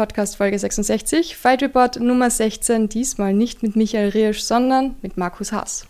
Podcast 0.00 0.38
Folge 0.38 0.58
66, 0.58 1.36
Fight 1.36 1.62
Report 1.62 2.00
Nummer 2.00 2.30
16, 2.30 2.88
diesmal 2.88 3.34
nicht 3.34 3.62
mit 3.62 3.76
Michael 3.76 4.08
Riesch, 4.08 4.40
sondern 4.40 4.94
mit 5.02 5.18
Markus 5.18 5.52
Haas. 5.52 5.86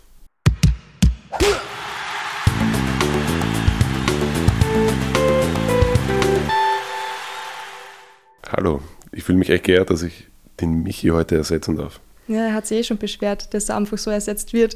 Hallo, 8.49 8.81
ich 9.13 9.23
fühle 9.23 9.37
mich 9.37 9.49
echt 9.49 9.63
geehrt, 9.63 9.89
dass 9.89 10.03
ich 10.03 10.27
den 10.59 10.83
Michi 10.83 11.07
heute 11.07 11.37
ersetzen 11.37 11.77
darf. 11.77 12.01
Ja, 12.27 12.47
er 12.47 12.53
hat 12.53 12.67
sich 12.67 12.79
eh 12.79 12.83
schon 12.83 12.97
beschwert, 12.97 13.53
dass 13.53 13.69
er 13.69 13.77
einfach 13.77 13.97
so 13.97 14.11
ersetzt 14.11 14.51
wird. 14.51 14.75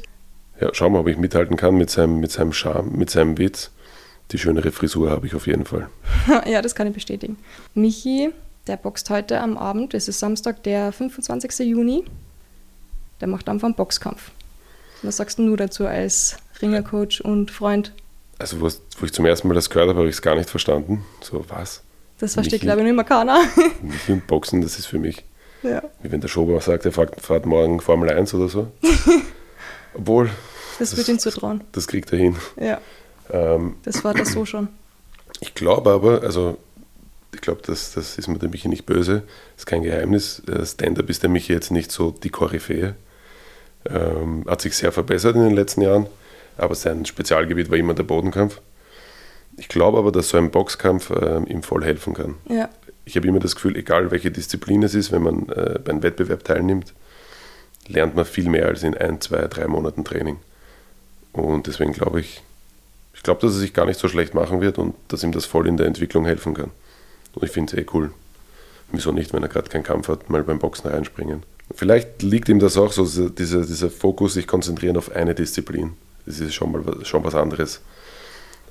Ja, 0.58 0.72
schauen 0.72 0.94
wir, 0.94 1.00
ob 1.00 1.08
ich 1.08 1.18
mithalten 1.18 1.58
kann 1.58 1.74
mit 1.74 1.90
seinem, 1.90 2.20
mit 2.20 2.30
seinem 2.30 2.54
Charme, 2.54 2.96
mit 2.96 3.10
seinem 3.10 3.36
Witz. 3.36 3.70
Die 4.32 4.38
schönere 4.38 4.72
Frisur 4.72 5.10
habe 5.10 5.26
ich 5.26 5.34
auf 5.34 5.46
jeden 5.46 5.66
Fall. 5.66 5.90
ja, 6.46 6.62
das 6.62 6.74
kann 6.74 6.86
ich 6.86 6.94
bestätigen. 6.94 7.36
Michi, 7.74 8.32
der 8.66 8.76
boxt 8.76 9.10
heute 9.10 9.40
am 9.40 9.56
Abend, 9.56 9.94
es 9.94 10.08
ist 10.08 10.18
Samstag, 10.18 10.62
der 10.64 10.92
25. 10.92 11.66
Juni. 11.66 12.04
Der 13.20 13.28
macht 13.28 13.48
einfach 13.48 13.66
einen 13.66 13.74
Boxkampf. 13.74 14.30
Was 15.02 15.18
sagst 15.18 15.38
du 15.38 15.56
dazu 15.56 15.86
als 15.86 16.36
Ringercoach 16.60 17.22
und 17.22 17.50
Freund? 17.50 17.92
Also, 18.38 18.60
wo, 18.60 18.66
ich 18.66 19.12
zum 19.12 19.24
ersten 19.24 19.48
Mal 19.48 19.54
das 19.54 19.70
gehört 19.70 19.88
habe, 19.88 19.98
habe 20.00 20.08
ich 20.08 20.16
es 20.16 20.22
gar 20.22 20.34
nicht 20.34 20.50
verstanden. 20.50 21.04
So, 21.22 21.44
was? 21.48 21.82
Das 22.18 22.34
versteht, 22.34 22.62
glaube 22.62 22.80
ich, 22.80 22.86
nicht 22.86 22.96
mehr 22.96 23.04
keiner. 23.04 23.40
Michi 23.82 24.12
und 24.12 24.26
Boxen, 24.26 24.62
das 24.62 24.78
ist 24.78 24.86
für 24.86 24.98
mich. 24.98 25.24
Ja. 25.62 25.82
Wie 26.02 26.10
wenn 26.10 26.20
der 26.20 26.28
Schober 26.28 26.60
sagt, 26.60 26.84
er 26.84 26.92
fährt, 26.92 27.20
fährt 27.20 27.46
morgen 27.46 27.80
Formel 27.80 28.10
1 28.10 28.34
oder 28.34 28.48
so. 28.48 28.68
Obwohl. 29.94 30.30
Das, 30.78 30.90
das 30.90 30.98
wird 30.98 31.08
ihn 31.08 31.18
zutrauen. 31.18 31.62
Das 31.72 31.86
kriegt 31.86 32.12
er 32.12 32.18
hin. 32.18 32.36
Ja. 32.60 32.80
Ähm, 33.30 33.76
das 33.84 34.04
war 34.04 34.12
das 34.12 34.32
so 34.32 34.44
schon. 34.44 34.68
Ich 35.40 35.54
glaube 35.54 35.90
aber, 35.90 36.22
also 36.22 36.58
ich 37.36 37.42
glaube, 37.42 37.60
das, 37.64 37.92
das 37.92 38.16
ist 38.16 38.28
mir 38.28 38.38
der 38.38 38.48
Michi 38.48 38.68
nicht 38.68 38.86
böse, 38.86 39.22
das 39.54 39.62
ist 39.62 39.66
kein 39.66 39.82
Geheimnis. 39.82 40.42
Stand-up 40.64 41.08
ist 41.10 41.22
der 41.22 41.30
Michi 41.30 41.52
jetzt 41.52 41.70
nicht 41.70 41.92
so 41.92 42.10
die 42.10 42.30
Koryphäe. 42.30 42.94
Ähm, 43.88 44.44
hat 44.48 44.62
sich 44.62 44.74
sehr 44.74 44.90
verbessert 44.90 45.36
in 45.36 45.42
den 45.42 45.54
letzten 45.54 45.82
Jahren, 45.82 46.06
aber 46.56 46.74
sein 46.74 47.04
Spezialgebiet 47.04 47.70
war 47.70 47.76
immer 47.76 47.94
der 47.94 48.02
Bodenkampf. 48.02 48.60
Ich 49.58 49.68
glaube 49.68 49.98
aber, 49.98 50.12
dass 50.12 50.30
so 50.30 50.38
ein 50.38 50.50
Boxkampf 50.50 51.10
äh, 51.10 51.42
ihm 51.44 51.62
voll 51.62 51.84
helfen 51.84 52.14
kann. 52.14 52.36
Ja. 52.48 52.70
Ich 53.04 53.16
habe 53.16 53.28
immer 53.28 53.38
das 53.38 53.54
Gefühl, 53.54 53.76
egal 53.76 54.10
welche 54.10 54.30
Disziplin 54.30 54.82
es 54.82 54.94
ist, 54.94 55.12
wenn 55.12 55.22
man 55.22 55.48
äh, 55.50 55.78
beim 55.78 56.02
Wettbewerb 56.02 56.42
teilnimmt, 56.42 56.94
lernt 57.86 58.16
man 58.16 58.24
viel 58.24 58.48
mehr 58.48 58.66
als 58.66 58.82
in 58.82 58.96
ein, 58.96 59.20
zwei, 59.20 59.46
drei 59.46 59.68
Monaten 59.68 60.04
Training. 60.04 60.38
Und 61.32 61.66
deswegen 61.66 61.92
glaube 61.92 62.20
ich, 62.20 62.42
ich 63.14 63.22
glaube, 63.22 63.42
dass 63.42 63.52
er 63.52 63.60
sich 63.60 63.74
gar 63.74 63.84
nicht 63.84 64.00
so 64.00 64.08
schlecht 64.08 64.34
machen 64.34 64.62
wird 64.62 64.78
und 64.78 64.94
dass 65.08 65.22
ihm 65.22 65.32
das 65.32 65.44
voll 65.44 65.68
in 65.68 65.76
der 65.76 65.86
Entwicklung 65.86 66.24
helfen 66.24 66.54
kann. 66.54 66.70
Und 67.36 67.44
ich 67.44 67.52
finde 67.52 67.76
es 67.76 67.78
eh 67.78 67.86
cool. 67.92 68.10
Wieso 68.90 69.12
nicht, 69.12 69.32
wenn 69.32 69.42
er 69.42 69.48
gerade 69.48 69.68
keinen 69.68 69.84
Kampf 69.84 70.08
hat, 70.08 70.30
mal 70.30 70.42
beim 70.42 70.58
Boxen 70.58 70.88
reinspringen. 70.88 71.42
Vielleicht 71.74 72.22
liegt 72.22 72.48
ihm 72.48 72.60
das 72.60 72.76
auch 72.76 72.92
so, 72.92 73.28
dieser, 73.28 73.64
dieser 73.64 73.90
Fokus, 73.90 74.34
sich 74.34 74.46
konzentrieren 74.46 74.96
auf 74.96 75.14
eine 75.14 75.34
Disziplin. 75.34 75.92
Das 76.24 76.40
ist 76.40 76.54
schon 76.54 76.72
mal 76.72 77.04
schon 77.04 77.22
was 77.24 77.34
anderes. 77.34 77.80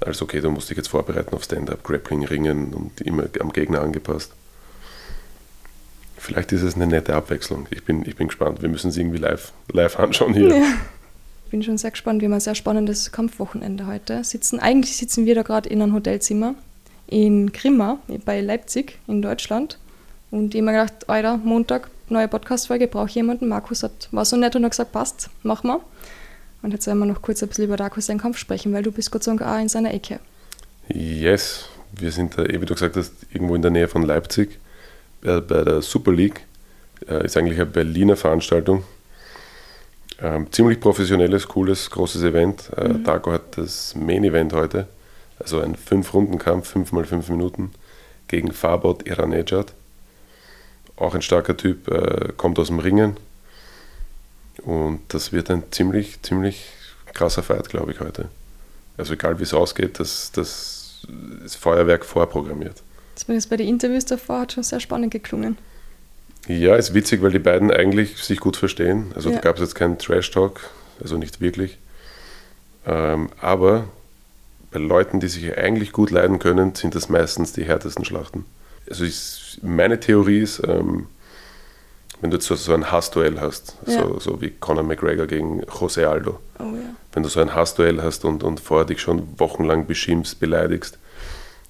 Als 0.02 0.22
okay, 0.22 0.42
du 0.42 0.50
musst 0.50 0.70
dich 0.70 0.78
jetzt 0.78 0.88
vorbereiten 0.88 1.34
auf 1.36 1.44
Stand-up, 1.44 1.84
Grappling, 1.84 2.26
Ringen 2.26 2.74
und 2.74 3.02
immer 3.02 3.26
am 3.40 3.54
Gegner 3.54 3.82
angepasst. 3.82 4.32
Vielleicht 6.18 6.52
ist 6.54 6.64
es 6.64 6.76
eine 6.76 6.88
nette 6.88 7.14
Abwechslung. 7.14 7.68
Ich 7.70 7.84
bin, 7.84 8.04
ich 8.06 8.16
bin 8.16 8.28
gespannt. 8.28 8.62
Wir 8.62 8.70
müssen 8.70 8.90
es 8.90 8.98
irgendwie 8.98 9.20
live, 9.20 9.54
live 9.72 10.00
anschauen 10.00 10.34
hier. 10.34 10.50
Ja. 10.50 10.64
Ich 11.46 11.52
bin 11.52 11.62
schon 11.62 11.78
sehr 11.78 11.92
gespannt. 11.92 12.22
Wir 12.22 12.28
haben 12.28 12.34
ein 12.34 12.40
sehr 12.40 12.56
spannendes 12.56 13.12
Kampfwochenende 13.12 13.86
heute. 13.86 14.24
Sitzen, 14.24 14.60
eigentlich 14.60 14.98
sitzen 14.98 15.26
wir 15.26 15.36
da 15.36 15.44
gerade 15.44 15.70
in 15.70 15.82
einem 15.82 15.94
Hotelzimmer 15.94 16.56
in 17.08 17.52
Grimma 17.52 18.00
bei 18.26 18.42
Leipzig 18.42 19.00
in 19.08 19.22
Deutschland. 19.22 19.78
Und 20.32 20.54
ich 20.56 20.62
habe 20.62 20.72
mir 20.72 20.80
gedacht, 20.80 21.10
Alter, 21.10 21.38
Montag, 21.38 21.90
neue 22.10 22.28
Podcast-Folge, 22.28 22.88
brauche 22.88 23.08
ich 23.08 23.16
jemanden. 23.16 23.48
Markus 23.48 23.84
hat, 23.84 24.10
war 24.12 24.26
so 24.26 24.36
nett 24.38 24.56
und 24.56 24.64
hat 24.64 24.72
gesagt, 24.72 24.92
passt, 24.92 25.30
machen 25.44 25.68
wir. 25.68 25.82
Und 26.62 26.72
jetzt 26.72 26.88
werden 26.88 27.00
wir 27.00 27.06
noch 27.06 27.22
kurz 27.22 27.44
ein 27.44 27.50
bisschen 27.50 27.66
über 27.66 27.78
Darkus 27.78 28.08
seinen 28.08 28.20
Kampf 28.20 28.38
sprechen, 28.38 28.74
weil 28.74 28.84
du 28.84 28.92
bist 28.92 29.12
Gott 29.12 29.24
sei 29.24 29.36
Dank 29.36 29.44
auch 29.44 29.60
in 29.60 29.70
seiner 29.70 29.94
Ecke. 29.94 30.20
Yes, 30.88 31.70
wir 31.92 32.12
sind 32.12 32.38
da, 32.38 32.44
wie 32.44 32.66
du 32.66 32.74
gesagt 32.74 32.96
hast, 32.96 33.14
irgendwo 33.32 33.56
in 33.56 33.62
der 33.62 33.72
Nähe 33.72 33.88
von 33.88 34.04
Leipzig 34.04 34.60
äh, 35.24 35.42
bei 35.42 35.64
der 35.64 35.82
Super 35.82 36.12
League. 36.12 36.42
Äh, 37.08 37.26
ist 37.26 37.38
eigentlich 37.38 37.60
eine 37.60 37.68
Berliner 37.68 38.16
Veranstaltung. 38.16 38.84
Ähm, 40.22 40.52
ziemlich 40.52 40.80
professionelles, 40.80 41.48
cooles, 41.48 41.90
großes 41.90 42.24
Event. 42.24 42.72
Äh, 42.76 42.90
mhm. 42.90 43.04
Darko 43.04 43.32
hat 43.32 43.58
das 43.58 43.96
Main-Event 43.96 44.54
heute. 44.54 44.88
Also 45.40 45.60
ein 45.60 45.76
Fünf-Runden-Kampf, 45.76 46.70
fünf 46.70 46.92
mal 46.92 47.06
fünf 47.06 47.30
Minuten 47.30 47.72
gegen 48.28 48.52
Farbot 48.52 49.06
Iranejad. 49.08 49.74
Auch 50.98 51.14
ein 51.14 51.22
starker 51.22 51.58
Typ, 51.58 51.88
äh, 51.90 52.32
kommt 52.38 52.58
aus 52.58 52.68
dem 52.68 52.80
Ringen. 52.80 53.18
Und 54.64 55.02
das 55.10 55.34
wird 55.34 55.52
ein 55.52 55.64
ziemlich, 55.72 56.22
ziemlich 56.22 56.66
krasser 57.14 57.44
Fight, 57.44 57.70
glaube 57.70 57.92
ich, 57.92 58.00
heute. 58.00 58.30
Also 58.98 59.14
egal 59.14 59.40
wie 59.40 59.44
es 59.44 59.54
ausgeht, 59.54 60.00
das, 60.00 60.32
das 60.32 61.06
ist 61.44 61.56
Feuerwerk 61.58 62.06
vorprogrammiert. 62.06 62.82
Zumindest 63.16 63.50
bei 63.50 63.58
den 63.58 63.68
Interviews 63.68 64.06
davor 64.06 64.42
hat 64.42 64.54
schon 64.54 64.64
sehr 64.64 64.80
spannend 64.80 65.12
geklungen. 65.12 65.58
Ja, 66.48 66.76
ist 66.76 66.94
witzig, 66.94 67.22
weil 67.22 67.32
die 67.32 67.40
beiden 67.40 67.72
eigentlich 67.72 68.18
sich 68.18 68.40
gut 68.40 68.56
verstehen. 68.56 69.12
Also 69.16 69.30
ja. 69.30 69.36
da 69.36 69.42
gab 69.42 69.56
es 69.56 69.62
jetzt 69.62 69.76
keinen 69.76 69.98
Trash-Talk, 69.98 70.62
also 71.02 71.18
nicht 71.18 71.42
wirklich. 71.42 71.78
Ähm, 72.86 73.30
aber 73.42 73.88
bei 74.76 74.82
Leuten, 74.82 75.22
die 75.22 75.30
sich 75.30 75.58
eigentlich 75.58 75.94
gut 75.94 76.12
leiden 76.12 76.38
können, 76.38 76.76
sind 76.76 76.96
das 76.96 77.08
meistens 77.08 77.54
die 77.54 77.64
härtesten 77.64 78.04
Schlachten. 78.04 78.44
Also 78.90 79.06
ich, 79.06 79.58
meine 79.64 80.02
Theorie 80.02 80.40
ist, 80.40 80.62
ähm, 80.68 81.08
wenn 82.20 82.30
du 82.30 82.42
so, 82.42 82.56
so 82.56 82.74
ein 82.74 82.92
Hassduell 82.92 83.40
hast, 83.40 83.78
ja. 83.88 84.02
so, 84.02 84.20
so 84.20 84.42
wie 84.42 84.50
Conor 84.50 84.84
McGregor 84.84 85.28
gegen 85.28 85.64
Jose 85.80 86.10
Aldo, 86.10 86.40
oh, 86.60 86.64
ja. 86.64 86.94
wenn 87.14 87.24
du 87.24 87.30
so 87.30 87.40
ein 87.40 87.56
Hassduell 87.56 88.04
hast 88.04 88.26
und, 88.26 88.44
und 88.44 88.60
vorher 88.60 88.86
dich 88.86 89.00
schon 89.00 89.40
wochenlang 89.40 89.88
beschimpfst, 89.88 90.42
beleidigst, 90.42 91.00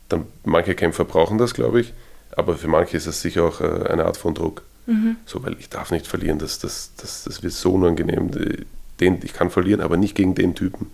dann 0.10 0.26
manche 0.44 0.74
Kämpfer 0.74 1.06
brauchen 1.06 1.38
das, 1.38 1.54
glaube 1.54 1.82
ich, 1.82 1.94
aber 2.36 2.58
für 2.58 2.68
manche 2.68 2.98
ist 2.98 3.06
das 3.06 3.22
sicher 3.22 3.44
auch 3.44 3.62
äh, 3.62 3.88
eine 3.88 4.06
Art 4.06 4.18
von 4.18 4.34
Druck. 4.34 4.64
Mhm. 4.88 5.18
So, 5.28 5.44
weil 5.44 5.58
ich 5.60 5.70
darf 5.70 5.92
nicht 5.92 6.08
verlieren, 6.08 6.40
das, 6.40 6.58
das, 6.58 6.94
das, 6.98 7.24
das 7.26 7.44
wird 7.44 7.54
so 7.54 7.74
unangenehm. 7.74 8.32
Den, 9.00 9.20
ich 9.24 9.34
kann 9.34 9.52
verlieren, 9.52 9.82
aber 9.82 9.96
nicht 9.96 10.16
gegen 10.16 10.34
den 10.34 10.56
Typen. 10.56 10.90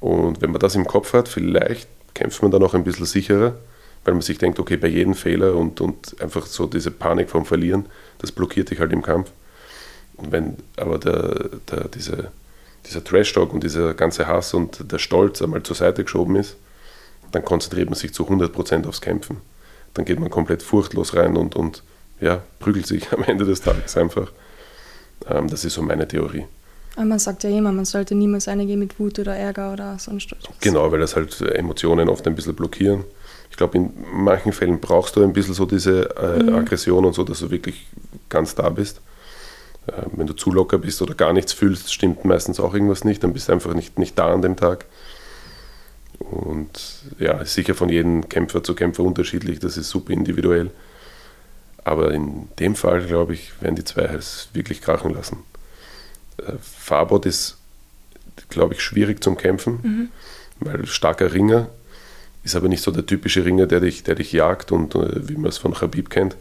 Und 0.00 0.42
wenn 0.42 0.50
man 0.50 0.60
das 0.60 0.74
im 0.74 0.86
Kopf 0.86 1.12
hat, 1.12 1.28
vielleicht 1.28 1.88
kämpft 2.14 2.42
man 2.42 2.50
dann 2.50 2.62
auch 2.62 2.74
ein 2.74 2.84
bisschen 2.84 3.06
sicherer, 3.06 3.54
weil 4.04 4.14
man 4.14 4.22
sich 4.22 4.38
denkt, 4.38 4.58
okay, 4.58 4.76
bei 4.76 4.88
jedem 4.88 5.14
Fehler 5.14 5.54
und, 5.54 5.80
und 5.80 6.20
einfach 6.20 6.46
so 6.46 6.66
diese 6.66 6.90
Panik 6.90 7.30
vom 7.30 7.44
Verlieren, 7.44 7.86
das 8.18 8.32
blockiert 8.32 8.70
dich 8.70 8.80
halt 8.80 8.92
im 8.92 9.02
Kampf. 9.02 9.30
Und 10.16 10.32
wenn 10.32 10.56
aber 10.76 10.98
der, 10.98 11.50
der, 11.70 11.88
diese, 11.88 12.30
dieser 12.86 13.04
Trash-Talk 13.04 13.52
und 13.52 13.64
dieser 13.64 13.94
ganze 13.94 14.26
Hass 14.26 14.54
und 14.54 14.90
der 14.90 14.98
Stolz 14.98 15.42
einmal 15.42 15.62
zur 15.62 15.76
Seite 15.76 16.04
geschoben 16.04 16.36
ist, 16.36 16.56
dann 17.32 17.44
konzentriert 17.44 17.90
man 17.90 17.98
sich 17.98 18.14
zu 18.14 18.24
100% 18.24 18.86
aufs 18.86 19.00
Kämpfen. 19.00 19.38
Dann 19.94 20.04
geht 20.04 20.20
man 20.20 20.30
komplett 20.30 20.62
furchtlos 20.62 21.14
rein 21.14 21.36
und, 21.36 21.56
und 21.56 21.82
ja, 22.20 22.42
prügelt 22.60 22.86
sich 22.86 23.12
am 23.12 23.24
Ende 23.24 23.44
des 23.44 23.60
Tages 23.60 23.96
einfach. 23.96 24.30
Ähm, 25.28 25.48
das 25.48 25.64
ist 25.64 25.74
so 25.74 25.82
meine 25.82 26.06
Theorie. 26.06 26.46
Aber 26.96 27.04
man 27.04 27.18
sagt 27.18 27.44
ja 27.44 27.50
immer, 27.50 27.72
man 27.72 27.84
sollte 27.84 28.14
niemals 28.14 28.48
eingehen 28.48 28.78
mit 28.78 28.98
Wut 28.98 29.18
oder 29.18 29.36
Ärger 29.36 29.72
oder 29.72 29.98
sonst 29.98 30.32
was. 30.32 30.38
Genau, 30.60 30.90
weil 30.90 31.00
das 31.00 31.14
halt 31.14 31.40
Emotionen 31.42 32.08
oft 32.08 32.26
ein 32.26 32.34
bisschen 32.34 32.54
blockieren. 32.54 33.04
Ich 33.50 33.56
glaube, 33.56 33.76
in 33.76 33.92
manchen 34.12 34.52
Fällen 34.52 34.80
brauchst 34.80 35.16
du 35.16 35.22
ein 35.22 35.32
bisschen 35.32 35.54
so 35.54 35.66
diese 35.66 36.16
äh, 36.16 36.42
mhm. 36.42 36.54
Aggression 36.54 37.04
und 37.04 37.14
so, 37.14 37.22
dass 37.22 37.40
du 37.40 37.50
wirklich 37.50 37.86
ganz 38.28 38.54
da 38.54 38.68
bist. 38.70 39.00
Äh, 39.86 39.92
wenn 40.12 40.26
du 40.26 40.32
zu 40.32 40.50
locker 40.50 40.78
bist 40.78 41.02
oder 41.02 41.14
gar 41.14 41.32
nichts 41.32 41.52
fühlst, 41.52 41.92
stimmt 41.92 42.24
meistens 42.24 42.60
auch 42.60 42.72
irgendwas 42.72 43.04
nicht, 43.04 43.22
dann 43.22 43.34
bist 43.34 43.48
du 43.48 43.52
einfach 43.52 43.74
nicht, 43.74 43.98
nicht 43.98 44.18
da 44.18 44.32
an 44.32 44.42
dem 44.42 44.56
Tag. 44.56 44.86
Und 46.18 47.02
ja, 47.18 47.32
ist 47.38 47.54
sicher 47.54 47.74
von 47.74 47.90
jedem 47.90 48.28
Kämpfer 48.28 48.62
zu 48.64 48.74
Kämpfer 48.74 49.02
unterschiedlich, 49.02 49.58
das 49.58 49.76
ist 49.76 49.90
super 49.90 50.12
individuell. 50.12 50.70
Aber 51.84 52.10
in 52.12 52.48
dem 52.58 52.74
Fall, 52.74 53.02
glaube 53.06 53.34
ich, 53.34 53.52
werden 53.60 53.76
die 53.76 53.84
zwei 53.84 54.04
es 54.04 54.48
wirklich 54.54 54.80
krachen 54.80 55.14
lassen. 55.14 55.38
Farbot 56.60 57.26
ist, 57.26 57.56
glaube 58.48 58.74
ich, 58.74 58.82
schwierig 58.82 59.22
zum 59.22 59.36
Kämpfen, 59.36 59.78
mhm. 59.82 60.08
weil 60.60 60.86
starker 60.86 61.32
Ringer 61.32 61.68
ist 62.42 62.54
aber 62.54 62.68
nicht 62.68 62.82
so 62.82 62.90
der 62.90 63.04
typische 63.04 63.44
Ringer, 63.44 63.66
der 63.66 63.80
dich, 63.80 64.04
der 64.04 64.14
dich 64.14 64.32
jagt 64.32 64.70
und 64.70 64.94
äh, 64.94 65.28
wie 65.28 65.36
man 65.36 65.48
es 65.48 65.58
von 65.58 65.74
Khabib 65.74 66.10
kennt, 66.10 66.36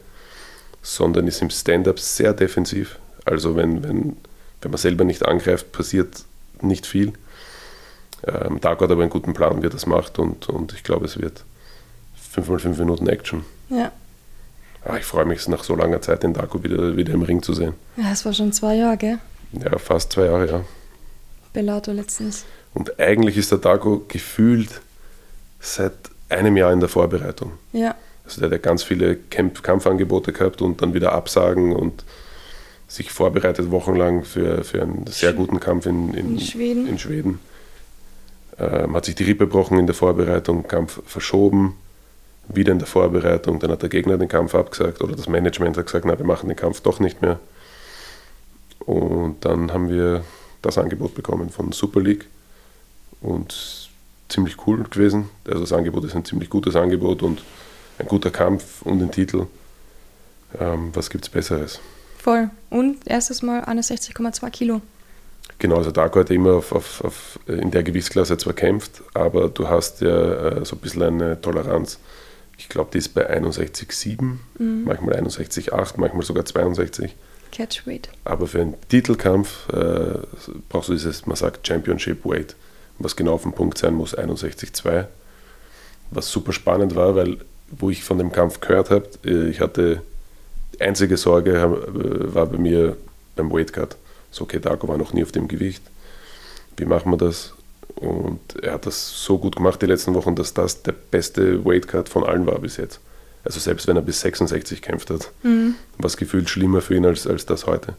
sondern 0.81 1.27
ist 1.27 1.41
im 1.41 1.49
Stand-up 1.49 1.99
sehr 1.99 2.33
defensiv. 2.33 2.99
Also 3.25 3.55
wenn, 3.55 3.83
wenn, 3.83 4.17
wenn 4.61 4.71
man 4.71 4.77
selber 4.77 5.03
nicht 5.03 5.25
angreift, 5.25 5.71
passiert 5.71 6.23
nicht 6.61 6.85
viel. 6.85 7.13
Ähm, 8.23 8.61
Dark 8.61 8.81
hat 8.81 8.91
aber 8.91 9.01
einen 9.01 9.09
guten 9.09 9.33
Plan, 9.33 9.61
wie 9.61 9.67
er 9.67 9.71
das 9.71 9.87
macht 9.87 10.19
und, 10.19 10.47
und 10.47 10.73
ich 10.73 10.83
glaube, 10.83 11.05
es 11.05 11.19
wird 11.19 11.43
5 12.31 12.49
mal 12.49 12.59
5 12.59 12.77
Minuten 12.77 13.07
Action. 13.07 13.43
Ja. 13.69 13.91
Ah, 14.83 14.97
ich 14.97 15.05
freue 15.05 15.25
mich, 15.25 15.47
nach 15.47 15.63
so 15.63 15.75
langer 15.75 16.01
Zeit 16.01 16.21
den 16.21 16.33
Darko 16.33 16.63
wieder, 16.63 16.95
wieder 16.95 17.13
im 17.13 17.23
Ring 17.23 17.41
zu 17.41 17.53
sehen. 17.53 17.73
Ja, 17.97 18.11
es 18.11 18.23
war 18.23 18.33
schon 18.33 18.53
zwei 18.53 18.75
Jahre, 18.75 18.97
gell? 18.97 19.19
Ja, 19.63 19.77
fast 19.77 20.13
zwei 20.13 20.25
Jahre, 20.25 20.47
ja. 20.47 20.61
Bellator 21.53 21.93
letztens. 21.93 22.45
Und 22.73 22.99
eigentlich 22.99 23.37
ist 23.37 23.51
der 23.51 23.59
Dago 23.59 24.03
gefühlt 24.07 24.81
seit 25.59 25.93
einem 26.29 26.57
Jahr 26.57 26.73
in 26.73 26.79
der 26.79 26.89
Vorbereitung. 26.89 27.53
Ja. 27.71 27.95
Also 28.25 28.41
der 28.41 28.51
hat 28.51 28.63
ganz 28.63 28.83
viele 28.83 29.15
Kampf 29.15 29.61
Kampfangebote 29.61 30.33
gehabt 30.33 30.61
und 30.61 30.81
dann 30.81 30.93
wieder 30.93 31.13
Absagen 31.13 31.73
und 31.73 32.03
sich 32.87 33.11
vorbereitet 33.11 33.71
wochenlang 33.71 34.23
für, 34.23 34.63
für 34.63 34.81
einen 34.81 35.05
sehr 35.07 35.33
guten 35.33 35.59
Kampf 35.59 35.85
in, 35.85 36.13
in, 36.13 36.33
In 36.33 36.39
Schweden. 36.39 36.87
In 36.87 36.99
Schweden. 36.99 37.39
Ähm, 38.59 38.95
hat 38.95 39.05
sich 39.05 39.15
die 39.15 39.23
Rippe 39.23 39.45
gebrochen 39.45 39.79
in 39.79 39.85
der 39.85 39.95
Vorbereitung, 39.95 40.67
Kampf 40.67 41.01
verschoben, 41.05 41.75
wieder 42.47 42.71
in 42.71 42.79
der 42.79 42.87
Vorbereitung, 42.87 43.59
dann 43.59 43.71
hat 43.71 43.81
der 43.81 43.89
Gegner 43.89 44.17
den 44.17 44.27
Kampf 44.27 44.55
abgesagt 44.55 45.01
oder 45.01 45.15
das 45.15 45.27
Management 45.27 45.77
hat 45.77 45.87
gesagt, 45.87 46.05
na, 46.05 46.17
wir 46.17 46.25
machen 46.25 46.47
den 46.47 46.55
Kampf 46.55 46.81
doch 46.81 46.99
nicht 46.99 47.21
mehr. 47.21 47.39
Und 48.85 49.37
dann 49.45 49.71
haben 49.73 49.89
wir 49.89 50.23
das 50.61 50.77
Angebot 50.77 51.15
bekommen 51.15 51.49
von 51.49 51.71
Super 51.71 52.01
League 52.01 52.25
und 53.21 53.89
ziemlich 54.29 54.55
cool 54.67 54.83
gewesen. 54.83 55.29
Also 55.47 55.61
das 55.61 55.73
Angebot 55.73 56.03
ist 56.03 56.15
ein 56.15 56.25
ziemlich 56.25 56.49
gutes 56.49 56.75
Angebot 56.75 57.23
und 57.23 57.43
ein 57.99 58.07
guter 58.07 58.31
Kampf 58.31 58.81
um 58.83 58.99
den 58.99 59.11
Titel. 59.11 59.47
Ähm, 60.59 60.89
was 60.93 61.09
gibt 61.09 61.25
es 61.25 61.29
Besseres? 61.29 61.79
Voll. 62.17 62.49
Und 62.69 63.07
erstes 63.07 63.41
Mal 63.41 63.63
61,2 63.63 64.49
Kilo. 64.49 64.81
Genau, 65.59 65.77
also 65.77 65.91
Darko 65.91 66.19
hat 66.19 66.31
immer 66.31 66.53
auf, 66.55 66.71
auf, 66.71 67.03
auf, 67.03 67.39
in 67.47 67.71
der 67.71 67.83
Gewichtsklasse 67.83 68.37
zwar 68.37 68.53
kämpft, 68.53 69.03
aber 69.13 69.47
du 69.49 69.69
hast 69.69 70.01
ja 70.01 70.49
äh, 70.49 70.65
so 70.65 70.75
ein 70.75 70.79
bisschen 70.79 71.03
eine 71.03 71.39
Toleranz. 71.39 71.99
Ich 72.57 72.67
glaube, 72.67 72.89
die 72.91 72.97
ist 72.97 73.13
bei 73.13 73.29
61,7, 73.29 74.21
Mhm. 74.57 74.83
manchmal 74.85 75.15
61,8, 75.15 75.93
manchmal 75.97 76.23
sogar 76.25 76.45
62. 76.45 77.15
Catchweight. 77.55 78.09
Aber 78.25 78.47
für 78.47 78.61
einen 78.61 78.75
Titelkampf 78.89 79.69
äh, 79.69 80.19
brauchst 80.67 80.89
du 80.89 80.93
dieses, 80.93 81.25
man 81.25 81.37
sagt 81.37 81.65
Championship 81.65 82.25
Weight, 82.25 82.55
was 82.99 83.15
genau 83.15 83.33
auf 83.33 83.43
dem 83.43 83.53
Punkt 83.53 83.77
sein 83.77 83.93
muss, 83.93 84.17
61,2. 84.17 85.05
Was 86.11 86.29
super 86.29 86.51
spannend 86.51 86.95
war, 86.95 87.15
weil 87.15 87.37
wo 87.71 87.89
ich 87.89 88.03
von 88.03 88.17
dem 88.17 88.31
Kampf 88.31 88.59
gehört 88.59 88.89
habe, 88.89 89.07
äh, 89.23 89.49
ich 89.49 89.61
hatte, 89.61 90.01
die 90.73 90.81
einzige 90.81 91.15
Sorge 91.15 91.53
äh, 91.53 92.33
war 92.33 92.45
bei 92.47 92.57
mir 92.57 92.97
beim 93.37 93.51
Weightcut. 93.51 93.95
So, 94.31 94.43
okay, 94.43 94.59
Darko 94.59 94.87
war 94.89 94.97
noch 94.97 95.13
nie 95.13 95.23
auf 95.23 95.31
dem 95.31 95.47
Gewicht. 95.47 95.81
Wie 96.75 96.85
machen 96.85 97.11
wir 97.11 97.17
das? 97.17 97.53
Und 97.95 98.41
er 98.61 98.73
hat 98.73 98.85
das 98.85 99.23
so 99.23 99.37
gut 99.37 99.55
gemacht 99.55 99.81
die 99.81 99.85
letzten 99.85 100.13
Wochen, 100.13 100.35
dass 100.35 100.53
das 100.53 100.83
der 100.83 100.91
beste 100.91 101.63
Weightcut 101.63 102.09
von 102.09 102.25
allen 102.25 102.45
war 102.45 102.59
bis 102.59 102.75
jetzt. 102.75 102.99
Also 103.45 103.59
selbst 103.59 103.87
wenn 103.87 103.95
er 103.95 104.01
bis 104.01 104.21
66 104.21 104.81
kämpft 104.81 105.09
hat, 105.11 105.31
Mhm. 105.43 105.75
was 105.97 106.17
gefühlt 106.17 106.49
schlimmer 106.49 106.81
für 106.81 106.95
ihn 106.95 107.05
als, 107.05 107.25
als 107.27 107.45
das 107.45 107.65
heute. 107.67 107.93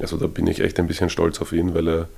Also 0.00 0.16
da 0.16 0.26
bin 0.26 0.46
ich 0.46 0.60
echt 0.60 0.78
ein 0.78 0.86
bisschen 0.86 1.10
stolz 1.10 1.40
auf 1.40 1.52
ihn, 1.52 1.74
weil 1.74 1.88
er 1.88 2.08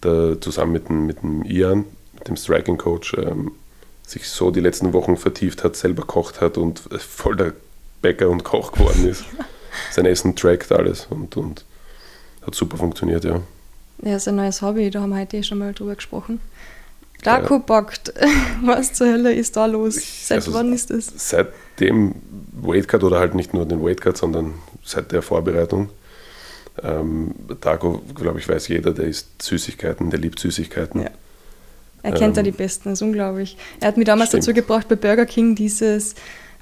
da 0.00 0.40
zusammen 0.40 0.72
mit 0.72 0.88
dem, 0.88 1.06
mit 1.06 1.22
dem 1.22 1.44
Ian, 1.44 1.84
mit 2.14 2.28
dem 2.28 2.36
Striking 2.36 2.78
Coach, 2.78 3.14
ähm, 3.14 3.52
sich 4.06 4.28
so 4.28 4.50
die 4.50 4.60
letzten 4.60 4.92
Wochen 4.92 5.16
vertieft 5.16 5.64
hat, 5.64 5.76
selber 5.76 6.04
kocht 6.04 6.40
hat 6.40 6.56
und 6.56 6.80
voll 6.98 7.36
der 7.36 7.52
Bäcker 8.02 8.28
und 8.30 8.44
Koch 8.44 8.72
geworden 8.72 9.06
ist. 9.08 9.24
Sein 9.92 10.06
Essen 10.06 10.34
trackt 10.34 10.72
alles 10.72 11.06
und, 11.10 11.36
und 11.36 11.64
hat 12.46 12.54
super 12.54 12.76
funktioniert, 12.78 13.24
ja. 13.24 13.40
Ja, 14.02 14.16
ist 14.16 14.28
ein 14.28 14.36
neues 14.36 14.62
Hobby, 14.62 14.90
da 14.90 15.00
haben 15.02 15.10
wir 15.10 15.18
heute 15.20 15.36
eh 15.38 15.42
schon 15.42 15.58
mal 15.58 15.72
drüber 15.74 15.96
gesprochen. 15.96 16.40
Darko 17.22 17.58
bockt. 17.58 18.12
Was 18.64 18.92
zur 18.92 19.08
Hölle 19.08 19.32
ist 19.32 19.56
da 19.56 19.66
los? 19.66 19.96
Seit 20.26 20.38
also- 20.38 20.54
wann 20.54 20.72
ist 20.72 20.90
das? 20.90 21.12
Seit 21.16 21.48
dem 21.80 22.14
Weightcut 22.52 23.02
oder 23.04 23.18
halt 23.18 23.34
nicht 23.34 23.54
nur 23.54 23.66
den 23.66 23.82
Weightcut, 23.82 24.16
sondern 24.16 24.54
seit 24.84 25.12
der 25.12 25.22
Vorbereitung. 25.22 25.90
Ähm, 26.82 27.34
Darko, 27.60 28.02
glaube 28.14 28.38
ich, 28.38 28.48
weiß 28.48 28.68
jeder, 28.68 28.92
der 28.92 29.06
isst 29.06 29.42
Süßigkeiten, 29.42 30.10
der 30.10 30.20
liebt 30.20 30.38
Süßigkeiten. 30.38 31.02
Ja. 31.02 31.10
Er 32.02 32.12
kennt 32.12 32.36
ja 32.36 32.40
Ähm, 32.40 32.44
die 32.44 32.52
Besten, 32.52 32.90
das 32.90 33.00
ist 33.00 33.02
unglaublich. 33.02 33.56
Er 33.80 33.88
hat 33.88 33.96
mich 33.96 34.06
damals 34.06 34.28
stimmt. 34.30 34.44
dazu 34.44 34.54
gebracht, 34.54 34.88
bei 34.88 34.94
Burger 34.94 35.26
King 35.26 35.56
dieses 35.56 36.14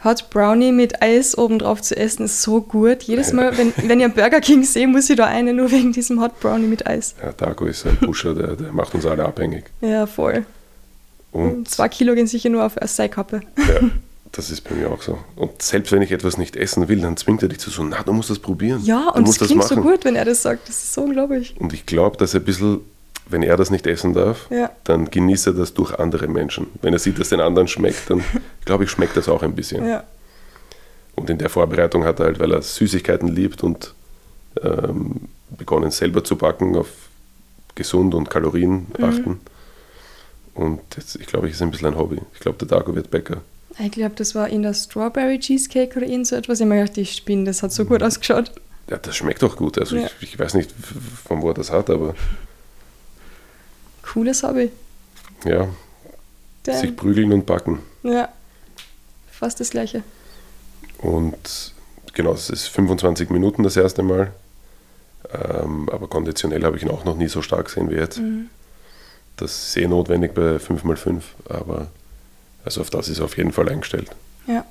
Hot 0.06 0.30
Brownie 0.30 0.70
mit 0.70 1.02
Eis 1.02 1.36
obendrauf 1.36 1.82
zu 1.82 1.96
essen, 1.96 2.24
ist 2.24 2.40
so 2.40 2.60
gut. 2.60 3.02
Jedes 3.02 3.32
Mal, 3.32 3.58
wenn, 3.58 3.72
wenn 3.88 3.98
ich 3.98 4.04
einen 4.04 4.14
Burger 4.14 4.40
King 4.40 4.62
sehe, 4.62 4.86
muss 4.86 5.10
ich 5.10 5.16
da 5.16 5.26
eine, 5.26 5.52
nur 5.52 5.70
wegen 5.72 5.92
diesem 5.92 6.20
Hot 6.22 6.38
Brownie 6.40 6.68
mit 6.68 6.86
Eis. 6.86 7.16
Ja, 7.20 7.32
Darko 7.32 7.66
ist 7.66 7.84
ein 7.86 7.96
Pusher, 7.96 8.32
der, 8.32 8.54
der 8.54 8.72
macht 8.72 8.94
uns 8.94 9.04
alle 9.04 9.24
abhängig. 9.24 9.64
Ja, 9.80 10.06
voll. 10.06 10.46
Und 11.32 11.68
Zwei 11.68 11.88
Kilo 11.88 12.14
gehen 12.14 12.28
sicher 12.28 12.48
nur 12.48 12.64
auf 12.64 12.76
seine 12.84 13.08
Kappe. 13.08 13.40
ja, 13.58 13.90
das 14.32 14.50
ist 14.50 14.62
bei 14.62 14.76
mir 14.76 14.90
auch 14.90 15.02
so. 15.02 15.18
Und 15.34 15.60
selbst 15.60 15.90
wenn 15.90 16.02
ich 16.02 16.12
etwas 16.12 16.38
nicht 16.38 16.54
essen 16.54 16.88
will, 16.88 17.00
dann 17.00 17.16
zwingt 17.16 17.42
er 17.42 17.48
dich 17.48 17.58
zu 17.58 17.70
so, 17.70 17.82
na, 17.82 18.02
du 18.04 18.12
musst 18.12 18.30
das 18.30 18.38
probieren. 18.38 18.82
Ja, 18.84 19.10
du 19.12 19.18
und 19.18 19.28
es 19.28 19.38
klingt 19.38 19.64
so 19.64 19.76
gut, 19.76 20.04
wenn 20.04 20.14
er 20.14 20.24
das 20.24 20.42
sagt. 20.42 20.68
Das 20.68 20.76
ist 20.76 20.94
so 20.94 21.02
unglaublich. 21.02 21.56
Und 21.58 21.72
ich 21.72 21.84
glaube, 21.84 22.16
dass 22.16 22.32
er 22.32 22.40
ein 22.40 22.44
bisschen, 22.44 22.80
wenn 23.28 23.42
er 23.42 23.56
das 23.56 23.70
nicht 23.70 23.86
essen 23.86 24.14
darf, 24.14 24.48
Ja. 24.50 24.70
dann 24.84 25.10
genießt 25.10 25.48
er 25.48 25.52
das 25.54 25.74
durch 25.74 25.98
andere 25.98 26.28
Menschen. 26.28 26.68
Wenn 26.82 26.92
er 26.92 26.98
sieht, 26.98 27.18
dass 27.18 27.30
den 27.30 27.40
anderen 27.40 27.68
schmeckt, 27.68 28.08
dann 28.10 28.22
glaube 28.64 28.84
ich, 28.84 28.90
schmeckt 28.90 29.16
das 29.16 29.28
auch 29.28 29.42
ein 29.42 29.54
bisschen. 29.54 29.86
Ja. 29.86 30.04
Und 31.14 31.30
in 31.30 31.38
der 31.38 31.48
Vorbereitung 31.48 32.04
hat 32.04 32.20
er 32.20 32.26
halt, 32.26 32.38
weil 32.38 32.52
er 32.52 32.62
Süßigkeiten 32.62 33.28
liebt 33.28 33.62
und 33.62 33.94
ähm, 34.62 35.28
begonnen 35.56 35.90
selber 35.90 36.22
zu 36.24 36.36
backen, 36.36 36.76
auf 36.76 36.88
gesund 37.74 38.14
und 38.14 38.30
Kalorien 38.30 38.86
Mhm. 38.98 39.04
achten. 39.04 39.40
Und 40.54 40.80
jetzt, 40.96 41.16
ich 41.16 41.26
glaube, 41.26 41.48
ich 41.48 41.54
ist 41.54 41.62
ein 41.62 41.70
bisschen 41.70 41.88
ein 41.88 41.96
Hobby. 41.98 42.18
Ich 42.34 42.40
glaube, 42.40 42.56
der 42.58 42.68
Darko 42.68 42.94
wird 42.94 43.10
Bäcker. 43.10 43.42
Ich 43.78 43.90
glaube, 43.92 44.14
das 44.16 44.34
war 44.34 44.48
in 44.48 44.62
der 44.62 44.72
Strawberry 44.72 45.38
Cheesecake 45.38 45.98
oder 45.98 46.06
irgend 46.06 46.26
so 46.26 46.36
etwas. 46.36 46.60
Ich 46.60 46.64
habe 46.64 46.74
mir 46.74 46.80
gedacht, 46.82 46.96
ich 46.96 47.12
spinne, 47.12 47.44
das 47.44 47.62
hat 47.62 47.72
so 47.72 47.84
gut 47.84 48.02
ausgeschaut. 48.02 48.50
Ja, 48.88 48.96
das 48.96 49.16
schmeckt 49.16 49.42
doch 49.42 49.56
gut. 49.56 49.78
Also 49.78 49.96
Ja. 49.96 50.06
ich, 50.20 50.32
ich 50.32 50.38
weiß 50.38 50.54
nicht, 50.54 50.70
von 51.26 51.42
wo 51.42 51.48
er 51.48 51.54
das 51.54 51.70
hat, 51.70 51.90
aber 51.90 52.14
Cooles 54.16 54.42
Hobby. 54.42 54.70
ja, 55.44 55.68
Damn. 56.62 56.80
sich 56.80 56.96
prügeln 56.96 57.34
und 57.34 57.44
backen. 57.44 57.80
Ja. 58.02 58.30
Fast 59.30 59.60
das 59.60 59.68
gleiche. 59.68 60.04
Und 60.96 61.74
genau, 62.14 62.32
es 62.32 62.48
ist 62.48 62.68
25 62.68 63.28
Minuten 63.28 63.62
das 63.62 63.76
erste 63.76 64.02
Mal. 64.02 64.32
Ähm, 65.30 65.90
aber 65.90 66.08
konditionell 66.08 66.64
habe 66.64 66.78
ich 66.78 66.82
ihn 66.82 66.88
auch 66.88 67.04
noch 67.04 67.18
nie 67.18 67.28
so 67.28 67.42
stark 67.42 67.66
gesehen 67.66 67.90
wie 67.90 67.96
jetzt. 67.96 68.18
Mhm. 68.18 68.48
Das 69.36 69.68
ist 69.68 69.76
eh 69.76 69.86
notwendig 69.86 70.32
bei 70.32 70.56
5x5, 70.56 71.20
aber 71.50 71.88
also 72.64 72.80
auf 72.80 72.88
das 72.88 73.10
ist 73.10 73.18
er 73.18 73.26
auf 73.26 73.36
jeden 73.36 73.52
Fall 73.52 73.68
eingestellt. 73.68 74.08
Ja. 74.46 74.64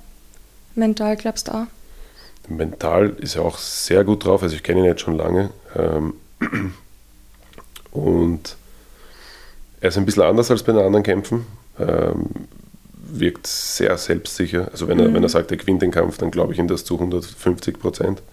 Mental 0.74 1.16
glaubst 1.18 1.50
du 1.50 1.52
auch? 1.52 1.68
Mental 2.50 3.10
ist 3.20 3.36
er 3.36 3.44
auch 3.44 3.60
sehr 3.60 4.04
gut 4.06 4.26
drauf, 4.26 4.42
also 4.42 4.56
ich 4.56 4.64
kenne 4.64 4.80
ihn 4.80 4.86
jetzt 4.86 5.02
schon 5.02 5.18
lange. 5.18 5.52
Ähm, 5.76 6.16
und 7.92 8.58
er 9.86 9.90
ist 9.90 9.98
ein 10.00 10.06
bisschen 10.06 10.24
anders 10.24 10.50
als 10.50 10.64
bei 10.64 10.72
den 10.74 10.82
anderen 10.82 11.04
Kämpfen. 11.04 11.46
Ähm, 11.80 12.26
wirkt 13.08 13.46
sehr 13.46 13.96
selbstsicher. 14.00 14.68
Also 14.72 14.88
wenn 14.88 15.00
er, 15.00 15.10
Mhm. 15.10 15.14
wenn 15.14 15.24
er 15.24 15.30
sagt, 15.30 15.52
er 15.52 15.58
gewinnt 15.58 15.84
den 15.84 15.92
Kampf, 15.92 16.18
dann 16.18 16.32
glaube 16.32 16.54
ich 16.54 16.60
ihm 16.60 16.68
das 16.68 16.84
zu 16.86 16.98
150 16.98 17.78
Prozent. 17.80 18.24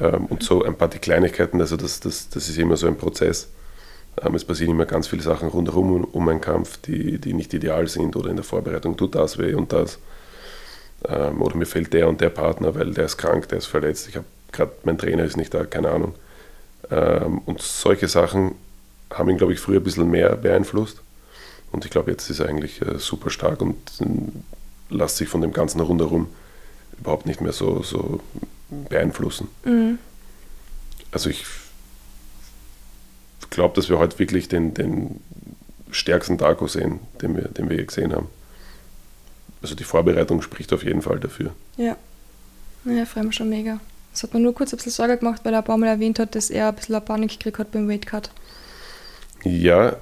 Ähm, 0.00 0.26
und 0.26 0.42
so 0.42 0.64
ein 0.64 0.74
paar 0.74 0.88
die 0.88 0.98
Kleinigkeiten, 0.98 1.60
also 1.60 1.76
das, 1.76 2.00
das, 2.00 2.28
das 2.28 2.48
ist 2.48 2.58
immer 2.58 2.76
so 2.76 2.88
ein 2.88 2.96
Prozess. 2.96 3.50
Ähm, 4.20 4.34
es 4.34 4.44
passieren 4.44 4.72
immer 4.72 4.84
ganz 4.84 5.06
viele 5.06 5.22
Sachen 5.22 5.48
rundherum 5.48 5.92
um, 5.92 6.04
um 6.04 6.28
einen 6.28 6.40
Kampf, 6.40 6.78
die, 6.78 7.18
die 7.18 7.32
nicht 7.32 7.54
ideal 7.54 7.86
sind 7.86 8.16
oder 8.16 8.30
in 8.30 8.36
der 8.36 8.44
Vorbereitung 8.44 8.96
tut 8.96 9.14
das 9.14 9.38
weh 9.38 9.54
und 9.54 9.72
das. 9.72 10.00
Ähm, 11.08 11.40
oder 11.40 11.54
mir 11.56 11.66
fehlt 11.66 11.92
der 11.92 12.08
und 12.08 12.20
der 12.20 12.30
Partner, 12.30 12.74
weil 12.74 12.92
der 12.94 13.04
ist 13.04 13.16
krank, 13.16 13.48
der 13.50 13.58
ist 13.58 13.66
verletzt. 13.66 14.08
Ich 14.08 14.16
habe 14.16 14.26
gerade, 14.50 14.72
mein 14.82 14.98
Trainer 14.98 15.22
ist 15.22 15.36
nicht 15.36 15.54
da, 15.54 15.64
keine 15.64 15.90
Ahnung. 15.90 16.16
Ähm, 16.90 17.38
und 17.46 17.62
solche 17.62 18.08
Sachen 18.08 18.56
haben 19.10 19.28
ihn, 19.28 19.38
glaube 19.38 19.52
ich, 19.52 19.60
früher 19.60 19.80
ein 19.80 19.84
bisschen 19.84 20.10
mehr 20.10 20.36
beeinflusst. 20.36 21.02
Und 21.72 21.84
ich 21.84 21.90
glaube, 21.90 22.10
jetzt 22.10 22.28
ist 22.30 22.40
er 22.40 22.48
eigentlich 22.48 22.82
äh, 22.82 22.98
super 22.98 23.30
stark 23.30 23.60
und 23.60 23.76
äh, 24.00 24.94
lässt 24.94 25.16
sich 25.16 25.28
von 25.28 25.40
dem 25.40 25.52
Ganzen 25.52 25.80
rundherum 25.80 26.28
überhaupt 26.98 27.26
nicht 27.26 27.40
mehr 27.40 27.52
so, 27.52 27.82
so 27.82 28.20
beeinflussen. 28.88 29.48
Mhm. 29.64 29.98
Also 31.12 31.30
ich 31.30 31.44
glaube, 33.50 33.74
dass 33.74 33.88
wir 33.88 33.98
heute 33.98 34.18
wirklich 34.18 34.48
den, 34.48 34.74
den 34.74 35.20
stärksten 35.90 36.38
Darko 36.38 36.68
sehen, 36.68 37.00
den 37.20 37.36
wir, 37.36 37.48
den 37.48 37.68
wir 37.68 37.84
gesehen 37.84 38.12
haben. 38.12 38.28
Also 39.62 39.74
die 39.74 39.84
Vorbereitung 39.84 40.40
spricht 40.42 40.72
auf 40.72 40.84
jeden 40.84 41.02
Fall 41.02 41.18
dafür. 41.18 41.52
Ja. 41.76 41.96
Ja, 42.84 43.04
freue 43.04 43.24
mich 43.24 43.36
schon 43.36 43.50
mega. 43.50 43.80
Das 44.12 44.22
hat 44.22 44.34
mir 44.34 44.40
nur 44.40 44.54
kurz 44.54 44.72
ein 44.72 44.76
bisschen 44.76 44.92
Sorge 44.92 45.18
gemacht, 45.18 45.42
weil 45.44 45.52
er 45.52 45.58
ein 45.58 45.64
paar 45.64 45.76
Mal 45.76 45.88
erwähnt 45.88 46.18
hat, 46.18 46.34
dass 46.34 46.50
er 46.50 46.68
ein 46.68 46.74
bisschen 46.74 46.94
eine 46.94 47.04
Panik 47.04 47.32
gekriegt 47.32 47.58
hat 47.58 47.72
beim 47.72 47.88
Weightcut. 47.88 48.30
Ja, 49.44 49.96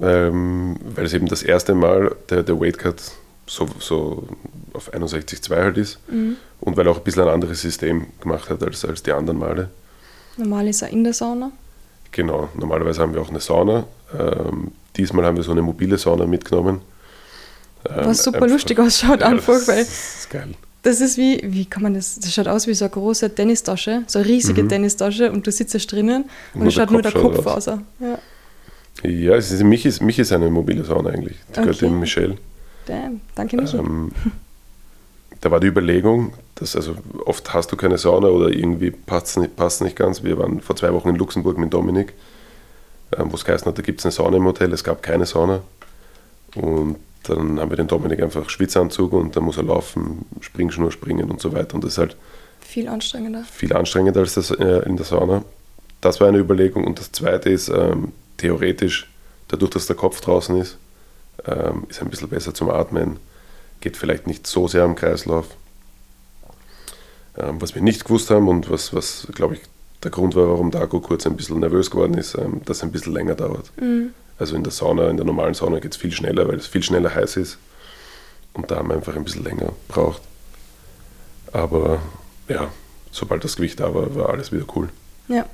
ähm, 0.00 0.76
weil 0.94 1.06
es 1.06 1.12
eben 1.14 1.26
das 1.26 1.42
erste 1.42 1.74
Mal 1.74 2.14
der, 2.30 2.42
der 2.42 2.60
Weightcut 2.60 3.02
so, 3.46 3.66
so 3.80 4.28
auf 4.74 4.92
61,2 4.92 5.56
halt 5.56 5.76
ist 5.78 5.98
Mhm. 6.08 6.36
und 6.60 6.76
weil 6.76 6.86
er 6.86 6.92
auch 6.92 6.98
ein 6.98 7.04
bisschen 7.04 7.22
ein 7.22 7.28
anderes 7.28 7.60
System 7.62 8.06
gemacht 8.20 8.48
hat 8.50 8.62
als, 8.62 8.84
als 8.84 9.02
die 9.02 9.12
anderen 9.12 9.38
Male. 9.38 9.70
Normal 10.36 10.68
ist 10.68 10.82
er 10.82 10.88
in 10.90 11.02
der 11.02 11.14
Sauna. 11.14 11.50
Genau, 12.12 12.48
normalerweise 12.56 13.00
haben 13.02 13.12
wir 13.14 13.20
auch 13.20 13.30
eine 13.30 13.40
Sauna. 13.40 13.84
Ähm, 14.18 14.70
diesmal 14.96 15.24
haben 15.24 15.36
wir 15.36 15.42
so 15.44 15.50
eine 15.52 15.62
mobile 15.62 15.98
Sauna 15.98 16.26
mitgenommen. 16.26 16.80
Ähm, 17.88 17.96
Was 18.06 18.22
super 18.24 18.36
einfach- 18.38 18.48
lustig 18.50 18.78
ausschaut, 18.78 19.20
Ja, 19.20 19.26
einfach, 19.28 19.54
das 19.54 19.68
weil 19.68 19.82
ist 19.82 20.30
geil. 20.30 20.54
das 20.82 21.00
ist 21.00 21.16
wie, 21.16 21.40
wie 21.44 21.64
kann 21.64 21.82
man 21.82 21.94
das, 21.94 22.18
das 22.18 22.32
schaut 22.32 22.48
aus 22.48 22.66
wie 22.66 22.74
so 22.74 22.84
eine 22.84 22.90
große 22.92 23.34
Tennistasche, 23.34 24.02
so 24.06 24.18
eine 24.20 24.28
riesige 24.28 24.62
Mhm. 24.62 24.68
Tennistasche 24.68 25.30
und 25.32 25.46
du 25.46 25.50
sitzt 25.50 25.74
da 25.74 25.78
drinnen 25.78 26.24
und, 26.54 26.64
der 26.64 26.70
schaut 26.70 26.90
nur 26.90 27.02
der 27.02 27.12
Kopf 27.12 27.44
raus. 27.46 27.66
aus. 27.68 27.78
Ja. 28.00 28.18
Ja, 29.02 29.34
es 29.36 29.50
ist, 29.52 29.62
mich, 29.62 29.86
ist, 29.86 30.02
mich 30.02 30.18
ist 30.18 30.32
eine 30.32 30.50
mobile 30.50 30.84
Sauna 30.84 31.10
eigentlich. 31.10 31.36
Die 31.50 31.60
gehört 31.60 31.76
Okay. 31.76 31.86
dem 31.86 32.00
Michel. 32.00 32.36
Damn, 32.86 33.20
danke 33.34 33.56
Michi. 33.56 33.76
Ähm, 33.76 34.10
da 35.40 35.50
war 35.50 35.60
die 35.60 35.68
Überlegung, 35.68 36.32
dass 36.56 36.74
also 36.74 36.96
oft 37.26 37.52
hast 37.54 37.70
du 37.70 37.76
keine 37.76 37.96
Sauna 37.98 38.28
oder 38.28 38.48
irgendwie 38.48 38.90
passt 38.90 39.28
es 39.28 39.36
nicht, 39.36 39.56
passt 39.56 39.82
nicht 39.82 39.94
ganz. 39.94 40.22
Wir 40.24 40.36
waren 40.38 40.60
vor 40.60 40.74
zwei 40.74 40.92
Wochen 40.92 41.10
in 41.10 41.16
Luxemburg 41.16 41.58
mit 41.58 41.72
Dominik, 41.72 42.14
ähm, 43.16 43.30
wo 43.30 43.36
es 43.36 43.44
geheißen 43.44 43.66
hat, 43.66 43.78
da 43.78 43.82
gibt 43.82 44.00
es 44.00 44.06
eine 44.06 44.12
Sauna 44.12 44.36
im 44.38 44.44
Hotel, 44.44 44.72
es 44.72 44.82
gab 44.82 45.02
keine 45.02 45.26
Sauna. 45.26 45.60
Und 46.56 46.96
dann 47.24 47.60
haben 47.60 47.70
wir 47.70 47.76
den 47.76 47.86
Dominik 47.86 48.22
einfach 48.22 48.48
Schwitzanzug 48.50 49.12
und 49.12 49.36
dann 49.36 49.44
muss 49.44 49.58
er 49.58 49.64
laufen, 49.64 50.24
Springschnur 50.40 50.90
springen 50.90 51.30
und 51.30 51.40
so 51.40 51.52
weiter. 51.52 51.74
Und 51.74 51.84
das 51.84 51.92
ist 51.92 51.98
halt 51.98 52.16
viel 52.60 52.88
anstrengender. 52.88 53.44
Viel 53.44 53.72
anstrengender 53.74 54.20
als 54.20 54.34
das 54.34 54.50
äh, 54.50 54.80
in 54.86 54.96
der 54.96 55.04
Sauna. 55.06 55.44
Das 56.00 56.20
war 56.20 56.28
eine 56.28 56.38
Überlegung. 56.38 56.84
Und 56.84 56.98
das 56.98 57.12
zweite 57.12 57.50
ist, 57.50 57.68
ähm, 57.68 58.12
theoretisch, 58.38 59.08
dadurch, 59.48 59.70
dass 59.70 59.86
der 59.86 59.96
Kopf 59.96 60.20
draußen 60.20 60.58
ist, 60.60 60.78
ähm, 61.46 61.84
ist 61.88 62.00
ein 62.00 62.08
bisschen 62.08 62.28
besser 62.28 62.54
zum 62.54 62.70
Atmen, 62.70 63.18
geht 63.80 63.96
vielleicht 63.96 64.26
nicht 64.26 64.46
so 64.46 64.66
sehr 64.66 64.84
am 64.84 64.96
Kreislauf. 64.96 65.46
Ähm, 67.36 67.60
was 67.60 67.74
wir 67.74 67.82
nicht 67.82 68.04
gewusst 68.04 68.30
haben 68.30 68.48
und 68.48 68.70
was, 68.70 68.94
was 68.94 69.28
glaube 69.34 69.54
ich, 69.54 69.60
der 70.02 70.10
Grund 70.10 70.34
war, 70.34 70.48
warum 70.48 70.70
Dago 70.70 71.00
kurz 71.00 71.26
ein 71.26 71.36
bisschen 71.36 71.60
nervös 71.60 71.90
geworden 71.90 72.14
ist, 72.14 72.34
ähm, 72.34 72.62
dass 72.64 72.78
es 72.78 72.82
ein 72.82 72.92
bisschen 72.92 73.12
länger 73.12 73.34
dauert. 73.34 73.70
Mhm. 73.80 74.14
Also 74.38 74.54
in 74.54 74.62
der 74.62 74.72
Sauna, 74.72 75.08
in 75.10 75.16
der 75.16 75.26
normalen 75.26 75.54
Sauna 75.54 75.80
geht 75.80 75.92
es 75.92 75.96
viel 75.96 76.12
schneller, 76.12 76.46
weil 76.48 76.56
es 76.56 76.66
viel 76.66 76.82
schneller 76.82 77.14
heiß 77.14 77.36
ist. 77.36 77.58
Und 78.54 78.70
da 78.70 78.76
haben 78.76 78.88
wir 78.88 78.94
einfach 78.94 79.16
ein 79.16 79.24
bisschen 79.24 79.44
länger 79.44 79.72
braucht. 79.88 80.22
Aber 81.52 82.00
ja, 82.48 82.70
sobald 83.10 83.42
das 83.44 83.56
Gewicht 83.56 83.80
da 83.80 83.94
war, 83.94 84.14
war 84.14 84.30
alles 84.30 84.52
wieder 84.52 84.64
cool. 84.74 84.88
Ja. 85.28 85.46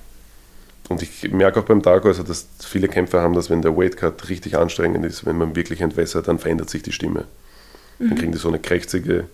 Und 0.89 1.03
ich 1.03 1.31
merke 1.33 1.61
auch 1.61 1.65
beim 1.65 1.81
Dago, 1.81 2.09
also 2.09 2.23
dass 2.23 2.47
viele 2.63 2.89
Kämpfer 2.89 3.23
haben, 3.23 3.35
dass 3.35 3.49
wenn 3.49 3.63
der 3.63 3.77
Weightcut 3.77 4.29
richtig 4.29 4.57
anstrengend 4.57 5.05
ist, 5.07 5.25
wenn 5.25 5.39
man 5.39 5.57
wirklich 5.57 5.81
entwässert, 5.81 6.29
dann 6.29 6.39
verändert 6.39 6.69
sich 6.69 6.83
die 6.83 6.93
Stimme. 6.93 7.25
Mhm. 7.99 8.09
Dann 8.09 8.19
kriegen 8.19 8.33
die 8.33 8.39
so 8.39 8.49
eine 8.49 8.59
krächzige, 8.59 9.25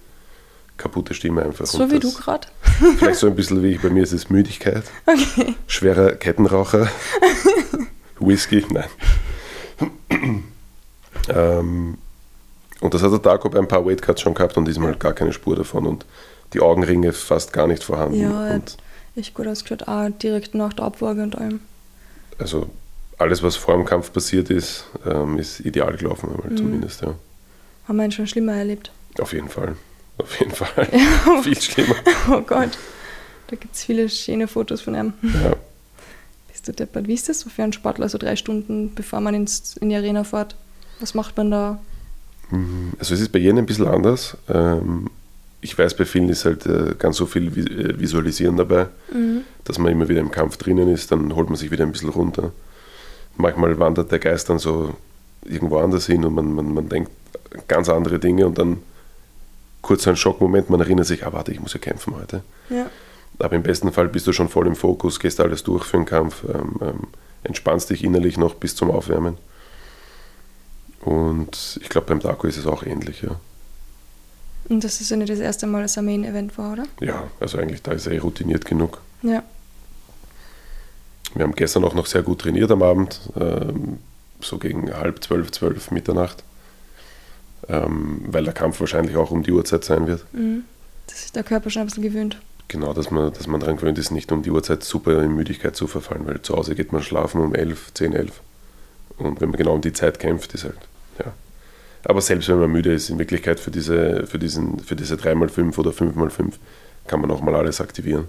kaputte 0.76 1.12
Stimme 1.12 1.42
einfach. 1.42 1.66
So 1.66 1.90
wie 1.90 1.98
du 1.98 2.12
gerade? 2.12 2.46
Vielleicht 2.98 3.18
so 3.18 3.26
ein 3.26 3.34
bisschen 3.34 3.62
wie 3.62 3.72
ich, 3.72 3.80
bei 3.80 3.90
mir 3.90 4.02
ist 4.02 4.12
es 4.12 4.30
Müdigkeit. 4.30 4.84
Okay. 5.06 5.54
Schwerer 5.66 6.12
Kettenraucher. 6.12 6.88
Whisky, 8.20 8.64
nein. 8.70 8.88
ähm, 11.28 11.98
und 12.80 12.94
das 12.94 13.02
hat 13.02 13.12
der 13.12 13.18
Dago 13.18 13.48
bei 13.48 13.58
ein 13.58 13.68
paar 13.68 13.84
Weightcuts 13.84 14.20
schon 14.20 14.34
gehabt 14.34 14.56
und 14.56 14.66
diesmal 14.66 14.94
gar 14.94 15.14
keine 15.14 15.32
Spur 15.32 15.56
davon 15.56 15.86
und 15.86 16.06
die 16.52 16.60
Augenringe 16.60 17.12
fast 17.12 17.52
gar 17.52 17.66
nicht 17.66 17.82
vorhanden. 17.82 18.20
Ja, 18.20 18.54
und 18.54 18.76
echt 19.20 19.34
gut 19.34 19.46
ausgeschaut, 19.46 19.86
auch 19.88 20.08
direkt 20.10 20.54
nach 20.54 20.72
der 20.72 20.86
Abwaage 20.86 21.22
und 21.22 21.36
allem. 21.36 21.60
Also 22.38 22.70
alles, 23.18 23.42
was 23.42 23.56
vor 23.56 23.74
dem 23.74 23.84
Kampf 23.84 24.12
passiert 24.12 24.50
ist, 24.50 24.84
ähm, 25.06 25.38
ist 25.38 25.60
ideal 25.60 25.96
gelaufen, 25.96 26.30
mhm. 26.48 26.56
zumindest, 26.56 27.02
ja. 27.02 27.14
Haben 27.86 27.96
wir 27.96 28.04
ihn 28.04 28.12
schon 28.12 28.26
schlimmer 28.26 28.54
erlebt? 28.54 28.90
Auf 29.18 29.32
jeden 29.32 29.48
Fall. 29.48 29.76
Auf 30.18 30.38
jeden 30.38 30.52
Fall. 30.54 30.88
Ja. 30.92 31.42
Viel 31.42 31.60
schlimmer. 31.60 31.96
Oh 32.30 32.40
Gott. 32.40 32.70
Da 33.48 33.56
gibt 33.56 33.74
es 33.74 33.84
viele 33.84 34.08
schöne 34.08 34.46
Fotos 34.48 34.80
von 34.80 34.94
ihm. 34.94 35.12
Ja. 35.22 35.56
Bist 36.48 36.68
du 36.68 36.72
deppert? 36.72 37.08
Wie 37.08 37.14
ist 37.14 37.28
das 37.28 37.40
so 37.40 37.50
für 37.50 37.62
einen 37.62 37.72
Sportler, 37.72 38.08
so 38.08 38.16
drei 38.16 38.36
Stunden, 38.36 38.94
bevor 38.94 39.20
man 39.20 39.34
ins, 39.34 39.76
in 39.76 39.88
die 39.88 39.96
Arena 39.96 40.24
fährt? 40.24 40.56
Was 41.00 41.14
macht 41.14 41.36
man 41.36 41.50
da? 41.50 41.80
Mhm. 42.50 42.92
Also 42.98 43.14
es 43.14 43.20
ist 43.20 43.32
bei 43.32 43.38
jedem 43.38 43.58
ein 43.58 43.66
bisschen 43.66 43.88
anders. 43.88 44.36
Ähm, 44.48 45.10
ich 45.60 45.78
weiß, 45.78 45.94
bei 45.94 46.04
vielen 46.04 46.28
ist 46.28 46.44
halt 46.44 46.66
äh, 46.66 46.94
ganz 46.98 47.16
so 47.16 47.26
viel 47.26 47.48
äh, 47.48 47.98
Visualisieren 47.98 48.56
dabei, 48.56 48.86
mhm. 49.12 49.42
dass 49.64 49.78
man 49.78 49.92
immer 49.92 50.08
wieder 50.08 50.20
im 50.20 50.30
Kampf 50.30 50.56
drinnen 50.56 50.88
ist, 50.88 51.12
dann 51.12 51.34
holt 51.34 51.48
man 51.48 51.56
sich 51.56 51.70
wieder 51.70 51.84
ein 51.84 51.92
bisschen 51.92 52.08
runter. 52.08 52.52
Manchmal 53.36 53.78
wandert 53.78 54.10
der 54.10 54.18
Geist 54.18 54.48
dann 54.48 54.58
so 54.58 54.94
irgendwo 55.44 55.78
anders 55.78 56.06
hin 56.06 56.24
und 56.24 56.34
man, 56.34 56.52
man, 56.52 56.74
man 56.74 56.88
denkt 56.88 57.10
ganz 57.68 57.88
andere 57.88 58.18
Dinge 58.18 58.46
und 58.46 58.58
dann 58.58 58.82
kurz 59.82 60.06
ein 60.06 60.16
Schockmoment, 60.16 60.70
man 60.70 60.80
erinnert 60.80 61.06
sich, 61.06 61.26
ah 61.26 61.32
warte, 61.32 61.52
ich 61.52 61.60
muss 61.60 61.72
ja 61.72 61.80
kämpfen 61.80 62.14
heute. 62.16 62.42
Ja. 62.68 62.90
Aber 63.38 63.56
im 63.56 63.62
besten 63.62 63.90
Fall 63.92 64.08
bist 64.08 64.26
du 64.26 64.32
schon 64.32 64.48
voll 64.48 64.66
im 64.66 64.76
Fokus, 64.76 65.18
gehst 65.18 65.40
alles 65.40 65.62
durch 65.62 65.84
für 65.84 65.96
den 65.96 66.06
Kampf, 66.06 66.44
ähm, 66.44 66.76
ähm, 66.82 67.00
entspannst 67.42 67.88
dich 67.88 68.04
innerlich 68.04 68.36
noch 68.36 68.54
bis 68.54 68.76
zum 68.76 68.90
Aufwärmen. 68.90 69.38
Und 71.00 71.78
ich 71.80 71.88
glaube, 71.88 72.08
beim 72.08 72.20
Darko 72.20 72.46
ist 72.46 72.58
es 72.58 72.66
auch 72.66 72.82
ähnlich, 72.82 73.22
ja. 73.22 73.40
Und 74.70 74.84
das 74.84 75.00
ist 75.00 75.10
ja 75.10 75.16
nicht 75.16 75.30
das 75.30 75.40
erste 75.40 75.66
Mal, 75.66 75.82
dass 75.82 75.96
er 75.96 76.04
Main-Event 76.04 76.56
war, 76.56 76.72
oder? 76.72 76.84
Ja, 77.00 77.24
also 77.40 77.58
eigentlich 77.58 77.82
da 77.82 77.90
ist 77.90 78.06
er 78.06 78.12
eh 78.12 78.18
routiniert 78.18 78.64
genug. 78.64 79.00
Ja. 79.22 79.42
Wir 81.34 81.42
haben 81.42 81.56
gestern 81.56 81.84
auch 81.84 81.94
noch 81.94 82.06
sehr 82.06 82.22
gut 82.22 82.40
trainiert 82.40 82.70
am 82.70 82.82
Abend, 82.82 83.20
ähm, 83.38 83.98
so 84.40 84.58
gegen 84.58 84.94
halb 84.94 85.24
zwölf, 85.24 85.50
zwölf 85.50 85.90
Mitternacht, 85.90 86.44
ähm, 87.68 88.22
weil 88.26 88.44
der 88.44 88.52
Kampf 88.52 88.78
wahrscheinlich 88.78 89.16
auch 89.16 89.32
um 89.32 89.42
die 89.42 89.50
Uhrzeit 89.50 89.84
sein 89.84 90.06
wird. 90.06 90.24
Mhm. 90.32 90.62
Dass 91.08 91.22
sich 91.22 91.32
der 91.32 91.42
Körper 91.42 91.68
schon 91.70 91.82
ein 91.82 91.86
bisschen 91.86 92.04
gewöhnt. 92.04 92.40
Genau, 92.68 92.92
dass 92.94 93.10
man, 93.10 93.32
dass 93.32 93.48
man 93.48 93.58
daran 93.58 93.76
gewöhnt 93.76 93.98
ist, 93.98 94.12
nicht 94.12 94.30
um 94.30 94.42
die 94.42 94.50
Uhrzeit 94.50 94.84
super 94.84 95.20
in 95.20 95.34
Müdigkeit 95.34 95.74
zu 95.74 95.88
verfallen, 95.88 96.28
weil 96.28 96.42
zu 96.42 96.56
Hause 96.56 96.76
geht 96.76 96.92
man 96.92 97.02
schlafen 97.02 97.40
um 97.40 97.56
elf, 97.56 97.92
zehn, 97.94 98.12
elf. 98.12 98.40
Und 99.18 99.40
wenn 99.40 99.48
man 99.48 99.58
genau 99.58 99.74
um 99.74 99.80
die 99.80 99.92
Zeit 99.92 100.20
kämpft, 100.20 100.54
ist 100.54 100.62
halt, 100.62 100.78
aber 102.04 102.20
selbst 102.20 102.48
wenn 102.48 102.58
man 102.58 102.70
müde 102.70 102.92
ist, 102.92 103.10
in 103.10 103.18
Wirklichkeit 103.18 103.60
für 103.60 103.70
diese, 103.70 104.26
für 104.26 104.38
diesen, 104.38 104.80
für 104.80 104.96
diese 104.96 105.16
3x5 105.16 105.78
oder 105.78 105.90
5x5 105.90 106.52
kann 107.06 107.20
man 107.20 107.30
auch 107.30 107.40
mal 107.40 107.54
alles 107.54 107.80
aktivieren. 107.80 108.28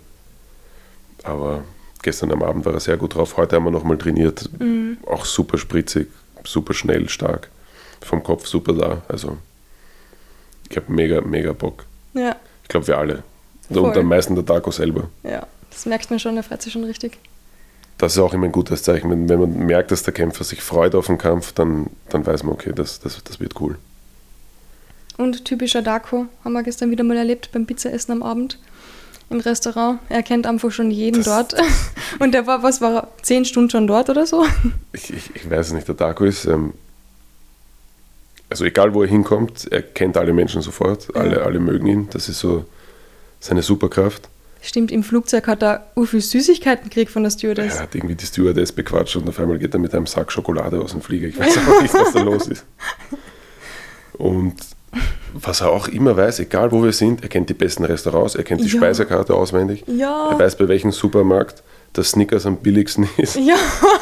Aber 1.24 1.64
gestern 2.02 2.32
am 2.32 2.44
Abend 2.44 2.66
war 2.66 2.74
er 2.74 2.80
sehr 2.80 2.98
gut 2.98 3.16
drauf. 3.16 3.38
Heute 3.38 3.56
haben 3.56 3.64
wir 3.64 3.72
nochmal 3.72 3.98
trainiert. 3.98 4.50
Mhm. 4.60 4.98
Auch 5.06 5.26
super 5.26 5.58
spritzig, 5.58 6.08
super 6.44 6.74
schnell, 6.74 7.08
stark. 7.10 7.50
Vom 8.02 8.24
Kopf 8.24 8.48
super 8.48 8.74
da. 8.74 9.02
Also 9.08 9.38
ich 10.70 10.76
habe 10.76 10.92
mega, 10.92 11.22
mega 11.22 11.54
Bock. 11.54 11.86
Ja. 12.14 12.36
Ich 12.64 12.70
glaube, 12.70 12.88
wir 12.88 12.98
alle. 12.98 13.24
Voll. 13.70 13.84
Und 13.84 13.98
am 13.98 14.08
meisten 14.08 14.36
der 14.36 14.46
Taco 14.46 14.72
selber. 14.72 15.10
Ja, 15.24 15.46
das 15.70 15.86
merkt 15.86 16.10
man 16.10 16.20
schon, 16.20 16.36
der 16.36 16.44
freut 16.44 16.62
sich 16.62 16.74
schon 16.74 16.84
richtig 16.84 17.20
das 18.02 18.14
ist 18.14 18.20
auch 18.20 18.34
immer 18.34 18.46
ein 18.46 18.52
gutes 18.52 18.82
Zeichen. 18.82 19.12
Wenn, 19.12 19.30
wenn 19.30 19.40
man 19.40 19.66
merkt, 19.68 19.92
dass 19.92 20.02
der 20.02 20.14
Kämpfer 20.14 20.44
sich 20.44 20.64
freut 20.64 20.96
auf 20.96 21.06
den 21.06 21.20
Kampf, 21.20 21.54
dann, 21.54 21.92
dann 22.10 22.26
weiß 22.26 22.44
man, 22.44 22.54
okay, 22.54 22.72
das, 22.74 23.00
das, 23.00 23.24
das 23.24 23.40
wird 23.40 23.62
cool. 23.62 23.78
Und 25.18 25.46
typischer 25.46 25.84
Darko 25.84 26.26
haben 26.44 26.54
wir 26.54 26.64
gestern 26.64 26.90
wieder 26.90 27.04
mal 27.04 27.16
erlebt 27.16 27.52
beim 27.52 27.68
Pizzaessen 27.68 28.12
am 28.14 28.24
Abend 28.24 28.58
im 29.30 29.40
Restaurant. 29.40 30.00
Er 30.10 30.24
kennt 30.24 30.48
einfach 30.48 30.72
schon 30.72 30.90
jeden 30.90 31.24
das, 31.24 31.50
dort. 31.50 31.62
Und 32.20 32.34
der 32.34 32.48
war, 32.48 32.64
was 32.64 32.82
war 32.82 32.96
er, 32.96 33.08
zehn 33.22 33.46
Stunden 33.46 33.70
schon 33.70 33.86
dort 33.86 34.10
oder 34.10 34.26
so? 34.26 34.48
Ich, 34.94 35.14
ich, 35.14 35.36
ich 35.36 35.48
weiß 35.48 35.68
es 35.68 35.74
nicht. 35.74 35.88
Der 35.88 35.94
Darko 35.94 36.26
ist, 36.26 36.46
ähm, 36.46 36.74
also 38.50 38.66
egal 38.66 38.96
wo 38.96 39.04
er 39.04 39.10
hinkommt, 39.10 39.72
er 39.72 39.84
kennt 39.84 40.18
alle 40.18 40.34
Menschen 40.34 40.64
sofort. 40.64 41.08
Ja. 41.14 41.22
Alle, 41.22 41.44
alle 41.44 41.60
mögen 41.60 41.86
ihn. 41.86 42.10
Das 42.10 42.28
ist 42.30 42.40
so 42.40 42.66
seine 43.40 43.62
Superkraft. 43.62 44.28
Stimmt, 44.64 44.92
im 44.92 45.02
Flugzeug 45.02 45.48
hat 45.48 45.64
er 45.64 45.88
u 45.96 46.06
viel 46.06 46.22
Süßigkeiten 46.22 46.90
gekriegt 46.90 47.12
von 47.12 47.24
der 47.24 47.32
Stewardess. 47.32 47.78
Er 47.78 47.82
hat 47.84 47.96
irgendwie 47.96 48.14
die 48.14 48.26
Stewardess 48.26 48.72
bequatscht 48.72 49.16
und 49.16 49.28
auf 49.28 49.40
einmal 49.40 49.58
geht 49.58 49.74
er 49.74 49.80
mit 49.80 49.94
einem 49.96 50.06
Sack 50.06 50.32
Schokolade 50.32 50.80
aus 50.80 50.92
dem 50.92 51.02
Flieger. 51.02 51.28
Ich 51.28 51.40
weiß 51.40 51.58
auch 51.58 51.82
nicht, 51.82 51.94
was 51.94 52.14
da 52.14 52.22
los 52.22 52.48
ist. 52.48 52.64
Und 54.14 54.54
was 55.34 55.62
er 55.62 55.72
auch 55.72 55.88
immer 55.88 56.16
weiß, 56.16 56.40
egal 56.42 56.72
wo 56.72 56.84
wir 56.84 56.94
sind, 56.94 57.24
er 57.24 57.30
kennt 57.30 57.50
die 57.50 57.56
besten 57.56 57.86
Restaurants, 57.86 58.36
er 58.36 58.44
kennt 58.44 58.62
die 58.62 58.68
ja. 58.68 58.78
Speisekarte 58.78 59.34
auswendig. 59.34 59.84
Ja. 59.88 60.30
Er 60.30 60.38
weiß, 60.38 60.58
bei 60.58 60.68
welchem 60.68 60.92
Supermarkt 60.92 61.64
das 61.94 62.12
Snickers 62.12 62.46
am 62.46 62.58
billigsten 62.58 63.10
ist. 63.18 63.38
Ja, 63.38 63.56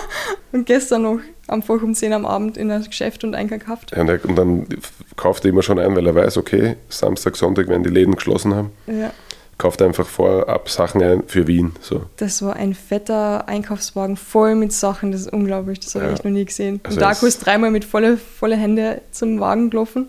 und 0.51 0.65
gestern 0.65 1.03
noch 1.03 1.19
einfach 1.47 1.81
um 1.81 1.95
10 1.95 2.11
am 2.11 2.25
Abend 2.25 2.57
in 2.57 2.69
ein 2.69 2.83
Geschäft 2.83 3.23
und 3.23 3.33
eingekauft. 3.33 3.91
Ja, 3.95 4.01
und 4.01 4.35
dann 4.35 4.67
kauft 5.15 5.45
er 5.45 5.51
immer 5.51 5.63
schon 5.63 5.79
ein, 5.79 5.95
weil 5.95 6.05
er 6.05 6.15
weiß, 6.15 6.35
okay, 6.35 6.75
Samstag, 6.89 7.37
Sonntag 7.37 7.69
werden 7.69 7.83
die 7.83 7.89
Läden 7.89 8.15
geschlossen 8.15 8.53
haben. 8.53 8.71
Ja 8.87 9.11
kauft 9.59 9.81
einfach 9.81 10.07
vorab 10.07 10.69
Sachen 10.69 11.03
ein 11.03 11.23
für 11.27 11.45
Wien. 11.45 11.73
So. 11.81 12.05
Das 12.17 12.41
war 12.41 12.55
ein 12.55 12.73
fetter 12.73 13.47
Einkaufswagen 13.47 14.17
voll 14.17 14.55
mit 14.55 14.71
Sachen, 14.71 15.11
das 15.11 15.21
ist 15.21 15.33
unglaublich, 15.33 15.81
das 15.81 15.93
habe 15.93 16.05
ja. 16.05 16.13
ich 16.13 16.23
noch 16.23 16.31
nie 16.31 16.45
gesehen. 16.45 16.79
Also 16.83 16.95
und 16.95 17.01
Darko 17.01 17.25
ist 17.27 17.45
dreimal 17.45 17.69
mit 17.69 17.85
volle, 17.85 18.17
volle 18.17 18.55
Hände 18.55 19.01
zum 19.11 19.39
Wagen 19.39 19.69
gelaufen. 19.69 20.07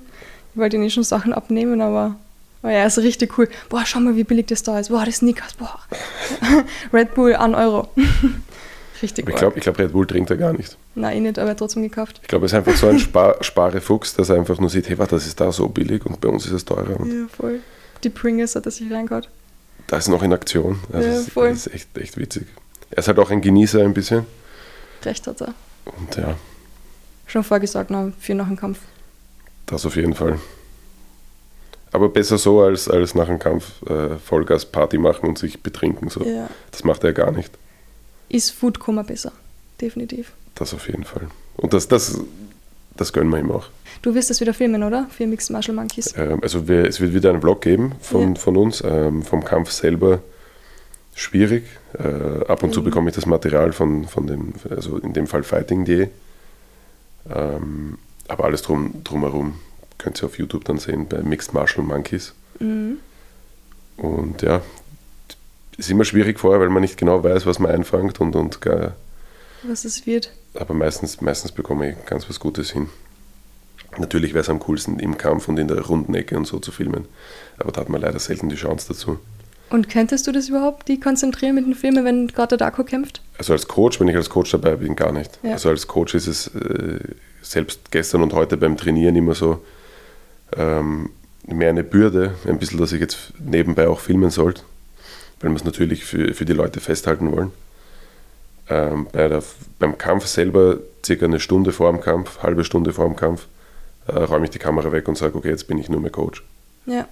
Ich 0.54 0.60
wollte 0.60 0.76
ihn 0.76 0.84
eh 0.84 0.90
schon 0.90 1.02
Sachen 1.02 1.32
abnehmen, 1.32 1.80
aber 1.80 2.16
oh 2.62 2.68
ja, 2.68 2.86
ist 2.86 2.98
richtig 2.98 3.36
cool. 3.38 3.48
Boah, 3.68 3.82
schau 3.84 4.00
mal, 4.00 4.16
wie 4.16 4.24
billig 4.24 4.46
das 4.46 4.62
da 4.62 4.78
ist. 4.78 4.88
Boah, 4.88 5.04
das 5.04 5.16
Snickers, 5.16 5.54
boah. 5.54 5.80
Red 6.92 7.14
Bull, 7.14 7.34
1 7.34 7.54
Euro. 7.56 7.88
richtig 9.02 9.28
Ich 9.28 9.34
glaube, 9.34 9.58
glaub, 9.58 9.78
Red 9.78 9.92
Bull 9.92 10.06
trinkt 10.06 10.30
er 10.30 10.36
gar 10.36 10.52
nicht. 10.52 10.76
Nein, 10.94 11.16
eh 11.16 11.20
nicht, 11.20 11.38
aber 11.40 11.48
er 11.48 11.50
hat 11.52 11.58
trotzdem 11.58 11.82
gekauft. 11.82 12.20
Ich 12.22 12.28
glaube, 12.28 12.44
er 12.44 12.46
ist 12.46 12.54
einfach 12.54 12.76
so 12.76 12.86
ein 12.86 13.00
Spar 13.00 13.36
Sparefuchs, 13.42 14.14
dass 14.14 14.28
er 14.28 14.36
einfach 14.36 14.60
nur 14.60 14.70
sieht, 14.70 14.88
hey, 14.88 14.98
warte, 14.98 15.16
das 15.16 15.26
ist 15.26 15.40
da 15.40 15.50
so 15.50 15.68
billig 15.68 16.06
und 16.06 16.20
bei 16.20 16.28
uns 16.28 16.46
ist 16.46 16.52
es 16.52 16.64
teurer. 16.64 17.04
ja, 17.04 17.26
voll. 17.36 17.58
Die 18.04 18.10
Pringles 18.10 18.54
hat 18.54 18.66
er 18.66 18.72
sich 18.72 18.90
reingehauen 18.90 19.26
da 19.86 19.96
ist 19.96 20.08
noch 20.08 20.22
in 20.22 20.32
Aktion. 20.32 20.80
Also 20.92 21.08
ja, 21.08 21.20
voll. 21.20 21.50
Das 21.50 21.66
ist 21.66 21.74
echt, 21.74 21.98
echt 21.98 22.16
witzig. 22.16 22.46
Er 22.90 22.98
ist 22.98 23.08
halt 23.08 23.18
auch 23.18 23.30
ein 23.30 23.40
Genießer 23.40 23.80
ein 23.80 23.94
bisschen. 23.94 24.26
Recht 25.02 25.26
hat 25.26 25.40
er. 25.40 25.54
Und 25.84 26.16
ja. 26.16 26.36
Schon 27.26 27.44
vorgesagt, 27.44 27.90
noch 27.90 28.12
für 28.18 28.34
nach 28.34 28.48
dem 28.48 28.56
Kampf. 28.56 28.80
Das 29.66 29.86
auf 29.86 29.96
jeden 29.96 30.14
Fall. 30.14 30.38
Aber 31.92 32.08
besser 32.08 32.38
so, 32.38 32.60
als, 32.60 32.88
als 32.88 33.14
nach 33.14 33.26
dem 33.26 33.38
Kampf 33.38 33.82
äh, 33.82 34.16
Vollgas-Party 34.18 34.98
machen 34.98 35.28
und 35.28 35.38
sich 35.38 35.62
betrinken. 35.62 36.08
So. 36.08 36.24
Ja. 36.24 36.48
Das 36.70 36.84
macht 36.84 37.04
er 37.04 37.12
gar 37.12 37.32
nicht. 37.32 37.50
Ist 38.28 38.50
Foodkoma 38.50 39.02
besser, 39.02 39.32
definitiv. 39.80 40.32
Das 40.54 40.72
auf 40.74 40.88
jeden 40.88 41.04
Fall. 41.04 41.28
Und 41.56 41.72
das, 41.72 41.88
das, 41.88 42.20
das 42.96 43.12
gönnen 43.12 43.30
wir 43.32 43.38
ihm 43.38 43.50
auch. 43.50 43.66
Du 44.02 44.14
wirst 44.14 44.30
das 44.30 44.40
wieder 44.40 44.54
filmen, 44.54 44.82
oder? 44.82 45.06
Für 45.10 45.26
Mixed 45.26 45.50
Martial 45.50 45.74
Monkeys. 45.76 46.14
Ähm, 46.16 46.38
also 46.42 46.68
wir, 46.68 46.84
es 46.86 47.00
wird 47.00 47.12
wieder 47.14 47.30
einen 47.30 47.40
Vlog 47.40 47.60
geben 47.62 47.92
von, 48.00 48.34
Ja. 48.34 48.40
von 48.40 48.56
uns, 48.56 48.82
ähm, 48.84 49.22
vom 49.22 49.44
Kampf 49.44 49.70
selber 49.70 50.20
schwierig. 51.14 51.64
Äh, 51.98 52.44
ab 52.46 52.62
und 52.62 52.72
zu 52.72 52.80
Mhm. 52.80 52.84
bekomme 52.84 53.10
ich 53.10 53.16
das 53.16 53.26
Material 53.26 53.72
von, 53.72 54.06
von 54.06 54.26
dem, 54.26 54.54
also 54.70 54.96
in 54.98 55.12
dem 55.12 55.26
Fall 55.26 55.42
Fighting.de. 55.42 56.08
Ähm, 57.34 57.98
aber 58.28 58.44
alles 58.44 58.62
drum, 58.62 59.02
drumherum 59.04 59.54
könnt 59.98 60.22
ihr 60.22 60.26
auf 60.26 60.38
YouTube 60.38 60.64
dann 60.64 60.78
sehen 60.78 61.06
bei 61.08 61.18
Mixed 61.22 61.52
Martial 61.52 61.84
Monkeys. 61.84 62.32
Mhm. 62.58 62.98
Und 63.96 64.40
ja, 64.42 64.62
ist 65.76 65.90
immer 65.90 66.04
schwierig 66.04 66.38
vorher, 66.40 66.60
weil 66.60 66.70
man 66.70 66.80
nicht 66.82 66.96
genau 66.96 67.22
weiß, 67.22 67.44
was 67.46 67.58
man 67.58 67.70
einfängt 67.70 68.20
und, 68.20 68.34
und 68.36 68.60
gar, 68.60 68.94
Was 69.62 69.84
es 69.84 70.06
wird. 70.06 70.32
aber 70.58 70.74
meistens, 70.74 71.20
meistens 71.20 71.52
bekomme 71.52 71.90
ich 71.90 72.06
ganz 72.06 72.28
was 72.28 72.40
Gutes 72.40 72.70
hin. 72.70 72.88
Natürlich 73.98 74.34
wäre 74.34 74.42
es 74.42 74.48
am 74.48 74.60
coolsten, 74.60 74.98
im 75.00 75.18
Kampf 75.18 75.48
und 75.48 75.58
in 75.58 75.68
der 75.68 75.80
runden 75.80 76.14
Ecke 76.14 76.36
und 76.36 76.46
so 76.46 76.58
zu 76.60 76.70
filmen. 76.70 77.06
Aber 77.58 77.72
da 77.72 77.80
hat 77.80 77.88
man 77.88 78.00
leider 78.00 78.18
selten 78.18 78.48
die 78.48 78.56
Chance 78.56 78.88
dazu. 78.88 79.18
Und 79.68 79.88
könntest 79.88 80.26
du 80.26 80.32
das 80.32 80.48
überhaupt, 80.48 80.88
die 80.88 80.98
konzentrieren 80.98 81.54
mit 81.54 81.66
den 81.66 81.74
Filmen, 81.74 82.04
wenn 82.04 82.28
gerade 82.28 82.56
der 82.56 82.58
Darko 82.58 82.84
kämpft? 82.84 83.22
Also 83.38 83.52
als 83.52 83.68
Coach, 83.68 84.00
wenn 84.00 84.08
ich 84.08 84.16
als 84.16 84.28
Coach 84.30 84.50
dabei 84.50 84.76
bin, 84.76 84.96
gar 84.96 85.12
nicht. 85.12 85.38
Ja. 85.42 85.52
Also 85.52 85.68
als 85.68 85.86
Coach 85.86 86.14
ist 86.14 86.26
es 86.26 86.48
äh, 86.48 86.98
selbst 87.42 87.90
gestern 87.90 88.22
und 88.22 88.32
heute 88.32 88.56
beim 88.56 88.76
Trainieren 88.76 89.14
immer 89.14 89.34
so 89.34 89.62
ähm, 90.56 91.10
mehr 91.46 91.70
eine 91.70 91.84
Bürde, 91.84 92.34
ein 92.46 92.58
bisschen, 92.58 92.78
dass 92.78 92.92
ich 92.92 93.00
jetzt 93.00 93.32
nebenbei 93.38 93.88
auch 93.88 94.00
filmen 94.00 94.30
sollte, 94.30 94.62
weil 95.40 95.50
wir 95.50 95.56
es 95.56 95.64
natürlich 95.64 96.04
für, 96.04 96.34
für 96.34 96.44
die 96.44 96.52
Leute 96.52 96.80
festhalten 96.80 97.30
wollen. 97.32 97.52
Ähm, 98.70 99.08
bei 99.12 99.28
der, 99.28 99.42
beim 99.80 99.98
Kampf 99.98 100.26
selber, 100.26 100.78
circa 101.04 101.26
eine 101.26 101.40
Stunde 101.40 101.72
vor 101.72 101.90
dem 101.90 102.00
Kampf, 102.00 102.42
halbe 102.42 102.64
Stunde 102.64 102.92
vor 102.92 103.06
dem 103.06 103.16
Kampf, 103.16 103.46
äh, 104.06 104.18
räume 104.18 104.44
ich 104.44 104.50
die 104.50 104.58
Kamera 104.58 104.92
weg 104.92 105.08
und 105.08 105.18
sage, 105.18 105.36
okay, 105.36 105.48
jetzt 105.48 105.66
bin 105.66 105.76
ich 105.76 105.88
nur 105.88 106.00
mehr 106.00 106.10
Coach. 106.10 106.44
Ja. 106.86 107.06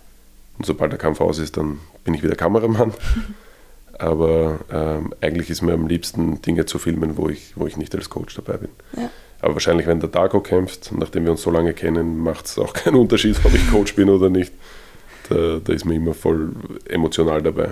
Und 0.57 0.67
sobald 0.67 0.93
der 0.93 0.99
Kampf 0.99 1.21
aus 1.21 1.39
ist, 1.39 1.57
dann 1.57 1.81
bin 2.05 2.15
ich 2.15 2.23
wieder 2.23 2.37
Kameramann. 2.37 2.95
Aber 3.99 4.61
ähm, 4.73 5.13
eigentlich 5.21 5.51
ist 5.51 5.63
mir 5.63 5.73
am 5.73 5.89
liebsten, 5.89 6.41
Dinge 6.43 6.67
zu 6.67 6.79
filmen, 6.79 7.17
wo 7.17 7.29
ich, 7.29 7.53
wo 7.57 7.67
ich 7.67 7.77
nicht 7.77 7.93
als 7.97 8.09
Coach 8.09 8.37
dabei 8.37 8.59
bin. 8.59 8.71
Ja. 8.97 9.11
Aber 9.41 9.55
wahrscheinlich, 9.55 9.89
wenn 9.89 9.99
der 9.99 10.09
Darko 10.09 10.41
kämpft, 10.41 10.93
nachdem 10.93 11.25
wir 11.25 11.33
uns 11.33 11.43
so 11.43 11.51
lange 11.51 11.73
kennen, 11.73 12.19
macht 12.19 12.47
es 12.47 12.59
auch 12.59 12.73
keinen 12.75 12.97
Unterschied, 12.97 13.37
ob 13.45 13.53
ich 13.55 13.69
Coach 13.71 13.97
bin 13.97 14.09
oder 14.09 14.31
nicht. 14.31 14.53
Da, 15.29 15.59
da 15.63 15.73
ist 15.73 15.85
mir 15.85 15.95
immer 15.95 16.15
voll 16.15 16.51
emotional 16.89 17.43
dabei. 17.43 17.71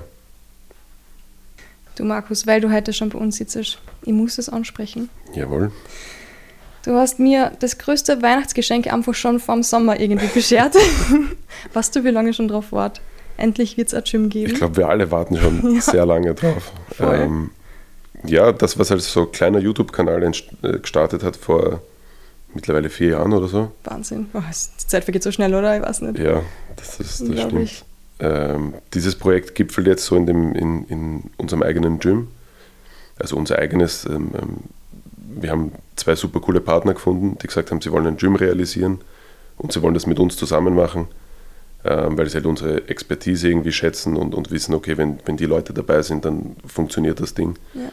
Du 1.97 2.05
Markus, 2.05 2.47
weil 2.47 2.61
du 2.61 2.71
heute 2.71 2.93
schon 2.93 3.09
bei 3.09 3.19
uns 3.19 3.37
sitzt, 3.37 3.57
ich 3.57 3.79
muss 4.05 4.39
es 4.39 4.49
ansprechen. 4.49 5.09
Jawohl. 5.35 5.73
Du 6.85 6.95
hast 6.95 7.19
mir 7.19 7.51
das 7.59 7.79
größte 7.79 8.23
Weihnachtsgeschenk 8.23 8.93
einfach 8.93 9.15
schon 9.15 9.41
vorm 9.41 9.63
Sommer 9.63 9.99
irgendwie 9.99 10.29
beschert. 10.29 10.77
weißt 11.73 11.97
du, 11.97 12.05
wie 12.05 12.11
lange 12.11 12.33
schon 12.33 12.49
drauf 12.49 12.71
wart? 12.71 13.01
Endlich 13.39 13.77
wird 13.77 13.89
es 13.89 13.95
ein 13.95 14.05
Gym 14.05 14.29
geben. 14.29 14.53
Ich 14.53 14.59
glaube, 14.59 14.77
wir 14.77 14.89
alle 14.89 15.11
warten 15.11 15.37
schon 15.37 15.75
Ja. 15.75 15.81
sehr 15.81 16.07
lange 16.07 16.35
drauf. 16.35 16.71
Ähm, 17.01 17.51
ja, 18.25 18.53
das, 18.53 18.79
was 18.79 18.93
als 18.93 19.13
so 19.13 19.27
kleiner 19.27 19.59
YouTube-Kanal 19.59 20.23
äh, 20.23 20.79
gestartet 20.79 21.23
hat 21.23 21.37
vor 21.37 21.81
mittlerweile 22.55 22.89
vier 22.89 23.11
Jahren 23.11 23.33
oder 23.33 23.49
so, 23.49 23.73
Wahnsinn. 23.85 24.29
Oh, 24.33 24.41
die 24.41 24.87
Zeit 24.87 25.05
vergeht 25.05 25.23
so 25.23 25.33
schnell, 25.33 25.55
oder? 25.55 25.77
Ich 25.77 25.83
weiß 25.83 26.03
nicht. 26.03 26.19
Ja, 26.19 26.43
das, 26.77 27.01
ist, 27.01 27.21
das 27.29 27.41
stimmt. 27.43 27.85
Ähm, 28.19 28.75
dieses 28.95 29.15
Projekt 29.17 29.55
gipfelt 29.55 29.87
jetzt 29.87 30.05
so 30.05 30.17
in, 30.17 30.27
dem, 30.27 30.55
in, 30.55 30.85
in 30.87 31.23
unserem 31.37 31.63
eigenen 31.63 31.99
Gym. 31.99 32.29
Also 33.19 33.37
unser 33.37 33.59
eigenes. 33.59 34.07
Ähm, 34.07 34.31
ähm, 34.35 34.57
wir 35.39 35.51
haben 35.51 35.73
zwei 35.97 36.15
super 36.15 36.41
coole 36.41 36.61
Partner 36.61 36.95
gefunden, 36.95 37.37
die 37.43 37.47
gesagt 37.47 37.71
haben, 37.71 37.81
sie 37.81 37.93
wollen 37.93 38.07
ein 38.07 38.17
Gym 38.17 38.37
realisieren 38.37 39.01
und 39.59 39.73
sie 39.73 39.83
wollen 39.83 39.95
das 39.95 40.07
mit 40.07 40.19
uns 40.19 40.37
zusammen 40.37 40.75
machen, 40.75 41.09
ähm, 41.85 42.17
weil 42.17 42.29
sie 42.29 42.37
halt 42.37 42.47
unsere 42.47 42.89
Expertise 42.89 43.49
irgendwie 43.49 43.73
schätzen 43.73 44.17
und, 44.17 44.35
und 44.35 44.51
wissen, 44.51 44.75
okay, 44.75 44.97
wenn, 44.97 45.19
wenn 45.27 45.37
die 45.37 45.45
Leute 45.45 45.75
dabei 45.75 46.01
sind, 46.03 46.25
dann 46.25 46.57
funktioniert 46.67 47.21
das 47.21 47.35
Ding. 47.35 47.57
Ja. 47.75 47.91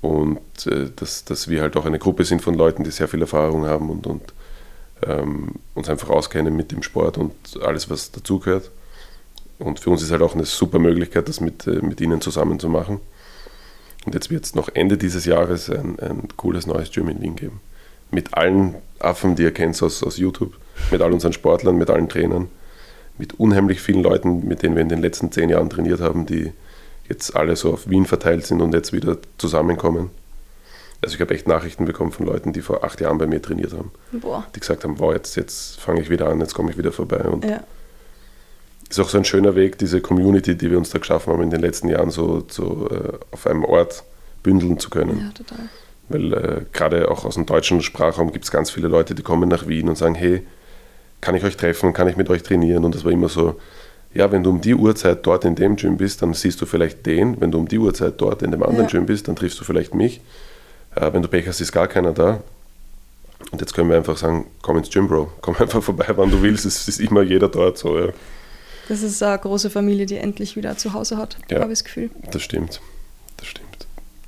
Und 0.00 0.66
äh, 0.66 0.90
dass, 0.94 1.24
dass 1.24 1.48
wir 1.48 1.60
halt 1.60 1.76
auch 1.76 1.86
eine 1.86 1.98
Gruppe 1.98 2.24
sind 2.24 2.40
von 2.40 2.54
Leuten, 2.54 2.84
die 2.84 2.90
sehr 2.90 3.08
viel 3.08 3.20
Erfahrung 3.20 3.66
haben 3.66 3.90
und, 3.90 4.06
und 4.06 4.22
ähm, 5.06 5.56
uns 5.74 5.88
einfach 5.88 6.08
auskennen 6.08 6.56
mit 6.56 6.72
dem 6.72 6.82
Sport 6.82 7.18
und 7.18 7.32
alles, 7.62 7.90
was 7.90 8.10
dazugehört. 8.10 8.70
Und 9.60 9.78
für 9.78 9.90
uns 9.90 10.02
ist 10.02 10.10
halt 10.10 10.22
auch 10.22 10.34
eine 10.34 10.44
super 10.46 10.78
Möglichkeit, 10.78 11.28
das 11.28 11.40
mit, 11.40 11.66
äh, 11.66 11.82
mit 11.82 12.00
ihnen 12.00 12.20
zusammen 12.20 12.58
zu 12.58 12.68
machen. 12.68 13.00
Und 14.06 14.14
jetzt 14.14 14.30
wird 14.30 14.44
es 14.44 14.54
noch 14.54 14.70
Ende 14.72 14.96
dieses 14.96 15.26
Jahres 15.26 15.68
ein, 15.70 15.98
ein 16.00 16.28
cooles 16.36 16.66
neues 16.66 16.90
Gym 16.90 17.08
in 17.08 17.20
Wien 17.20 17.36
geben. 17.36 17.60
Mit 18.10 18.34
allen 18.34 18.74
Affen, 18.98 19.36
die 19.36 19.42
ihr 19.42 19.52
kennt 19.52 19.80
aus, 19.82 20.02
aus 20.02 20.16
YouTube, 20.16 20.54
mit 20.90 21.02
all 21.02 21.12
unseren 21.12 21.34
Sportlern, 21.34 21.76
mit 21.76 21.90
allen 21.90 22.08
Trainern, 22.08 22.48
mit 23.18 23.38
unheimlich 23.38 23.80
vielen 23.82 24.02
Leuten, 24.02 24.48
mit 24.48 24.62
denen 24.62 24.74
wir 24.74 24.82
in 24.82 24.88
den 24.88 25.02
letzten 25.02 25.30
zehn 25.30 25.50
Jahren 25.50 25.68
trainiert 25.68 26.00
haben, 26.00 26.24
die 26.24 26.52
jetzt 27.08 27.36
alle 27.36 27.54
so 27.56 27.72
auf 27.74 27.88
Wien 27.90 28.06
verteilt 28.06 28.46
sind 28.46 28.62
und 28.62 28.72
jetzt 28.72 28.92
wieder 28.92 29.18
zusammenkommen. 29.36 30.10
Also 31.02 31.14
ich 31.14 31.20
habe 31.20 31.34
echt 31.34 31.46
Nachrichten 31.46 31.84
bekommen 31.84 32.12
von 32.12 32.26
Leuten, 32.26 32.52
die 32.52 32.62
vor 32.62 32.84
acht 32.84 33.00
Jahren 33.00 33.18
bei 33.18 33.26
mir 33.26 33.40
trainiert 33.42 33.72
haben, 33.72 33.90
Boah. 34.12 34.46
die 34.54 34.60
gesagt 34.60 34.84
haben, 34.84 34.98
wow, 34.98 35.12
jetzt, 35.12 35.36
jetzt 35.36 35.80
fange 35.80 36.00
ich 36.00 36.10
wieder 36.10 36.28
an, 36.28 36.40
jetzt 36.40 36.54
komme 36.54 36.70
ich 36.70 36.78
wieder 36.78 36.92
vorbei. 36.92 37.20
Und 37.20 37.44
Ja. 37.44 37.62
Ist 38.90 38.98
auch 39.00 39.08
so 39.08 39.18
ein 39.18 39.24
schöner 39.24 39.54
Weg, 39.54 39.78
diese 39.78 40.00
Community, 40.00 40.56
die 40.56 40.70
wir 40.70 40.76
uns 40.78 40.90
da 40.90 40.98
geschaffen 40.98 41.32
haben 41.32 41.42
in 41.42 41.50
den 41.50 41.60
letzten 41.60 41.88
Jahren, 41.88 42.10
so, 42.10 42.44
so 42.48 42.88
äh, 42.90 43.12
auf 43.30 43.46
einem 43.46 43.64
Ort 43.64 44.02
bündeln 44.42 44.78
zu 44.78 44.90
können. 44.90 45.18
ja, 45.20 45.30
total. 45.32 45.68
Weil 46.08 46.32
äh, 46.32 46.60
gerade 46.72 47.08
auch 47.10 47.24
aus 47.24 47.34
dem 47.34 47.46
deutschen 47.46 47.82
Sprachraum 47.82 48.32
gibt 48.32 48.44
es 48.44 48.50
ganz 48.50 48.70
viele 48.70 48.88
Leute, 48.88 49.14
die 49.14 49.22
kommen 49.22 49.48
nach 49.48 49.68
Wien 49.68 49.88
und 49.88 49.96
sagen, 49.96 50.16
hey, 50.16 50.42
kann 51.20 51.36
ich 51.36 51.44
euch 51.44 51.56
treffen, 51.56 51.92
kann 51.92 52.08
ich 52.08 52.16
mit 52.16 52.28
euch 52.30 52.42
trainieren? 52.42 52.84
Und 52.84 52.94
das 52.94 53.04
war 53.04 53.12
immer 53.12 53.28
so, 53.28 53.60
ja, 54.12 54.32
wenn 54.32 54.42
du 54.42 54.50
um 54.50 54.60
die 54.60 54.74
Uhrzeit 54.74 55.24
dort 55.24 55.44
in 55.44 55.54
dem 55.54 55.76
Gym 55.76 55.96
bist, 55.96 56.22
dann 56.22 56.34
siehst 56.34 56.60
du 56.60 56.66
vielleicht 56.66 57.06
den. 57.06 57.40
Wenn 57.40 57.52
du 57.52 57.58
um 57.58 57.68
die 57.68 57.78
Uhrzeit 57.78 58.14
dort 58.20 58.42
in 58.42 58.50
dem 58.50 58.62
anderen 58.64 58.86
Ja. 58.86 58.90
Gym 58.90 59.06
bist, 59.06 59.28
dann 59.28 59.36
triffst 59.36 59.60
du 59.60 59.64
vielleicht 59.64 59.94
mich. 59.94 60.20
Äh, 60.96 61.12
wenn 61.12 61.22
du 61.22 61.28
Pech 61.28 61.46
hast, 61.46 61.60
ist 61.60 61.70
gar 61.70 61.86
keiner 61.86 62.12
da. 62.12 62.40
Und 63.52 63.60
jetzt 63.60 63.72
können 63.72 63.88
wir 63.88 63.96
einfach 63.96 64.16
sagen, 64.16 64.46
komm 64.62 64.78
ins 64.78 64.90
Gym, 64.90 65.06
Bro. 65.06 65.30
Komm 65.42 65.54
einfach 65.60 65.80
vorbei, 65.82 66.06
wann 66.16 66.30
du 66.30 66.42
willst. 66.42 66.64
Es 66.66 66.88
ist 66.88 66.98
immer 66.98 67.22
jeder 67.22 67.48
dort. 67.48 67.78
So, 67.78 67.96
ja. 67.96 68.08
Das 68.90 69.02
ist 69.02 69.22
eine 69.22 69.38
große 69.38 69.70
Familie, 69.70 70.04
die 70.04 70.16
endlich 70.16 70.56
wieder 70.56 70.76
zu 70.76 70.92
Hause 70.94 71.16
hat, 71.16 71.36
Ja. 71.48 71.60
habe 71.60 71.72
ich 71.72 71.78
das 71.78 71.84
Gefühl. 71.84 72.10
Das 72.32 72.42
stimmt. 72.42 72.80
Das 73.36 73.46
stimmt. 73.46 73.86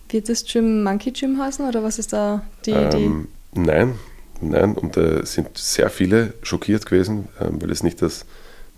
Wird 0.08 0.28
das 0.28 0.44
Gym 0.44 0.84
Monkey 0.84 1.10
Gym 1.10 1.36
heißen 1.42 1.66
oder 1.66 1.82
was 1.82 1.98
ist 1.98 2.12
da 2.12 2.44
die 2.64 2.70
Idee? 2.70 3.04
Ähm, 3.06 3.28
nein, 3.54 3.98
nein. 4.40 4.74
Und 4.76 4.96
äh, 4.96 5.20
es 5.20 5.32
sind 5.34 5.48
sehr 5.58 5.90
viele 5.90 6.34
schockiert 6.42 6.86
gewesen, 6.86 7.28
ähm, 7.40 7.60
weil 7.60 7.70
es 7.72 7.82
nicht 7.82 8.00
das 8.02 8.24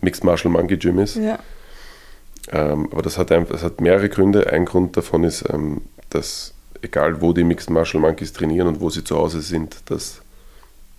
Mixed 0.01 0.25
Martial 0.25 0.51
Monkey 0.53 0.77
Gym 0.79 0.99
ist. 1.01 1.17
Ja, 1.17 1.39
Ähm, 2.53 2.89
aber 2.93 3.03
das 3.03 3.19
hat, 3.19 3.31
ein, 3.33 3.47
das 3.49 3.63
hat 3.63 3.81
mehrere 3.83 4.09
Gründe. 4.09 4.51
Ein 4.53 4.65
Grund 4.65 4.97
davon 4.97 5.25
ist, 5.25 5.45
ähm, 5.53 5.83
dass 6.11 6.55
egal 6.83 7.21
wo 7.21 7.33
die 7.35 7.45
Mixed 7.45 7.69
Martial 7.71 8.01
Monkeys 8.01 8.33
trainieren 8.33 8.69
und 8.69 8.81
wo 8.81 8.89
sie 8.91 9.03
zu 9.05 9.17
Hause 9.17 9.43
sind, 9.43 9.77
dass 9.87 10.21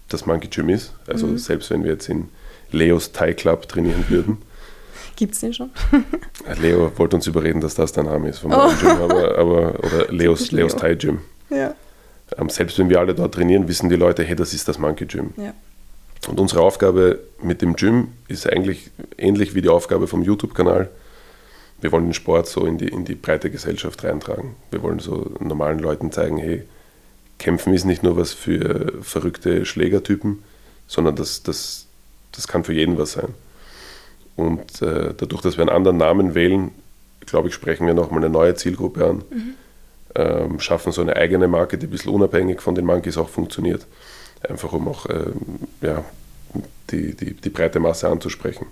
das 0.09 0.25
Monkey 0.27 0.47
Gym 0.47 0.69
ist. 0.69 0.93
Also 1.07 1.25
Mhm. 1.27 1.37
selbst 1.39 1.69
wenn 1.71 1.83
wir 1.83 1.91
jetzt 1.93 2.07
in 2.09 2.29
Leos 2.71 3.11
Thai 3.13 3.33
Club 3.33 3.67
trainieren 3.67 4.05
würden. 4.09 4.37
gibt 5.15 5.33
es 5.33 5.39
den 5.41 5.53
schon? 5.53 5.69
Leo 6.61 6.91
wollte 6.97 7.15
uns 7.15 7.27
überreden, 7.27 7.61
dass 7.61 7.75
das 7.75 7.91
der 7.91 8.03
Name 8.03 8.29
ist 8.29 8.39
vom 8.39 8.51
Oh. 8.53 8.69
Gym, 8.79 8.89
aber, 8.89 9.37
aber 9.37 9.79
oder 9.79 10.11
Leos, 10.11 10.39
Typisch 10.39 10.51
Leos 10.51 10.71
Leo. 10.73 10.79
Thai 10.81 10.95
Gym. 10.95 11.19
Ja. 11.49 11.75
Ähm, 12.37 12.49
selbst 12.49 12.77
wenn 12.79 12.89
wir 12.89 12.99
alle 12.99 13.13
dort 13.13 13.33
trainieren, 13.33 13.67
wissen 13.67 13.89
die 13.89 13.95
Leute, 13.95 14.23
hey, 14.23 14.35
das 14.35 14.53
ist 14.53 14.67
das 14.67 14.79
Monkey 14.79 15.05
Gym. 15.05 15.33
Ja. 15.37 15.53
Und 16.27 16.39
unsere 16.39 16.61
Aufgabe 16.61 17.19
mit 17.41 17.61
dem 17.61 17.75
Gym 17.75 18.09
ist 18.27 18.49
eigentlich 18.51 18.89
ähnlich 19.17 19.53
wie 19.53 19.61
die 19.61 19.69
Aufgabe 19.69 20.07
vom 20.07 20.23
YouTube-Kanal. 20.23 20.89
Wir 21.81 21.91
wollen 21.91 22.05
den 22.05 22.13
Sport 22.13 22.47
so 22.47 22.65
in 22.65 22.77
die, 22.77 22.87
in 22.87 23.05
die 23.05 23.13
breite 23.15 23.51
Gesellschaft 23.51 24.03
reintragen. 24.03 24.55
Wir 24.71 24.81
wollen 24.81 24.99
so 24.99 25.31
normalen 25.39 25.77
Leuten 25.79 26.11
zeigen, 26.11 26.37
hey, 26.37 26.63
Kämpfen 27.37 27.73
ist 27.73 27.85
nicht 27.85 28.01
nur 28.01 28.17
was 28.17 28.33
für 28.33 28.93
verrückte 29.01 29.65
Schlägertypen, 29.65 30.41
sondern 30.87 31.15
das, 31.15 31.43
das, 31.43 31.85
das 32.31 32.47
kann 32.47 32.63
für 32.63 32.73
jeden 32.73 32.97
was 32.97 33.11
sein. 33.11 33.33
Und 34.35 34.81
äh, 34.81 35.13
dadurch, 35.15 35.41
dass 35.41 35.57
wir 35.57 35.61
einen 35.61 35.75
anderen 35.75 35.97
Namen 35.97 36.35
wählen, 36.35 36.71
glaube 37.25 37.47
ich, 37.47 37.53
sprechen 37.53 37.87
wir 37.87 37.93
nochmal 37.93 38.19
eine 38.19 38.29
neue 38.29 38.55
Zielgruppe 38.55 39.05
an. 39.05 39.23
Ähm, 40.15 40.59
schaffen 40.59 40.91
so 40.91 41.01
eine 41.01 41.15
eigene 41.15 41.47
Marke, 41.47 41.77
die 41.77 41.87
ein 41.87 41.89
bisschen 41.89 42.13
unabhängig 42.13 42.61
von 42.61 42.75
den 42.75 42.85
Monkeys 42.85 43.17
auch 43.17 43.29
funktioniert. 43.29 43.85
Einfach 44.47 44.73
um 44.73 44.87
auch 44.87 45.09
ähm, 45.09 45.59
ja, 45.81 46.03
die, 46.91 47.15
die, 47.15 47.33
die 47.33 47.49
breite 47.49 47.79
Masse 47.79 48.07
anzusprechen. 48.07 48.67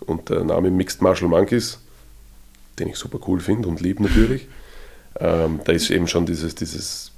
Und 0.00 0.30
der 0.30 0.44
Name 0.44 0.70
Mixed 0.70 1.02
Martial 1.02 1.28
Monkeys, 1.28 1.78
den 2.78 2.88
ich 2.88 2.96
super 2.96 3.18
cool 3.26 3.40
finde 3.40 3.68
und 3.68 3.80
liebe 3.80 4.02
natürlich, 4.02 4.48
ähm, 5.18 5.60
da 5.64 5.72
ist 5.72 5.90
eben 5.90 6.06
schon 6.06 6.24
dieses, 6.24 6.54
dieses, 6.54 7.10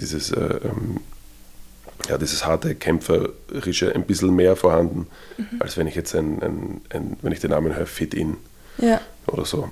dieses, 0.00 0.32
äh, 0.32 0.60
ähm, 0.64 1.00
ja, 2.08 2.18
dieses 2.18 2.44
harte, 2.44 2.74
kämpferische 2.74 3.94
ein 3.94 4.04
bisschen 4.04 4.34
mehr 4.34 4.56
vorhanden, 4.56 5.06
als 5.58 5.76
wenn 5.76 5.86
ich 5.86 5.94
jetzt 5.94 6.14
ein, 6.14 6.42
ein, 6.42 6.80
ein, 6.90 7.16
wenn 7.22 7.32
ich 7.32 7.40
den 7.40 7.50
Namen 7.50 7.74
höre, 7.74 7.86
Fit 7.86 8.14
In 8.14 8.36
ja, 8.78 9.00
oder 9.26 9.44
so. 9.44 9.70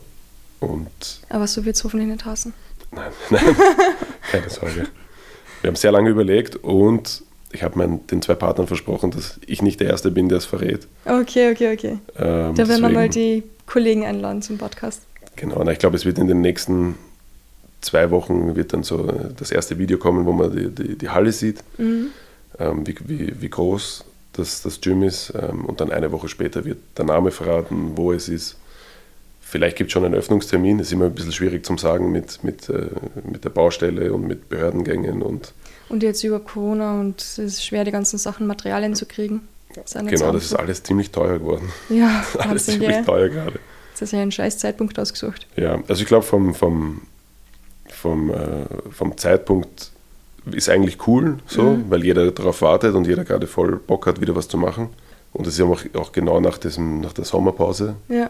Und 0.61 1.21
aber 1.29 1.47
so 1.47 1.65
wird 1.65 1.77
es 1.77 1.85
hoffentlich 1.85 2.09
nicht 2.09 2.25
heißen. 2.25 2.55
Nein, 2.93 3.13
nein, 3.31 3.57
keine 4.31 4.49
Sorge. 4.49 4.87
Wir 5.61 5.69
haben 5.69 5.77
sehr 5.77 5.93
lange 5.93 6.11
überlegt 6.11 6.57
und 6.57 7.23
ich 7.53 7.63
habe 7.63 8.01
den 8.11 8.23
zwei 8.23 8.35
Partnern 8.35 8.67
versprochen, 8.67 9.11
dass 9.11 9.39
ich 9.47 9.63
nicht 9.63 9.81
der 9.81 9.89
Erste 9.89 10.11
bin, 10.11 10.29
der 10.29 10.39
es 10.39 10.45
verrät. 10.45 10.89
Okay, 11.05 11.53
okay, 11.53 11.75
okay. 11.75 11.99
Ähm, 12.17 12.55
da 12.55 12.69
werden 12.69 12.83
wir 12.83 12.89
mal 12.89 13.09
die 13.09 13.43
Kollegen 13.67 14.07
einladen 14.07 14.43
zum 14.43 14.59
Podcast. 14.59 15.03
Genau, 15.37 15.63
na, 15.65 15.73
ich 15.73 15.79
glaube, 15.79 15.97
es 15.97 16.05
wird 16.05 16.19
in 16.19 16.29
den 16.29 16.41
nächsten 16.41 16.97
zwei 17.83 18.11
Wochen 18.11 18.57
wird 18.57 18.73
dann 18.73 18.83
so 18.83 19.07
das 19.37 19.51
erste 19.51 19.79
Video 19.79 19.99
kommen, 19.99 20.25
wo 20.25 20.33
man 20.33 20.57
die, 20.57 20.69
die, 20.69 20.97
die 20.97 21.09
Halle 21.11 21.33
sieht, 21.33 21.63
mhm. 21.79 22.09
ähm, 22.59 22.87
wie, 22.87 22.97
wie, 23.05 23.41
wie 23.41 23.51
groß 23.51 24.05
das, 24.33 24.63
das 24.63 24.81
Gym 24.81 25.03
ist. 25.03 25.33
Ähm, 25.41 25.65
und 25.67 25.81
dann 25.81 25.93
eine 25.93 26.11
Woche 26.13 26.29
später 26.29 26.65
wird 26.65 26.79
der 26.97 27.05
Name 27.05 27.31
verraten, 27.31 27.93
wo 27.97 28.13
es 28.13 28.29
ist. 28.29 28.57
Vielleicht 29.41 29.77
gibt 29.77 29.89
es 29.89 29.93
schon 29.93 30.05
einen 30.05 30.15
Öffnungstermin, 30.15 30.79
das 30.79 30.87
ist 30.87 30.95
immer 30.95 31.07
ein 31.07 31.15
bisschen 31.15 31.33
schwierig 31.33 31.67
zu 31.67 31.77
sagen 31.77 32.11
mit, 32.11 32.43
mit, 32.43 32.71
äh, 32.71 32.87
mit 33.31 33.45
der 33.45 33.51
Baustelle 33.51 34.15
und 34.15 34.27
mit 34.27 34.49
Behördengängen. 34.49 35.21
Und, 35.21 35.53
und 35.91 36.03
jetzt 36.03 36.25
über 36.25 36.41
Corona 36.41 36.99
und 36.99 37.21
es 37.21 37.39
ist 37.39 37.65
schwer, 37.65 37.85
die 37.85 37.91
ganzen 37.91 38.19
Sachen, 38.19 38.47
Materialien 38.47 38.95
zu 38.95 39.05
kriegen. 39.05 39.43
Das 39.75 39.93
genau, 39.93 40.33
das 40.33 40.45
ist 40.45 40.55
alles 40.55 40.83
ziemlich 40.83 41.11
teuer 41.11 41.39
geworden. 41.39 41.71
Ja, 41.89 42.25
alles 42.39 42.67
ziemlich 42.67 42.91
ja. 42.91 43.03
teuer 43.03 43.29
gerade. 43.29 43.59
Das 43.93 44.03
ist 44.03 44.13
ja 44.13 44.21
ein 44.21 44.33
scheiß 44.33 44.59
Zeitpunkt 44.59 44.99
ausgesucht. 44.99 45.47
Ja, 45.57 45.83
also 45.87 46.03
ich 46.03 46.09
glaube, 46.09 46.25
vom, 46.25 46.55
vom, 46.55 47.03
vom, 48.03 48.31
äh, 48.31 48.67
vom 48.91 49.17
Zeitpunkt 49.17 49.93
ist 50.51 50.69
eigentlich 50.69 51.07
cool, 51.07 51.39
so, 51.47 51.63
mhm. 51.63 51.85
weil 51.89 52.05
jeder 52.05 52.31
darauf 52.33 52.63
wartet 52.63 52.95
und 52.95 53.07
jeder 53.07 53.25
gerade 53.25 53.47
voll 53.47 53.77
Bock 53.77 54.07
hat, 54.07 54.21
wieder 54.21 54.35
was 54.35 54.49
zu 54.49 54.59
machen. 54.59 54.89
Und 55.33 55.47
es 55.47 55.55
ist 55.55 55.61
ja 55.61 55.67
auch, 55.67 55.83
auch 55.95 56.13
genau 56.13 56.41
nach, 56.41 56.59
diesem, 56.59 57.01
nach 57.01 57.13
der 57.13 57.25
Sommerpause. 57.25 57.95
Ja. 58.09 58.29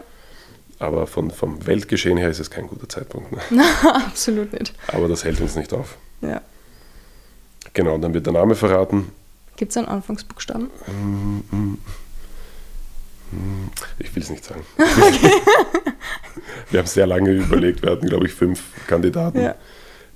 Aber 0.79 1.07
von, 1.07 1.31
vom 1.31 1.65
Weltgeschehen 1.65 2.17
her 2.17 2.29
ist 2.29 2.39
es 2.39 2.49
kein 2.51 2.67
guter 2.67 2.87
Zeitpunkt. 2.87 3.31
Ne? 3.31 3.39
Absolut 3.83 4.53
nicht. 4.53 4.73
Aber 4.87 5.07
das 5.07 5.23
hält 5.23 5.41
uns 5.41 5.55
nicht 5.55 5.73
auf. 5.73 5.97
Ja. 6.21 6.41
Genau, 7.73 7.95
und 7.95 8.01
dann 8.01 8.13
wird 8.13 8.25
der 8.25 8.33
Name 8.33 8.55
verraten. 8.55 9.11
Gibt 9.55 9.71
es 9.71 9.77
einen 9.77 9.87
Anfangsbuchstaben? 9.87 10.69
Mm, 10.87 11.55
mm, 11.55 11.57
mm. 11.57 11.77
Ich 13.99 14.15
will 14.15 14.23
es 14.23 14.29
nicht 14.29 14.43
sagen. 14.43 14.65
wir 16.71 16.79
haben 16.79 16.87
sehr 16.87 17.07
lange 17.07 17.31
überlegt, 17.31 17.81
wir 17.81 17.91
hatten, 17.91 18.07
glaube 18.07 18.25
ich, 18.25 18.33
fünf 18.33 18.61
Kandidaten. 18.87 19.41
Ja. 19.41 19.55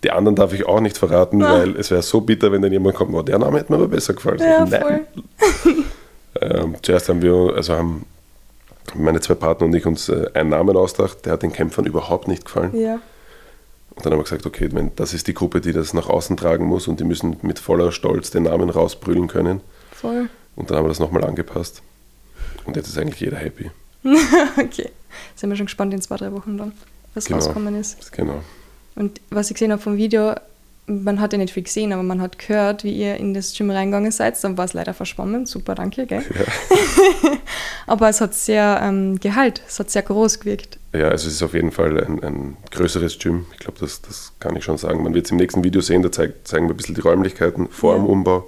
Die 0.03 0.11
anderen 0.11 0.35
darf 0.35 0.53
ich 0.53 0.65
auch 0.65 0.79
nicht 0.79 0.97
verraten, 0.97 1.41
ah. 1.43 1.59
weil 1.59 1.75
es 1.75 1.89
wäre 1.89 2.01
so 2.01 2.21
bitter, 2.21 2.51
wenn 2.51 2.61
dann 2.61 2.71
jemand 2.71 2.95
kommt, 2.95 3.13
oh, 3.13 3.21
der 3.21 3.39
Name 3.39 3.59
hätte 3.59 3.71
mir 3.71 3.79
aber 3.79 3.87
besser 3.87 4.13
gefallen. 4.13 4.39
Ja, 4.39 4.65
Nein. 4.65 5.07
ähm, 6.41 6.75
zuerst 6.81 7.09
haben 7.09 7.21
wir, 7.21 7.53
also 7.55 7.73
haben 7.73 8.05
meine 8.95 9.19
zwei 9.19 9.33
Partner 9.33 9.65
und 9.65 9.75
ich 9.75 9.85
uns 9.85 10.09
äh, 10.09 10.29
einen 10.33 10.49
Namen 10.49 10.77
ausgedacht, 10.77 11.25
der 11.25 11.33
hat 11.33 11.43
den 11.43 11.51
Kämpfern 11.51 11.85
überhaupt 11.85 12.27
nicht 12.27 12.45
gefallen. 12.45 12.79
Ja. 12.79 12.99
Und 13.95 14.05
dann 14.05 14.13
haben 14.13 14.19
wir 14.19 14.23
gesagt, 14.23 14.45
okay, 14.45 14.69
wenn, 14.71 14.95
das 14.95 15.13
ist 15.13 15.27
die 15.27 15.33
Gruppe, 15.33 15.59
die 15.59 15.73
das 15.73 15.93
nach 15.93 16.07
außen 16.07 16.37
tragen 16.37 16.65
muss 16.65 16.87
und 16.87 16.99
die 16.99 17.03
müssen 17.03 17.37
mit 17.41 17.57
voller 17.57 17.91
Stolz 17.91 18.29
den 18.29 18.43
Namen 18.43 18.69
rausbrüllen 18.69 19.27
können. 19.27 19.61
Voll. 19.91 20.29
Und 20.55 20.69
dann 20.69 20.77
haben 20.77 20.85
wir 20.85 20.89
das 20.89 20.99
nochmal 20.99 21.23
angepasst. 21.23 21.81
Und 22.65 22.75
jetzt 22.75 22.87
ist 22.87 22.97
eigentlich 22.97 23.19
jeder 23.19 23.37
happy. 23.37 23.71
okay. 24.57 24.89
Sind 25.35 25.49
wir 25.49 25.55
schon 25.55 25.65
gespannt 25.65 25.93
in 25.93 26.01
zwei, 26.01 26.17
drei 26.17 26.31
Wochen 26.31 26.57
dann, 26.57 26.71
was 27.13 27.25
genau. 27.25 27.39
rauskommen 27.39 27.79
ist. 27.79 28.11
Genau. 28.11 28.41
Und 28.95 29.21
was 29.29 29.49
ich 29.49 29.55
gesehen 29.55 29.71
habe 29.71 29.81
vom 29.81 29.97
Video, 29.97 30.35
man 30.87 31.19
hat 31.19 31.33
ja 31.33 31.37
nicht 31.37 31.53
viel 31.53 31.63
gesehen, 31.63 31.91
aber 31.91 32.01
man 32.01 32.21
hat 32.21 32.39
gehört, 32.39 32.83
wie 32.83 32.93
ihr 32.93 33.17
in 33.17 33.33
das 33.33 33.53
Gym 33.53 33.69
reingegangen 33.69 34.11
seid. 34.11 34.41
Dann 34.43 34.57
war 34.57 34.65
es 34.65 34.73
leider 34.73 34.93
verschwommen. 34.93 35.45
Super, 35.45 35.75
danke, 35.75 36.05
gell? 36.05 36.23
Ja. 36.33 37.31
aber 37.87 38.09
es 38.09 38.21
hat 38.21 38.33
sehr 38.33 38.79
ähm, 38.81 39.19
Gehalt, 39.19 39.61
es 39.67 39.79
hat 39.79 39.91
sehr 39.91 40.03
groß 40.03 40.39
gewirkt. 40.39 40.79
Ja, 40.93 41.09
also 41.09 41.27
es 41.27 41.35
ist 41.35 41.43
auf 41.43 41.53
jeden 41.53 41.71
Fall 41.71 42.03
ein, 42.03 42.23
ein 42.23 42.57
größeres 42.71 43.19
Gym. 43.19 43.45
Ich 43.53 43.59
glaube, 43.59 43.77
das, 43.79 44.01
das 44.01 44.31
kann 44.39 44.55
ich 44.55 44.63
schon 44.63 44.77
sagen. 44.77 45.03
Man 45.03 45.13
wird 45.13 45.25
es 45.25 45.31
im 45.31 45.37
nächsten 45.37 45.63
Video 45.63 45.81
sehen, 45.81 46.01
da 46.01 46.11
zeigt, 46.11 46.47
zeigen 46.47 46.67
wir 46.67 46.73
ein 46.73 46.77
bisschen 46.77 46.95
die 46.95 47.01
Räumlichkeiten 47.01 47.67
vor 47.67 47.93
ja. 47.93 47.99
dem 47.99 48.07
Umbau. 48.07 48.45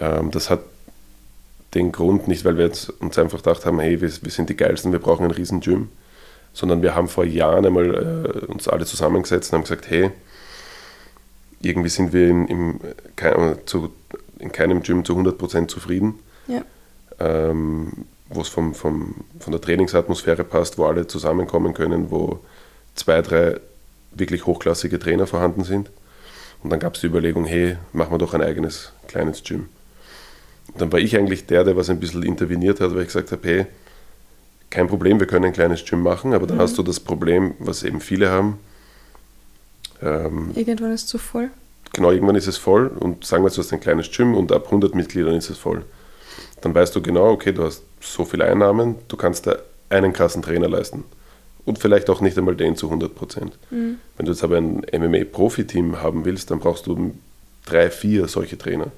Ähm, 0.00 0.30
das 0.30 0.48
hat 0.48 0.60
den 1.74 1.92
Grund 1.92 2.28
nicht, 2.28 2.44
weil 2.44 2.56
wir 2.56 2.70
uns 3.00 3.18
einfach 3.18 3.38
gedacht 3.38 3.66
haben, 3.66 3.80
hey, 3.80 4.00
wir, 4.00 4.10
wir 4.10 4.30
sind 4.30 4.48
die 4.48 4.56
Geilsten, 4.56 4.92
wir 4.92 4.98
brauchen 4.98 5.24
ein 5.24 5.30
riesen 5.30 5.60
Gym, 5.60 5.88
sondern 6.52 6.82
wir 6.82 6.94
haben 6.94 7.08
vor 7.08 7.24
Jahren 7.24 7.66
einmal 7.66 7.94
äh, 7.94 8.46
uns 8.46 8.68
alle 8.68 8.86
zusammengesetzt 8.86 9.52
und 9.52 9.58
haben 9.58 9.64
gesagt, 9.64 9.90
hey, 9.90 10.10
irgendwie 11.60 11.88
sind 11.88 12.12
wir 12.12 12.28
in, 12.28 12.46
im, 12.46 12.80
kein, 13.16 13.58
zu, 13.66 13.92
in 14.38 14.52
keinem 14.52 14.82
Gym 14.82 15.04
zu 15.04 15.14
100% 15.18 15.68
zufrieden. 15.68 16.18
Ja. 16.46 16.62
Ähm, 17.18 18.06
wo 18.28 18.40
es 18.40 18.48
vom, 18.48 18.74
vom, 18.74 19.14
von 19.38 19.52
der 19.52 19.60
Trainingsatmosphäre 19.60 20.44
passt, 20.44 20.78
wo 20.78 20.86
alle 20.86 21.06
zusammenkommen 21.06 21.74
können, 21.74 22.10
wo 22.10 22.40
zwei, 22.94 23.22
drei 23.22 23.60
wirklich 24.12 24.46
hochklassige 24.46 24.98
Trainer 24.98 25.26
vorhanden 25.26 25.64
sind. 25.64 25.90
Und 26.62 26.70
dann 26.70 26.80
gab 26.80 26.94
es 26.94 27.00
die 27.00 27.06
Überlegung, 27.06 27.44
hey, 27.44 27.76
machen 27.92 28.12
wir 28.12 28.18
doch 28.18 28.34
ein 28.34 28.42
eigenes 28.42 28.92
kleines 29.08 29.42
Gym. 29.42 29.68
Dann 30.76 30.90
war 30.92 30.98
ich 30.98 31.16
eigentlich 31.16 31.46
der, 31.46 31.64
der 31.64 31.76
was 31.76 31.90
ein 31.90 32.00
bisschen 32.00 32.22
interveniert 32.22 32.80
hat, 32.80 32.94
weil 32.94 33.02
ich 33.02 33.08
gesagt 33.08 33.32
habe, 33.32 33.48
hey, 33.48 33.66
kein 34.70 34.88
Problem, 34.88 35.20
wir 35.20 35.26
können 35.26 35.44
ein 35.44 35.52
kleines 35.52 35.84
Gym 35.84 36.02
machen, 36.02 36.34
aber 36.34 36.46
dann 36.46 36.56
mhm. 36.56 36.62
hast 36.62 36.76
du 36.76 36.82
das 36.82 36.98
Problem, 36.98 37.54
was 37.60 37.82
eben 37.82 38.00
viele 38.00 38.30
haben. 38.30 38.58
Ähm, 40.02 40.50
irgendwann 40.54 40.92
ist 40.92 41.02
es 41.02 41.06
zu 41.06 41.18
voll. 41.18 41.50
Genau, 41.92 42.10
irgendwann 42.10 42.34
ist 42.34 42.48
es 42.48 42.56
voll 42.56 42.88
und 42.88 43.24
sagen 43.24 43.44
wir 43.44 43.50
du 43.50 43.58
hast 43.58 43.72
ein 43.72 43.80
kleines 43.80 44.10
Gym 44.10 44.34
und 44.34 44.50
ab 44.50 44.64
100 44.66 44.94
Mitgliedern 44.94 45.36
ist 45.36 45.48
es 45.48 45.58
voll. 45.58 45.84
Dann 46.60 46.74
weißt 46.74 46.96
du 46.96 47.02
genau, 47.02 47.30
okay, 47.30 47.52
du 47.52 47.62
hast 47.62 47.84
so 48.00 48.24
viele 48.24 48.44
Einnahmen, 48.46 48.96
du 49.06 49.16
kannst 49.16 49.46
da 49.46 49.56
einen 49.90 50.12
krassen 50.12 50.42
Trainer 50.42 50.68
leisten. 50.68 51.04
Und 51.64 51.78
vielleicht 51.78 52.10
auch 52.10 52.20
nicht 52.20 52.36
einmal 52.36 52.56
den 52.56 52.76
zu 52.76 52.86
100 52.86 53.14
Prozent. 53.14 53.56
Mhm. 53.70 53.98
Wenn 54.16 54.26
du 54.26 54.32
jetzt 54.32 54.42
aber 54.42 54.56
ein 54.56 54.84
MMA-Profi-Team 54.92 56.02
haben 56.02 56.24
willst, 56.24 56.50
dann 56.50 56.58
brauchst 56.58 56.86
du 56.86 57.14
drei, 57.64 57.90
vier 57.90 58.26
solche 58.28 58.58
Trainer 58.58 58.88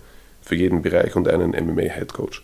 für 0.46 0.54
jeden 0.54 0.80
Bereich 0.80 1.14
und 1.16 1.28
einen 1.28 1.50
MMA-Headcoach. 1.50 2.42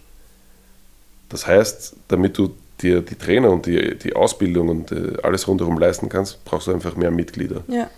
Das 1.28 1.46
heißt, 1.46 1.96
damit 2.08 2.36
du 2.36 2.54
dir 2.82 3.00
die 3.00 3.14
Trainer 3.14 3.50
und 3.50 3.64
die, 3.64 3.96
die 3.96 4.14
Ausbildung 4.14 4.68
und 4.68 4.92
äh, 4.92 5.14
alles 5.22 5.46
rundherum 5.48 5.78
leisten 5.78 6.08
kannst, 6.08 6.44
brauchst 6.44 6.66
du 6.66 6.72
einfach 6.72 6.96
mehr 6.96 7.12
Mitglieder. 7.12 7.62
Ja. 7.68 7.88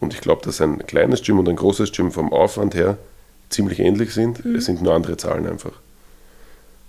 Und 0.00 0.14
ich 0.14 0.20
glaube, 0.20 0.44
dass 0.44 0.60
ein 0.60 0.86
kleines 0.86 1.22
Gym 1.22 1.38
und 1.38 1.48
ein 1.48 1.56
großes 1.56 1.90
Gym 1.92 2.12
vom 2.12 2.32
Aufwand 2.32 2.74
her 2.74 2.98
ziemlich 3.48 3.80
ähnlich 3.80 4.12
sind. 4.12 4.44
Mhm. 4.44 4.56
Es 4.56 4.66
sind 4.66 4.82
nur 4.82 4.94
andere 4.94 5.16
Zahlen 5.16 5.46
einfach. 5.46 5.72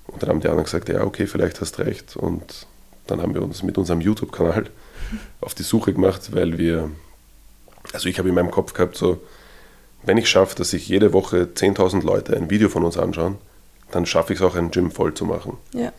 Und 0.08 0.22
dann 0.22 0.30
haben 0.30 0.42
die 0.42 0.48
anderen 0.48 0.66
gesagt, 0.66 0.90
ja, 0.90 1.04
okay, 1.04 1.28
vielleicht 1.28 1.62
hast 1.62 1.78
du 1.78 1.84
recht. 1.84 2.18
Und 2.18 2.68
dann 3.08 3.22
haben 3.22 3.34
wir 3.34 3.42
uns 3.42 3.64
mit 3.64 3.78
unserem 3.78 4.02
YouTube-Kanal 4.02 4.66
auf 5.42 5.56
die 5.56 5.64
Suche 5.64 5.94
gemacht, 5.94 6.34
weil 6.34 6.58
wir, 6.58 6.92
also 7.94 8.10
ich 8.10 8.20
habe 8.20 8.30
in 8.30 8.36
meinem 8.36 8.52
Kopf 8.52 8.74
gehabt, 8.74 8.98
so, 8.98 9.22
wenn 10.04 10.18
ich 10.18 10.30
schaffe, 10.30 10.56
dass 10.56 10.72
sich 10.72 10.88
jede 10.88 11.14
Woche 11.14 11.50
10.000 11.54 12.04
Leute 12.04 12.36
ein 12.36 12.50
Video 12.50 12.70
von 12.70 12.84
uns 12.84 12.98
anschauen, 12.98 13.38
dann 13.92 14.06
schaffe 14.06 14.34
ich 14.34 14.40
es 14.40 14.46
auch, 14.46 14.56
ein 14.56 14.72
Gym 14.72 14.92
voll 14.92 15.14
zu 15.14 15.26
machen. 15.26 15.58
Ja. 15.74 15.92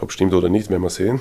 Ob 0.00 0.12
stimmt 0.12 0.34
oder 0.34 0.48
nicht, 0.48 0.70
werden 0.70 0.82
wir 0.82 0.90
sehen. 0.90 1.20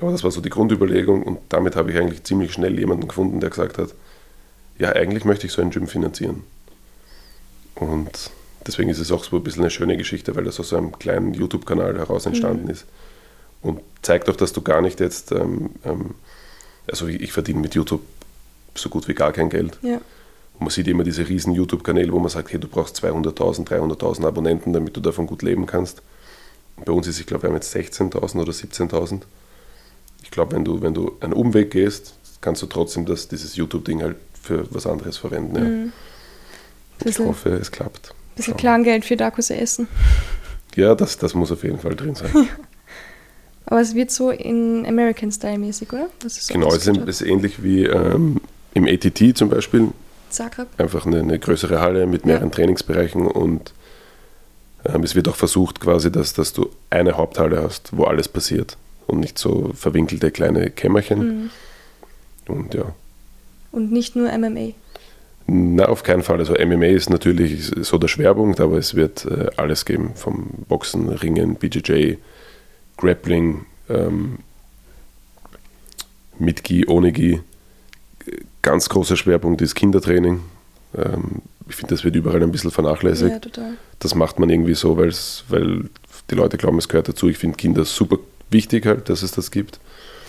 Aber 0.00 0.10
das 0.10 0.24
war 0.24 0.30
so 0.30 0.40
die 0.40 0.48
Grundüberlegung 0.48 1.22
und 1.22 1.38
damit 1.50 1.76
habe 1.76 1.90
ich 1.90 1.98
eigentlich 1.98 2.24
ziemlich 2.24 2.52
schnell 2.52 2.78
jemanden 2.78 3.08
gefunden, 3.08 3.40
der 3.40 3.50
gesagt 3.50 3.78
hat, 3.78 3.90
ja, 4.78 4.90
eigentlich 4.92 5.24
möchte 5.24 5.46
ich 5.46 5.52
so 5.52 5.60
ein 5.60 5.70
Gym 5.70 5.86
finanzieren. 5.86 6.44
Und 7.74 8.30
deswegen 8.66 8.88
ist 8.88 8.98
es 8.98 9.12
auch 9.12 9.24
so 9.24 9.36
ein 9.36 9.42
bisschen 9.42 9.62
eine 9.62 9.70
schöne 9.70 9.96
Geschichte, 9.96 10.34
weil 10.34 10.44
das 10.44 10.58
aus 10.60 10.70
so 10.70 10.76
einem 10.76 10.98
kleinen 10.98 11.34
YouTube-Kanal 11.34 11.98
heraus 11.98 12.26
entstanden 12.26 12.64
mhm. 12.64 12.70
ist. 12.70 12.86
Und 13.60 13.80
zeigt 14.02 14.28
auch, 14.28 14.36
dass 14.36 14.52
du 14.52 14.62
gar 14.62 14.80
nicht 14.80 14.98
jetzt, 14.98 15.30
ähm, 15.32 15.70
ähm, 15.84 16.14
also 16.90 17.06
ich, 17.06 17.20
ich, 17.20 17.32
verdiene 17.32 17.60
mit 17.60 17.74
YouTube 17.74 18.02
so 18.74 18.88
gut 18.88 19.06
wie 19.06 19.14
gar 19.14 19.32
kein 19.32 19.50
Geld. 19.50 19.78
Ja. 19.82 20.00
Man 20.62 20.70
sieht 20.70 20.88
immer 20.88 21.04
diese 21.04 21.28
riesen 21.28 21.52
YouTube-Kanäle, 21.52 22.12
wo 22.12 22.18
man 22.18 22.28
sagt, 22.30 22.52
hey, 22.52 22.60
du 22.60 22.68
brauchst 22.68 23.02
200.000, 23.02 23.66
300.000 23.66 24.26
Abonnenten, 24.26 24.72
damit 24.72 24.96
du 24.96 25.00
davon 25.00 25.26
gut 25.26 25.42
leben 25.42 25.66
kannst. 25.66 26.02
Bei 26.84 26.92
uns 26.92 27.06
ist, 27.06 27.20
ich 27.20 27.26
glaube, 27.26 27.44
wir 27.44 27.48
haben 27.48 27.56
jetzt 27.56 27.74
16.000 27.74 28.40
oder 28.40 28.52
17.000. 28.52 29.22
Ich 30.22 30.30
glaube, 30.30 30.54
wenn 30.56 30.64
du, 30.64 30.80
wenn 30.80 30.94
du 30.94 31.16
einen 31.20 31.32
Umweg 31.32 31.70
gehst, 31.70 32.14
kannst 32.40 32.62
du 32.62 32.66
trotzdem 32.66 33.06
das, 33.06 33.28
dieses 33.28 33.56
YouTube-Ding 33.56 34.02
halt 34.02 34.16
für 34.40 34.66
was 34.74 34.86
anderes 34.86 35.16
verwenden. 35.16 35.56
Ja. 35.56 35.62
Mhm. 35.62 35.92
Ich 37.04 37.18
hoffe, 37.18 37.50
es 37.50 37.70
klappt. 37.70 38.10
Ein 38.10 38.36
bisschen 38.36 38.56
Kleingeld 38.56 39.04
für 39.04 39.16
Dakuse 39.16 39.56
essen. 39.56 39.88
Ja, 40.76 40.94
das, 40.94 41.18
das 41.18 41.34
muss 41.34 41.52
auf 41.52 41.64
jeden 41.64 41.78
Fall 41.78 41.94
drin 41.96 42.14
sein. 42.14 42.30
Aber 43.66 43.80
es 43.80 43.94
wird 43.94 44.10
so 44.10 44.30
in 44.30 44.84
American 44.86 45.30
Style 45.30 45.58
mäßig, 45.58 45.92
oder? 45.92 46.08
So 46.26 46.52
genau, 46.52 46.68
es 46.68 46.86
ist, 46.86 46.96
ist, 46.96 47.22
ähnlich 47.22 47.62
wie 47.62 47.84
ähm, 47.84 48.40
im 48.74 48.86
ATT 48.86 49.36
zum 49.36 49.48
Beispiel. 49.48 49.88
Zagreb. 50.32 50.68
Einfach 50.78 51.06
eine, 51.06 51.20
eine 51.20 51.38
größere 51.38 51.80
Halle 51.80 52.06
mit 52.06 52.26
mehreren 52.26 52.48
ja. 52.48 52.54
Trainingsbereichen 52.54 53.26
und 53.26 53.72
ähm, 54.84 55.02
es 55.02 55.14
wird 55.14 55.28
auch 55.28 55.36
versucht 55.36 55.80
quasi, 55.80 56.10
dass, 56.10 56.32
dass 56.32 56.52
du 56.52 56.70
eine 56.90 57.16
Haupthalle 57.16 57.62
hast, 57.62 57.96
wo 57.96 58.04
alles 58.04 58.28
passiert 58.28 58.76
und 59.06 59.20
nicht 59.20 59.38
so 59.38 59.70
verwinkelte 59.74 60.30
kleine 60.30 60.70
Kämmerchen. 60.70 61.18
Mhm. 61.18 61.50
Und 62.48 62.74
ja. 62.74 62.94
Und 63.70 63.92
nicht 63.92 64.16
nur 64.16 64.30
MMA. 64.36 64.72
Na, 65.46 65.86
auf 65.86 66.02
keinen 66.02 66.22
Fall. 66.22 66.38
Also 66.38 66.54
MMA 66.54 66.86
ist 66.86 67.10
natürlich 67.10 67.70
so 67.80 67.98
der 67.98 68.08
Schwerpunkt, 68.08 68.60
aber 68.60 68.78
es 68.78 68.94
wird 68.94 69.24
äh, 69.24 69.48
alles 69.56 69.84
geben. 69.84 70.12
Vom 70.14 70.48
Boxen, 70.68 71.08
Ringen, 71.08 71.56
BJJ, 71.56 72.14
Grappling, 72.96 73.66
ähm, 73.88 74.38
mit 76.38 76.64
Gi, 76.64 76.86
ohne 76.86 77.12
Gi. 77.12 77.40
Ganz 78.62 78.88
großer 78.88 79.16
Schwerpunkt 79.16 79.60
ist 79.62 79.74
Kindertraining. 79.74 80.40
Ähm, 80.96 81.42
Ich 81.68 81.76
finde, 81.76 81.94
das 81.94 82.04
wird 82.04 82.16
überall 82.16 82.42
ein 82.42 82.52
bisschen 82.52 82.70
vernachlässigt. 82.70 83.30
Ja, 83.30 83.38
total. 83.38 83.72
Das 84.00 84.14
macht 84.14 84.38
man 84.38 84.50
irgendwie 84.50 84.74
so, 84.74 84.96
weil's, 84.98 85.44
weil 85.48 85.84
die 86.30 86.34
Leute 86.34 86.58
glauben, 86.58 86.76
es 86.78 86.88
gehört 86.88 87.08
dazu. 87.08 87.28
Ich 87.28 87.38
finde 87.38 87.56
Kinder 87.56 87.84
super 87.84 88.18
wichtig 88.50 88.84
halt, 88.84 89.08
dass 89.08 89.22
es 89.22 89.30
das 89.32 89.50
gibt. 89.50 89.78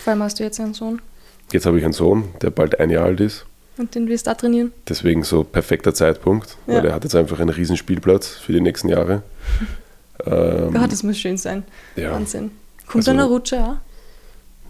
Vor 0.02 0.12
allem 0.12 0.22
hast 0.22 0.38
du 0.38 0.44
jetzt 0.44 0.60
einen 0.60 0.74
Sohn 0.74 1.00
Jetzt 1.52 1.66
habe 1.66 1.78
ich 1.78 1.84
einen 1.84 1.92
Sohn, 1.92 2.24
der 2.40 2.50
bald 2.50 2.78
ein 2.80 2.88
Jahr 2.90 3.04
alt 3.04 3.20
ist. 3.20 3.44
und 3.76 3.94
den 3.94 4.08
willst 4.08 4.26
du 4.26 4.30
auch 4.30 4.36
trainieren. 4.36 4.72
Deswegen 4.88 5.24
so 5.24 5.42
perfekter 5.44 5.92
Zeitpunkt, 5.92 6.56
Ja. 6.66 6.74
weil 6.76 6.86
er 6.86 6.94
hat 6.94 7.02
jetzt 7.04 7.14
einfach 7.16 7.40
einen 7.40 7.50
riesen 7.50 7.76
Spielplatz 7.76 8.28
für 8.28 8.52
die 8.52 8.60
nächsten 8.60 8.88
Jahre. 8.88 9.22
ähm, 10.24 10.72
Gott, 10.72 10.90
das 10.92 11.02
muss 11.02 11.18
schön 11.18 11.36
sein. 11.36 11.64
ja, 11.96 12.12
Wahnsinn. 12.12 12.52
Kommt 12.86 12.96
Also- 13.06 13.10
eine 13.10 13.24
Rutsche 13.24 13.62
auch? 13.64 13.76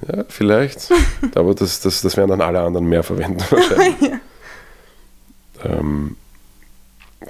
Ja, 0.09 0.25
vielleicht. 0.29 0.93
Aber 1.35 1.55
das, 1.55 1.81
das, 1.81 2.03
das 2.03 2.17
werden 2.17 2.31
dann 2.31 2.41
alle 2.41 2.61
anderen 2.61 2.87
mehr 2.87 3.03
verwenden 3.03 3.43
wahrscheinlich. 3.51 4.13
ähm, 5.65 6.17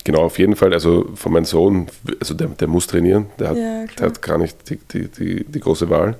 genau, 0.04 0.22
auf 0.22 0.38
jeden 0.38 0.56
Fall. 0.56 0.72
Also 0.72 1.10
von 1.14 1.32
meinem 1.32 1.44
Sohn, 1.44 1.88
also 2.20 2.34
der, 2.34 2.48
der 2.48 2.68
muss 2.68 2.86
trainieren. 2.86 3.26
Der 3.38 3.48
hat, 3.48 3.56
Ja, 3.56 3.84
der 3.98 4.06
hat 4.06 4.22
gar 4.22 4.38
nicht 4.38 4.68
die, 4.70 4.76
die, 4.76 5.08
die, 5.08 5.44
die 5.44 5.60
große 5.60 5.90
Wahl. 5.90 6.16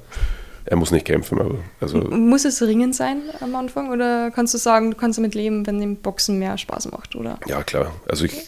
Er 0.67 0.77
muss 0.77 0.91
nicht 0.91 1.05
kämpfen, 1.05 1.39
aber 1.41 1.57
also 1.79 1.99
Muss 1.99 2.47
es 2.47 2.63
Ringen 2.63 2.95
sein 2.95 3.21
am 3.41 3.55
Anfang 3.55 3.91
oder 3.91 4.31
kannst 4.31 4.55
du 4.55 4.59
sagen, 4.59 4.93
du 4.93 4.97
kannst 4.97 5.19
damit 5.19 5.35
leben, 5.35 5.67
wenn 5.67 5.79
dem 5.79 5.97
Boxen 5.97 6.39
mehr 6.39 6.57
Spaß 6.57 6.91
macht, 6.91 7.17
oder? 7.17 7.39
Ja, 7.47 7.63
klar. 7.63 7.93
Also 8.09 8.25
ich, 8.25 8.47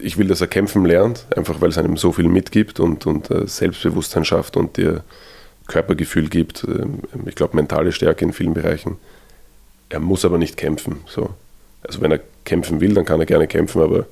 ich 0.00 0.16
will, 0.16 0.28
dass 0.28 0.40
er 0.40 0.46
kämpfen 0.46 0.84
lernt, 0.84 1.26
einfach 1.36 1.60
weil 1.60 1.70
es 1.70 1.78
einem 1.78 1.96
so 1.96 2.12
viel 2.12 2.28
mitgibt 2.28 2.78
und, 2.78 3.04
und 3.06 3.32
äh, 3.32 3.48
Selbstbewusstsein 3.48 4.24
schafft 4.24 4.56
und 4.56 4.76
dir 4.76 5.02
Körpergefühl 5.66 6.28
gibt. 6.28 6.64
Ähm, 6.64 7.00
ich 7.26 7.34
glaube, 7.34 7.56
mentale 7.56 7.92
Stärke 7.92 8.24
in 8.24 8.32
vielen 8.32 8.54
Bereichen. 8.54 8.98
Er 9.88 10.00
muss 10.00 10.24
aber 10.24 10.38
nicht 10.38 10.56
kämpfen. 10.56 11.00
So. 11.06 11.30
Also 11.86 12.00
wenn 12.00 12.10
er 12.12 12.20
kämpfen 12.44 12.80
will, 12.80 12.94
dann 12.94 13.04
kann 13.04 13.20
er 13.20 13.26
gerne 13.26 13.46
kämpfen, 13.46 13.80
aber 13.82 14.06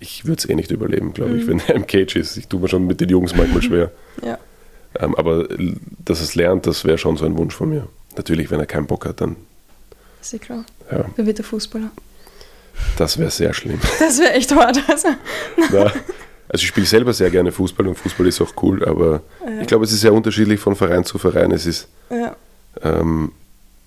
ich 0.00 0.24
würde 0.24 0.38
es 0.38 0.48
eh 0.48 0.54
nicht 0.54 0.70
überleben, 0.70 1.12
glaube 1.12 1.36
ich, 1.36 1.46
wenn 1.46 1.60
er 1.60 1.74
im 1.74 1.86
Cage 1.86 2.16
ist. 2.16 2.36
Ich 2.36 2.48
tue 2.48 2.60
mir 2.60 2.68
schon 2.68 2.86
mit 2.86 3.00
den 3.00 3.08
Jungs 3.08 3.34
manchmal 3.34 3.62
schwer. 3.62 3.90
Ja. 4.24 4.36
Ähm, 4.98 5.14
aber 5.16 5.48
äh, 5.50 5.74
dass 6.04 6.18
er 6.20 6.24
es 6.24 6.34
lernt, 6.34 6.66
das 6.66 6.84
wäre 6.84 6.98
schon 6.98 7.16
so 7.16 7.24
ein 7.26 7.36
Wunsch 7.38 7.54
von 7.54 7.68
mir. 7.68 7.86
Natürlich, 8.16 8.50
wenn 8.50 8.58
er 8.58 8.66
keinen 8.66 8.86
Bock 8.86 9.04
hat, 9.06 9.20
dann 9.20 9.36
Ist 10.20 10.32
eh 10.34 10.38
klar. 10.38 10.64
ja, 10.90 11.04
Wer 11.14 11.26
wird 11.26 11.38
der 11.38 11.44
Fußballer? 11.44 11.90
das 12.96 13.18
wäre 13.18 13.30
sehr 13.30 13.52
schlimm. 13.54 13.78
Das 14.00 14.18
wäre 14.18 14.32
echt 14.32 14.50
hart. 14.54 14.78
Also. 14.88 15.08
Na, 15.72 15.92
also 16.48 16.62
ich 16.62 16.66
spiele 16.68 16.86
selber 16.86 17.12
sehr 17.12 17.30
gerne 17.30 17.52
Fußball 17.52 17.86
und 17.86 17.94
Fußball 17.96 18.26
ist 18.26 18.40
auch 18.40 18.52
cool, 18.62 18.84
aber 18.84 19.22
Ja. 19.44 19.60
ich 19.60 19.66
glaube, 19.66 19.84
es 19.84 19.92
ist 19.92 20.00
sehr 20.00 20.12
unterschiedlich 20.14 20.60
von 20.60 20.74
Verein 20.76 21.04
zu 21.04 21.18
Verein. 21.18 21.50
Es 21.52 21.66
ist 21.66 21.88
Ja, 22.10 22.34
ähm, 22.82 23.32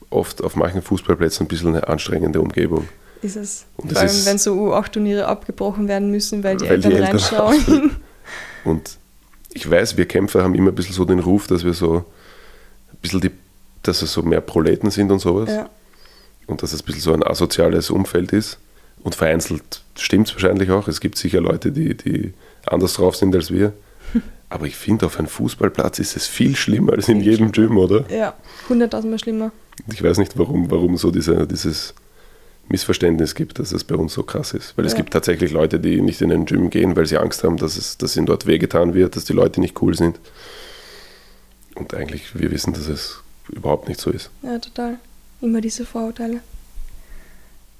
oft 0.10 0.43
auf 0.43 0.56
manchen 0.56 0.82
Fußballplätzen 0.82 1.45
ein 1.45 1.47
bisschen 1.47 1.69
eine 1.69 1.88
anstrengende 1.88 2.39
Umgebung. 2.41 2.88
ist 3.24 3.36
es. 3.36 3.65
Und 3.78 3.91
Vor 3.91 4.00
allem, 4.02 4.08
ist- 4.10 4.26
wenn 4.26 4.38
so 4.39 4.54
U8-Turniere 4.54 5.28
abgebrochen 5.28 5.88
werden 5.88 6.10
müssen, 6.12 6.43
weil 6.43 6.58
die 6.58 6.67
Weil 6.67 6.80
die 6.80 6.88
Eltern 6.88 7.04
Eltern 7.04 7.08
reinschauen. 7.52 7.91
Und 8.63 8.97
ich 9.54 9.69
weiß, 9.69 9.97
wir 9.97 10.08
Kämpfer 10.08 10.43
haben 10.43 10.56
immer 10.56 10.71
ein 10.71 10.76
bisschen 10.76 10.93
so 10.95 11.06
den 11.06 11.19
Ruf, 11.19 11.45
dass 11.47 11.63
wir 11.63 11.74
so 11.74 11.97
ein 11.97 12.04
bisschen 13.02 13.21
die, 13.21 13.32
dass 13.84 14.02
es 14.02 14.12
so 14.13 14.21
mehr 14.24 14.41
Proleten 14.41 14.89
sind 14.91 15.12
und 15.12 15.19
sowas. 15.19 15.50
ja. 15.50 15.69
Und 16.47 16.63
dass 16.63 16.74
es 16.74 16.82
ein 16.82 16.86
bisschen 16.86 17.02
so 17.02 17.13
ein 17.13 17.24
asoziales 17.24 17.89
Umfeld 17.91 18.34
ist. 18.34 18.58
Und 19.04 19.15
vereinzelt 19.15 19.82
stimmt 19.97 20.28
es 20.28 20.34
wahrscheinlich 20.34 20.69
auch. 20.71 20.88
Es 20.88 21.00
gibt 21.00 21.17
sicher 21.17 21.41
Leute, 21.41 21.71
die, 21.71 21.95
die 21.95 22.34
anders 22.67 22.93
drauf 22.93 23.15
sind 23.15 23.36
als 23.36 23.52
wir. 23.52 23.74
Aber 24.50 24.65
ich 24.65 24.76
finde, 24.76 25.06
auf 25.06 25.17
einem 25.17 25.28
Fußballplatz 25.30 26.00
ist 26.00 26.17
es 26.17 26.28
viel 26.28 26.56
schlimmer 26.56 26.93
als 26.93 27.08
in 27.08 27.21
jedem 27.21 27.52
Gym, 27.52 27.78
oder? 27.78 28.06
ja, 28.12 28.34
hunderttausendmal 28.69 29.19
schlimmer. 29.19 29.52
Ich 29.91 30.04
weiß 30.04 30.17
nicht, 30.17 30.38
warum, 30.38 30.69
warum 30.69 30.97
so 30.97 31.10
diese, 31.12 31.47
dieses 31.47 31.93
Missverständnis 32.67 33.34
gibt, 33.36 33.60
dass 33.60 33.71
es 33.71 33.84
bei 33.84 33.95
uns 33.95 34.13
so 34.13 34.24
krass 34.24 34.54
ist. 34.54 34.78
Weil 34.78 34.86
es 34.86 34.91
Ja. 34.93 34.97
gibt 34.97 35.12
tatsächlich 35.13 35.52
Leute, 35.52 35.80
die 35.80 36.02
nicht 36.02 36.21
in 36.21 36.30
den 36.30 36.45
Gym 36.45 36.69
gehen, 36.69 36.95
weil 36.95 37.06
sie 37.06 37.17
Angst 37.17 37.43
haben, 37.43 37.58
dass, 37.58 37.78
es, 37.78 37.97
dass 37.97 38.15
ihnen 38.17 38.26
dort 38.26 38.45
wehgetan 38.45 38.93
wird, 38.93 39.15
dass 39.15 39.24
die 39.26 39.34
Leute 39.34 39.60
nicht 39.62 39.82
cool 39.82 39.95
sind. 39.95 40.19
Und 41.76 41.93
eigentlich, 41.93 42.38
wir 42.38 42.52
wissen, 42.52 42.74
dass 42.74 42.88
es 42.88 43.19
überhaupt 43.50 43.88
nicht 43.88 44.00
so 44.00 44.12
ist. 44.12 44.30
Ja, 44.43 44.60
total. 44.60 45.00
Immer 45.41 45.62
diese 45.62 45.86
Vorurteile. 45.86 46.41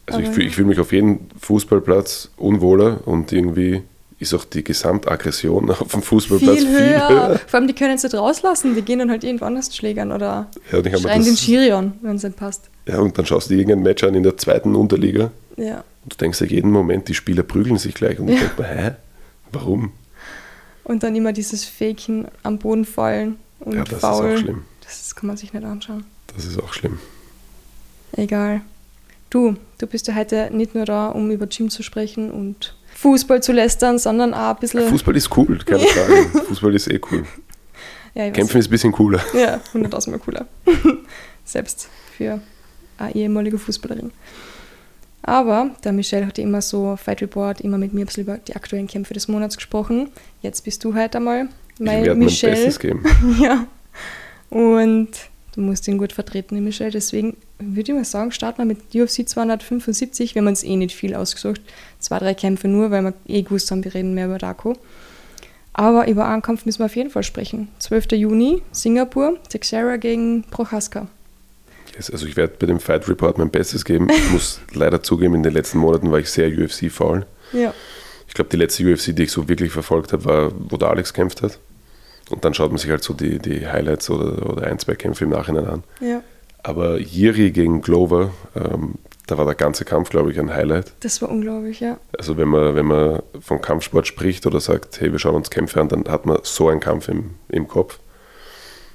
Also 0.08 0.20
ich 0.22 0.26
Aber 0.28 0.34
fühle 0.34 0.46
ja. 0.46 0.50
ich 0.50 0.56
fühl 0.56 0.65
mich 0.65 0.80
auf 0.80 0.91
jedem 0.91 1.20
Fußballplatz 1.39 2.30
unwohler 2.38 3.06
und 3.06 3.32
irgendwie 3.32 3.84
ist 4.21 4.34
auch 4.34 4.45
die 4.45 4.63
Gesamtaggression 4.63 5.69
auf 5.71 5.91
dem 5.91 6.01
Fußballplatz 6.01 6.60
Viel 6.60 6.69
höher. 6.69 7.39
Vor 7.47 7.60
allem, 7.60 7.67
die 7.67 7.73
können 7.73 7.95
es 7.95 8.03
nicht 8.03 8.13
rauslassen. 8.15 8.75
Die 8.75 8.81
gehen 8.84 8.99
dann 8.99 9.10
halt 9.10 9.23
irgendwo 9.23 9.45
anders 9.45 9.75
schlägern 9.75 10.12
oder 10.12 10.47
Ja, 10.71 10.79
ich 10.79 10.97
schreien 11.01 11.23
den 11.25 11.36
Schiri 11.36 11.71
an, 11.71 11.93
wenn 12.01 12.15
es 12.17 12.23
nicht 12.23 12.36
passt. 12.38 12.69
Ja, 12.88 12.99
und 12.99 13.17
dann 13.17 13.25
schaust 13.25 13.49
du 13.49 13.53
dir 13.55 13.62
irgendein 13.62 13.84
Match 13.84 14.03
an 14.03 14.13
in 14.15 14.23
der 14.23 14.38
zweiten 14.38 14.75
Unterliga 14.75 15.31
Ja. 15.57 15.84
und 16.03 16.13
du 16.13 16.17
denkst 16.17 16.39
ja 16.41 16.47
jeden 16.47 16.71
Moment, 16.71 17.07
die 17.07 17.13
Spieler 17.15 17.43
prügeln 17.43 17.77
sich 17.77 17.93
gleich. 17.95 18.19
Und 18.19 18.27
ich 18.29 18.36
Ja. 18.39 18.47
denke 18.47 18.62
mir, 18.62 18.67
hä? 18.67 18.91
Warum? 19.51 19.91
Und 20.84 21.03
dann 21.03 21.15
immer 21.15 21.34
dieses 21.34 21.65
Faken 21.65 22.25
am 22.43 22.57
Boden 22.57 22.86
fallen 22.86 23.38
und 23.60 23.75
Ja, 23.75 23.84
das 23.84 23.99
faul. 24.01 24.29
ist 24.29 24.36
auch 24.38 24.41
schlimm. 24.41 24.63
Das 24.84 25.15
kann 25.15 25.27
man 25.27 25.38
sich 25.38 25.53
nicht 25.53 25.63
anschauen. 25.65 26.03
Das 26.36 26.45
ist 26.45 26.60
auch 26.62 26.73
schlimm. 26.73 26.99
Egal. 28.13 28.62
Du, 29.29 29.55
du 29.77 29.88
bist 29.88 30.07
ja 30.07 30.15
heute 30.15 30.49
nicht 30.51 30.75
nur 30.75 30.86
da, 30.86 31.07
um 31.07 31.31
über 31.31 31.47
Gym 31.47 31.69
zu 31.69 31.84
sprechen 31.84 32.29
und 32.31 32.75
Fußball 33.01 33.41
zu 33.41 33.51
lästern, 33.51 33.97
sondern 33.97 34.33
auch 34.33 34.51
ein 34.51 34.57
bisschen. 34.57 34.87
Fußball 34.87 35.15
ist 35.15 35.35
cool, 35.35 35.57
keine 35.65 35.79
Frage. 35.79 36.43
Fußball 36.47 36.75
ist 36.75 36.87
eh 36.87 37.01
cool. 37.11 37.23
ja, 38.13 38.27
ich 38.27 38.33
Kämpfen 38.33 38.59
ist 38.59 38.67
ein 38.67 38.71
bisschen 38.71 38.91
cooler. 38.91 39.19
Ja, 39.33 39.59
hunderttausendmal 39.73 40.19
cooler. 40.19 40.45
Selbst 41.43 41.89
für 42.15 42.39
eine 42.99 43.15
ehemalige 43.15 43.57
Fußballerin. 43.57 44.11
Aber 45.23 45.71
der 45.83 45.93
Michelle 45.93 46.27
hat 46.27 46.37
ja 46.37 46.43
immer 46.43 46.61
so 46.61 46.95
Fight 46.95 47.21
Report, 47.21 47.61
immer 47.61 47.79
mit 47.79 47.91
mir 47.93 48.01
ein 48.01 48.05
bisschen 48.05 48.23
über 48.23 48.37
die 48.37 48.55
aktuellen 48.55 48.87
Kämpfe 48.87 49.15
des 49.15 49.27
Monats 49.27 49.55
gesprochen. 49.55 50.09
Jetzt 50.41 50.63
bist 50.63 50.83
du 50.83 50.93
heute 50.93 51.17
einmal 51.17 51.49
Ich 51.73 51.79
mein 51.79 52.05
mein 52.05 52.19
Michelle. 52.19 52.53
Bestes 52.53 52.79
geben. 52.79 53.03
ja. 53.41 53.65
Und 54.51 55.09
du 55.55 55.61
musst 55.61 55.87
ihn 55.87 55.97
gut 55.97 56.13
vertreten, 56.13 56.63
Michelle. 56.63 56.91
Deswegen 56.91 57.37
würde 57.59 57.91
ich 57.91 57.97
mal 57.97 58.05
sagen, 58.05 58.31
starten 58.31 58.59
wir 58.59 58.65
mit 58.65 58.79
UFC 58.93 59.27
275. 59.27 60.35
Wir 60.35 60.41
haben 60.41 60.47
uns 60.47 60.63
eh 60.63 60.75
nicht 60.75 60.95
viel 60.95 61.15
ausgesucht. 61.15 61.61
Zwei, 61.99 62.19
drei 62.19 62.33
Kämpfe 62.33 62.67
nur, 62.67 62.91
weil 62.91 63.03
wir 63.03 63.13
eh 63.27 63.41
gewusst 63.41 63.71
haben, 63.71 63.83
wir 63.83 63.93
reden 63.93 64.13
mehr 64.13 64.25
über 64.25 64.37
Darko. 64.37 64.77
Aber 65.73 66.07
über 66.07 66.27
einen 66.27 66.41
Kampf 66.41 66.65
müssen 66.65 66.79
wir 66.79 66.85
auf 66.85 66.95
jeden 66.95 67.09
Fall 67.09 67.23
sprechen. 67.23 67.69
12. 67.79 68.11
Juni, 68.13 68.61
Singapur, 68.71 69.37
Teixeira 69.49 69.97
gegen 69.97 70.43
Prochaska. 70.43 71.07
Yes, 71.95 72.09
also 72.09 72.25
ich 72.25 72.37
werde 72.37 72.53
bei 72.59 72.67
dem 72.67 72.79
Fight 72.79 73.07
Report 73.07 73.37
mein 73.37 73.49
Bestes 73.49 73.85
geben. 73.85 74.09
Ich 74.09 74.31
muss 74.31 74.59
leider 74.73 75.03
zugeben, 75.03 75.35
in 75.35 75.43
den 75.43 75.53
letzten 75.53 75.79
Monaten 75.79 76.11
war 76.11 76.19
ich 76.19 76.29
sehr 76.29 76.47
UFC-faul. 76.49 77.25
Ja. 77.53 77.73
Ich 78.27 78.33
glaube, 78.33 78.49
die 78.49 78.57
letzte 78.57 78.91
UFC, 78.91 79.15
die 79.15 79.23
ich 79.23 79.31
so 79.31 79.49
wirklich 79.49 79.71
verfolgt 79.71 80.13
habe, 80.13 80.25
war, 80.25 80.51
wo 80.69 80.77
der 80.77 80.89
Alex 80.89 81.13
kämpft 81.13 81.41
hat. 81.41 81.59
Und 82.32 82.46
dann 82.46 82.54
schaut 82.54 82.72
man 82.72 82.78
sich 82.78 82.89
halt 82.89 83.04
so 83.04 83.13
die, 83.13 83.39
die 83.39 83.67
Highlights 83.67 84.10
oder, 84.10 84.50
oder 84.50 84.67
ein, 84.67 84.80
zwei 84.80 84.96
Kämpfe 84.96 85.26
im 85.26 85.30
Nachhinein 85.32 85.67
an. 85.67 85.84
Ja. 86.00 86.22
Aber 86.63 87.00
Jiri 87.00 87.52
gegen 87.52 87.82
Glover, 87.82 88.32
ähm, 88.56 88.96
da 89.28 89.38
war 89.38 89.46
der 89.46 89.56
ganze 89.56 89.84
Kampf, 89.86 90.10
glaube 90.10 90.32
ich, 90.32 90.39
ein 90.39 90.54
Highlight. 90.54 90.94
Das 91.02 91.22
war 91.22 91.30
unglaublich, 91.30 91.80
ja. 91.80 91.98
Also 92.17 92.38
wenn 92.38 92.48
man, 92.50 92.76
wenn 92.76 92.86
man 92.86 93.22
von 93.39 93.62
Kampfsport 93.62 94.06
spricht 94.08 94.46
oder 94.46 94.60
sagt, 94.60 95.00
hey, 95.02 95.12
wir 95.12 95.20
schauen 95.20 95.36
uns 95.36 95.50
Kämpfe 95.50 95.80
an, 95.82 95.89
dann 95.89 96.06
hat 96.08 96.26
man 96.26 96.39
so 96.44 96.70
einen 96.70 96.80
Kampf 96.80 97.08
im, 97.08 97.32
im 97.50 97.67
Kopf. 97.67 98.00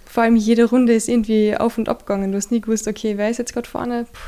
Vor 0.05 0.22
allem 0.22 0.37
jede 0.37 0.64
Runde 0.64 0.94
ist 0.94 1.09
irgendwie 1.09 1.57
auf 1.57 1.77
und 1.77 1.88
ab 1.88 2.07
gegangen. 2.07 2.31
Du 2.33 2.38
hast 2.38 2.51
nie 2.51 2.61
gewusst, 2.61 2.87
okay, 2.88 3.18
wer 3.18 3.31
ist 3.31 3.38
jetzt 3.38 3.53
gerade 3.53 3.68
vorne? 3.68 4.07
Puh. 4.11 4.18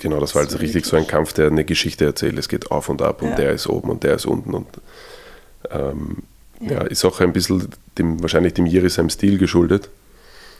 Genau, 0.00 0.20
das 0.20 0.34
war 0.36 0.42
So 0.42 0.48
also 0.50 0.58
richtig 0.58 0.84
so 0.86 0.96
ein. 0.96 1.06
Kampf, 1.08 1.32
der 1.32 1.48
eine 1.48 1.64
Geschichte 1.64 2.04
erzählt. 2.04 2.38
Es 2.38 2.48
geht 2.48 2.70
auf 2.70 2.88
und 2.88 3.02
ab 3.02 3.20
und 3.22 3.30
Ja. 3.30 3.34
der 3.36 3.50
ist 3.52 3.66
oben 3.66 3.90
und 3.90 4.04
der 4.04 4.14
ist 4.14 4.26
unten. 4.26 4.54
Und 4.54 4.68
ähm, 5.70 6.18
Ja. 6.60 6.82
ist 6.82 7.04
auch 7.04 7.20
ein 7.20 7.32
bisschen 7.32 7.68
dem, 7.98 8.20
wahrscheinlich 8.22 8.54
dem 8.54 8.66
Jiri 8.66 8.88
seinem 8.90 9.10
Stil 9.10 9.38
geschuldet. 9.38 9.88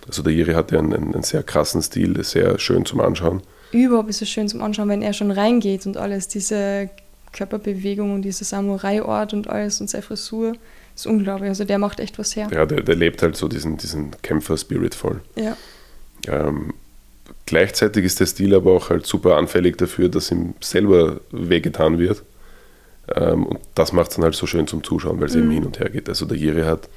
Also 0.06 0.22
der 0.22 0.32
Jiri 0.32 0.52
hat 0.52 0.70
ja 0.72 0.78
einen, 0.78 0.94
einen, 0.94 1.14
einen 1.14 1.22
sehr 1.22 1.42
krassen 1.42 1.82
Stil, 1.82 2.16
ist 2.18 2.30
sehr 2.30 2.58
schön 2.58 2.84
zum 2.84 3.00
Anschauen. 3.00 3.42
Überhaupt 3.72 4.08
ist 4.08 4.22
es 4.22 4.28
schön 4.30 4.48
zum 4.48 4.62
Anschauen, 4.62 4.88
wenn 4.88 5.02
er 5.02 5.12
schon 5.12 5.30
reingeht 5.30 5.84
und 5.86 5.96
alles, 5.96 6.28
diese 6.28 6.88
Körperbewegung 7.32 8.14
und 8.14 8.22
dieser 8.22 8.44
Samurai-Ort 8.44 9.34
und 9.34 9.48
alles 9.50 9.80
und 9.80 9.90
seine 9.90 10.02
Frisur, 10.02 10.54
ist 10.94 11.06
unglaublich. 11.06 11.48
Also 11.50 11.64
der 11.64 11.78
macht 11.78 12.00
echt 12.00 12.18
was 12.18 12.34
her. 12.34 12.48
Ja, 12.50 12.64
der, 12.64 12.82
der 12.82 12.94
lebt 12.96 13.22
halt 13.22 13.36
so 13.36 13.46
diesen, 13.48 13.76
diesen 13.76 14.12
Kämpfer-Spirit 14.22 14.94
voll. 14.94 15.20
Ja, 15.36 15.56
Ähm, 16.26 16.72
gleichzeitig 17.46 18.04
ist 18.04 18.18
der 18.20 18.26
Stil 18.26 18.54
aber 18.54 18.72
auch 18.72 18.90
halt 18.90 19.06
super 19.06 19.36
anfällig 19.36 19.76
dafür, 19.76 20.08
dass 20.08 20.30
ihm 20.30 20.54
selber 20.60 21.20
wehgetan 21.30 21.98
wird. 21.98 22.22
Ähm, 23.14 23.46
und 23.46 23.60
das 23.74 23.92
macht 23.92 24.10
es 24.10 24.16
dann 24.16 24.24
halt 24.24 24.34
so 24.34 24.46
schön 24.46 24.66
zum 24.66 24.82
Zuschauen, 24.84 25.20
weil 25.20 25.28
es 25.28 25.34
eben 25.34 25.50
hin 25.50 25.64
und 25.64 25.78
her 25.78 25.90
geht. 25.90 26.08
Also 26.08 26.26
der 26.26 26.36
Jiri 26.36 26.62
hat 26.62 26.88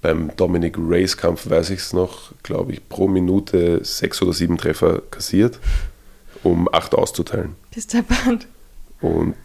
beim 0.00 0.32
Dominic 0.36 0.76
Race 0.78 1.16
Kampf, 1.16 1.48
weiß 1.48 1.70
ich 1.70 1.80
es 1.80 1.92
noch, 1.92 2.32
glaube 2.42 2.72
ich, 2.72 2.88
pro 2.88 3.06
Minute 3.08 3.84
sechs 3.84 4.20
oder 4.20 4.32
sieben 4.32 4.58
Treffer 4.58 5.00
kassiert, 5.10 5.58
um 6.42 6.68
acht 6.72 6.94
auszuteilen. 6.94 7.54
bist 7.72 7.94
der 7.94 8.02
Band. 8.02 8.48
Und 9.00 9.36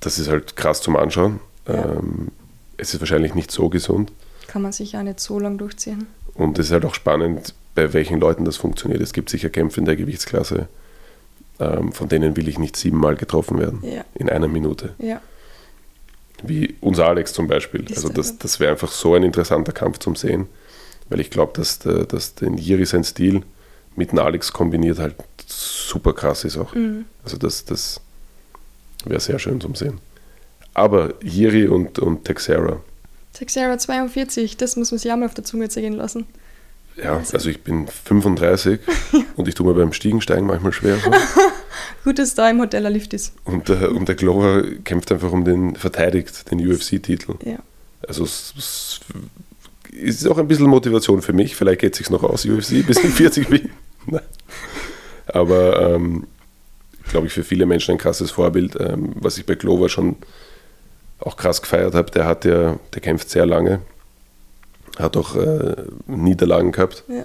das 0.00 0.18
ist 0.18 0.28
halt 0.28 0.56
krass 0.56 0.80
zum 0.80 0.96
Anschauen. 0.96 1.40
Ja. 1.66 1.96
Ähm, 1.96 2.28
es 2.78 2.94
ist 2.94 3.00
wahrscheinlich 3.00 3.34
nicht 3.34 3.50
so 3.50 3.68
gesund. 3.68 4.12
Kann 4.46 4.62
man 4.62 4.72
sich 4.72 4.96
auch 4.96 5.02
nicht 5.02 5.20
so 5.20 5.38
lang 5.38 5.58
durchziehen. 5.58 6.06
Und 6.34 6.58
es 6.58 6.66
ist 6.66 6.72
halt 6.72 6.84
auch 6.84 6.94
spannend, 6.94 7.54
bei 7.74 7.92
welchen 7.92 8.20
Leuten 8.20 8.44
das 8.44 8.56
funktioniert. 8.56 9.02
Es 9.02 9.12
gibt 9.12 9.28
sicher 9.28 9.50
Kämpfe 9.50 9.80
in 9.80 9.86
der 9.86 9.96
Gewichtsklasse, 9.96 10.68
ähm, 11.60 11.92
von 11.92 12.08
denen 12.08 12.36
will 12.36 12.48
ich 12.48 12.58
nicht 12.58 12.76
siebenmal 12.76 13.16
getroffen 13.16 13.58
werden 13.58 13.80
Ja. 13.82 14.04
in 14.14 14.28
einer 14.28 14.48
Minute. 14.48 14.94
Ja. 14.98 15.20
Wie 16.42 16.76
unser 16.80 17.06
Alex 17.08 17.32
zum 17.32 17.48
Beispiel. 17.48 17.82
Ist 17.90 17.96
Also 17.96 18.08
das, 18.10 18.38
das 18.38 18.60
wäre 18.60 18.72
einfach 18.72 18.90
so 18.92 19.14
ein 19.14 19.22
interessanter 19.24 19.72
Kampf 19.72 19.98
zum 19.98 20.14
Sehen, 20.14 20.46
weil 21.08 21.20
ich 21.20 21.30
glaube, 21.30 21.52
dass, 21.54 21.80
der, 21.80 22.04
dass 22.04 22.34
den 22.36 22.56
Jiri 22.56 22.86
sein 22.86 23.02
Stil 23.04 23.42
mit 23.96 24.12
dem 24.12 24.18
Alex 24.20 24.52
kombiniert 24.52 24.98
halt 25.00 25.16
super 25.46 26.12
krass 26.12 26.44
ist 26.44 26.56
auch. 26.56 26.74
Mhm. 26.74 27.06
Also 27.24 27.36
das, 27.38 27.64
das 27.64 28.00
wäre 29.04 29.18
sehr 29.20 29.38
schön 29.40 29.60
zum 29.60 29.74
Sehen. 29.74 29.98
Aber 30.74 31.14
Jiri 31.24 31.66
und, 31.66 31.98
und 31.98 32.24
Texera, 32.24 32.80
Texera 33.32 33.78
42, 33.78 34.56
das 34.56 34.76
muss 34.76 34.90
man 34.92 34.98
sich 34.98 35.10
auch 35.12 35.16
mal 35.16 35.26
auf 35.26 35.34
der 35.34 35.44
Zunge 35.44 35.68
zergehen 35.68 35.94
lassen. 35.94 36.26
Ja, 37.02 37.22
also 37.32 37.48
ich 37.48 37.62
bin 37.62 37.86
35 37.86 38.80
und 39.36 39.48
ich 39.48 39.54
tue 39.54 39.66
mir 39.66 39.74
beim 39.74 39.92
Stiegensteigen 39.92 40.46
manchmal 40.46 40.72
schwer. 40.72 40.98
Gut, 42.04 42.18
dass 42.18 42.34
da 42.34 42.48
im 42.50 42.60
Hotel 42.60 42.86
ein 42.86 42.92
Lift 42.92 43.14
ist. 43.14 43.34
Und, 43.44 43.68
der, 43.68 43.92
und 43.92 44.08
der 44.08 44.14
Glover 44.14 44.62
kämpft 44.84 45.12
einfach 45.12 45.32
um 45.32 45.44
den, 45.44 45.76
verteidigt 45.76 46.50
den 46.50 46.66
UFC-Titel. 46.66 47.34
Ja. 47.44 47.58
Also 48.06 48.24
es, 48.24 48.54
es 48.56 49.00
ist 49.92 50.26
auch 50.26 50.38
ein 50.38 50.48
bisschen 50.48 50.66
Motivation 50.66 51.22
für 51.22 51.32
mich. 51.32 51.56
Vielleicht 51.56 51.80
geht 51.80 51.92
es 51.92 51.98
sich 51.98 52.10
noch 52.10 52.22
aus, 52.22 52.44
UFC, 52.44 52.86
bis 52.86 53.02
ich 53.02 53.12
40 53.12 53.48
bin. 53.48 53.70
Aber 55.26 55.94
ähm, 55.94 56.26
glaube 57.10 57.26
ich, 57.26 57.32
für 57.32 57.44
viele 57.44 57.66
Menschen 57.66 57.92
ein 57.92 57.98
krasses 57.98 58.30
Vorbild. 58.30 58.76
Ähm, 58.80 59.12
was 59.16 59.38
ich 59.38 59.46
bei 59.46 59.54
Glover 59.54 59.88
schon 59.88 60.16
auch 61.18 61.36
krass 61.36 61.60
gefeiert 61.60 61.94
habe, 61.94 62.10
der 62.10 62.26
hat 62.26 62.44
ja, 62.44 62.78
der 62.94 63.00
kämpft 63.02 63.28
sehr 63.30 63.46
lange, 63.46 63.80
hat 64.98 65.16
auch 65.16 65.34
äh, 65.36 65.76
Niederlagen 66.06 66.72
gehabt. 66.72 67.04
Ja. 67.08 67.24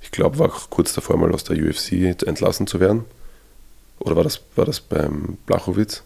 Ich 0.00 0.10
glaube, 0.10 0.38
war 0.38 0.48
auch 0.48 0.70
kurz 0.70 0.92
davor 0.94 1.16
mal 1.16 1.32
aus 1.32 1.44
der 1.44 1.56
UFC 1.56 1.92
entlassen 2.26 2.66
zu 2.66 2.78
werden. 2.80 3.04
Oder 3.98 4.14
war 4.16 4.24
das, 4.24 4.40
war 4.54 4.64
das 4.64 4.80
beim 4.80 5.38
Blachowitz? 5.46 6.02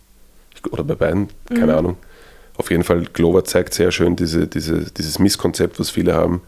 Oder 0.71 0.85
bei 0.85 0.95
beiden? 0.95 1.29
Keine 1.49 1.73
Mhm. 1.73 1.79
Ahnung. 1.79 1.97
Auf 2.57 2.71
jeden 2.71 2.85
Fall, 2.85 3.05
Glover 3.13 3.45
zeigt 3.45 3.75
sehr 3.75 3.91
schön 3.91 4.17
diese, 4.17 4.47
diese, 4.47 4.91
dieses 4.93 5.19
Misskonzept, 5.19 5.81
was 5.81 5.91
viele 5.91 6.15
haben. 6.15 6.43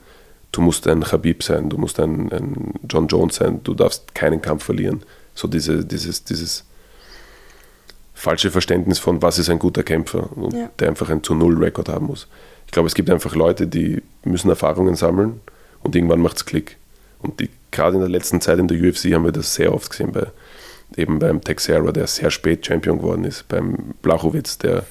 Du 0.53 0.61
musst 0.61 0.87
ein 0.87 1.03
Khabib 1.03 1.43
sein, 1.43 1.71
du 1.71 1.79
musst 1.79 1.99
ein, 1.99 2.31
ein 2.31 2.75
John 2.89 3.07
Jones 3.09 3.37
sein, 3.37 3.61
du 3.65 3.73
darfst 3.75 4.15
keinen 4.15 4.43
Kampf 4.43 4.65
verlieren. 4.65 5.03
So 5.35 5.49
diese, 5.49 5.85
dieses, 5.85 6.25
dieses 6.25 6.65
falsche 8.15 8.51
Verständnis 8.51 8.99
von, 8.99 9.23
was 9.23 9.39
ist 9.39 9.49
ein 9.51 9.59
guter 9.59 9.83
Kämpfer 9.83 10.29
und 10.37 10.53
Ja. 10.55 10.71
der 10.79 10.89
einfach 10.89 11.09
einen 11.11 11.23
zu 11.25 11.35
Null-Rekord 11.35 11.89
haben 11.89 12.07
muss. 12.07 12.29
Ich 12.73 12.75
glaube, 12.75 12.87
es 12.87 12.95
gibt 12.95 13.11
einfach 13.11 13.35
Leute, 13.35 13.67
die 13.67 14.01
müssen 14.25 14.49
Erfahrungen 14.49 14.97
sammeln 14.97 15.43
und 15.83 15.95
irgendwann 15.95 16.23
macht 16.23 16.39
es 16.39 16.47
Klick. 16.47 16.79
Und 17.19 17.39
die, 17.39 17.51
gerade 17.71 17.97
in 17.97 18.01
der 18.01 18.09
letzten 18.09 18.41
Zeit 18.41 18.59
in 18.59 18.67
der 18.67 18.79
UFC 18.79 19.13
haben 19.13 19.27
wir 19.27 19.31
das 19.31 19.55
sehr 19.55 19.75
oft 19.75 19.91
gesehen, 19.91 20.11
bei, 20.11 20.29
eben 20.97 21.19
beim 21.19 21.43
Texera, 21.43 21.93
der 21.93 22.07
sehr 22.07 22.31
spät 22.31 22.65
Champion 22.65 22.97
geworden 22.97 23.25
ist, 23.25 23.47
beim 23.49 23.93
Blachowitz, 24.01 24.57
der, 24.57 24.87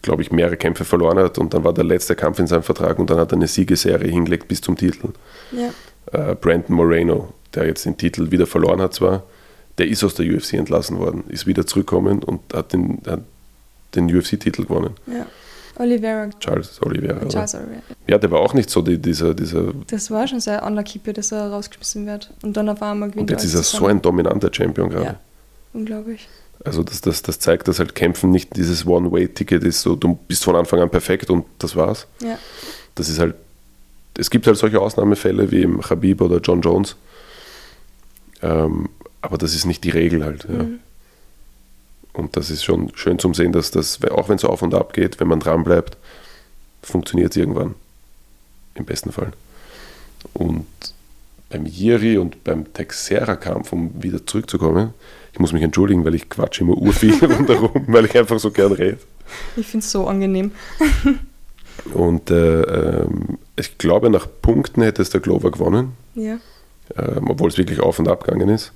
glaube 0.00 0.22
ich, 0.22 0.32
mehrere 0.32 0.56
Kämpfe 0.56 0.86
verloren 0.86 1.18
hat 1.18 1.36
und 1.36 1.52
dann 1.52 1.64
war 1.64 1.74
der 1.74 1.84
letzte 1.84 2.16
Kampf 2.16 2.38
in 2.38 2.46
seinem 2.46 2.62
Vertrag 2.62 2.98
und 2.98 3.10
dann 3.10 3.18
hat 3.18 3.32
er 3.32 3.36
eine 3.36 3.46
Siegeserie 3.46 4.10
hingelegt 4.10 4.48
bis 4.48 4.62
zum 4.62 4.78
Titel. 4.78 5.10
Ja. 5.52 6.30
Äh, 6.30 6.34
Brandon 6.34 6.76
Moreno, 6.76 7.34
der 7.54 7.66
jetzt 7.66 7.84
den 7.84 7.98
Titel 7.98 8.30
wieder 8.30 8.46
verloren 8.46 8.80
hat 8.80 8.94
zwar, 8.94 9.24
der 9.76 9.86
ist 9.86 10.02
aus 10.02 10.14
der 10.14 10.24
UFC 10.34 10.54
entlassen 10.54 10.98
worden, 10.98 11.24
ist 11.28 11.46
wieder 11.46 11.66
zurückgekommen 11.66 12.22
und 12.22 12.40
hat 12.54 12.72
den, 12.72 13.02
hat 13.06 13.20
den 13.94 14.06
UFC-Titel 14.06 14.62
gewonnen. 14.62 14.94
ja. 15.06 15.26
Oliveira. 15.76 16.30
Charles 16.40 16.80
Oliveira. 16.82 17.16
oder? 17.16 17.28
Charles 17.28 17.54
Oliveira. 17.54 17.82
Ja, 18.06 18.18
der 18.18 18.30
war 18.30 18.40
auch 18.40 18.54
nicht 18.54 18.70
so 18.70 18.82
die, 18.82 18.98
dieser, 18.98 19.34
dieser 19.34 19.72
Das 19.88 20.10
war 20.10 20.26
schon 20.28 20.40
sehr 20.40 20.62
unlucky, 20.64 21.00
dass 21.12 21.32
er 21.32 21.50
rausgeschmissen 21.50 22.06
wird. 22.06 22.30
Und 22.42 22.56
dann 22.56 22.68
auf 22.68 22.80
einmal 22.82 23.10
gewinnt 23.10 23.30
und 23.30 23.30
jetzt 23.30 23.44
ist 23.44 23.54
er 23.54 23.62
so 23.62 23.86
ein 23.86 24.00
dominanter 24.00 24.50
Champion 24.52 24.90
gerade. 24.90 25.04
Ja. 25.04 25.20
Unglaublich. 25.72 26.28
Also 26.64 26.82
das, 26.82 27.00
das, 27.00 27.22
das 27.22 27.38
zeigt, 27.40 27.66
dass 27.68 27.78
halt 27.78 27.94
Kämpfen 27.94 28.30
nicht 28.30 28.56
dieses 28.56 28.86
One-Way-Ticket 28.86 29.64
ist, 29.64 29.82
so 29.82 29.96
du 29.96 30.18
bist 30.28 30.44
von 30.44 30.54
Anfang 30.56 30.80
an 30.80 30.88
perfekt 30.90 31.28
und 31.30 31.44
das 31.58 31.74
war's. 31.76 32.06
Ja. 32.22 32.38
Das 32.94 33.08
ist 33.08 33.18
halt, 33.18 33.34
es 34.16 34.30
gibt 34.30 34.46
halt 34.46 34.56
solche 34.56 34.80
Ausnahmefälle 34.80 35.50
wie 35.50 35.62
im 35.62 35.80
Khabib 35.80 36.20
oder 36.20 36.38
John 36.38 36.60
Jones, 36.60 36.94
ähm, 38.40 38.88
aber 39.20 39.36
das 39.36 39.54
ist 39.54 39.64
nicht 39.64 39.82
die 39.84 39.90
Regel 39.90 40.24
halt. 40.24 40.44
Ja. 40.44 40.62
Mhm. 40.62 40.78
Und 42.14 42.36
das 42.36 42.48
ist 42.50 42.64
schon 42.64 42.90
schön 42.94 43.18
zum 43.18 43.34
Sehen, 43.34 43.52
dass 43.52 43.70
das, 43.70 43.98
auch 44.10 44.28
wenn 44.30 44.36
es 44.36 44.44
auf 44.44 44.62
und 44.62 44.72
ab 44.74 44.92
geht, 44.94 45.20
wenn 45.20 45.28
man 45.28 45.40
dran 45.40 45.64
bleibt, 45.64 45.96
funktioniert 46.82 47.32
es 47.32 47.36
irgendwann. 47.36 47.74
Im 48.76 48.84
besten 48.86 49.12
Fall. 49.12 49.32
Und 50.32 50.66
beim 51.50 51.66
Jiri 51.66 52.16
und 52.18 52.42
beim 52.44 52.72
Texera-Kampf, 52.72 53.72
um 53.72 54.02
wieder 54.02 54.24
zurückzukommen, 54.26 54.94
ich 55.32 55.38
muss 55.40 55.52
mich 55.52 55.62
entschuldigen, 55.62 56.04
weil 56.04 56.14
ich 56.14 56.28
quatsche 56.28 56.62
immer 56.62 56.76
urviel 56.76 57.14
rundherum, 57.24 57.84
weil 57.88 58.04
ich 58.06 58.16
einfach 58.16 58.38
so 58.38 58.50
gern 58.50 58.72
rede. 58.72 58.98
Ich 59.56 59.66
finde 59.66 59.84
es 59.84 59.90
so 59.90 60.06
angenehm. 60.06 60.52
Und 61.92 62.30
äh, 62.30 62.62
ähm, 62.62 63.38
ich 63.56 63.76
glaube, 63.78 64.08
nach 64.10 64.26
Punkten 64.42 64.82
hätte 64.82 65.02
es 65.02 65.10
der 65.10 65.20
Glover 65.20 65.50
gewonnen, 65.50 65.92
Ja. 66.14 66.38
ähm, 66.96 67.28
obwohl 67.28 67.48
es 67.48 67.58
wirklich 67.58 67.80
auf 67.80 67.98
und 67.98 68.08
ab 68.08 68.24
gegangen 68.24 68.48
ist. 68.48 68.72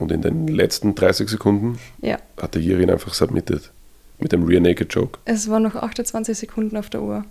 Und 0.00 0.10
in 0.10 0.22
den 0.22 0.48
letzten 0.48 0.94
30 0.94 1.28
Sekunden 1.28 1.78
Ja. 2.00 2.18
hat 2.40 2.54
der 2.54 2.62
Jiri 2.62 2.82
ihn 2.82 2.90
einfach 2.90 3.14
submitted. 3.14 3.70
Mit 4.18 4.32
dem 4.32 4.44
Rear 4.44 4.60
Naked 4.60 4.92
Choke. 4.92 5.18
Es 5.24 5.48
waren 5.48 5.62
noch 5.62 5.76
28 5.76 6.36
Sekunden 6.36 6.76
auf 6.76 6.90
der 6.90 7.02
Uhr. 7.02 7.24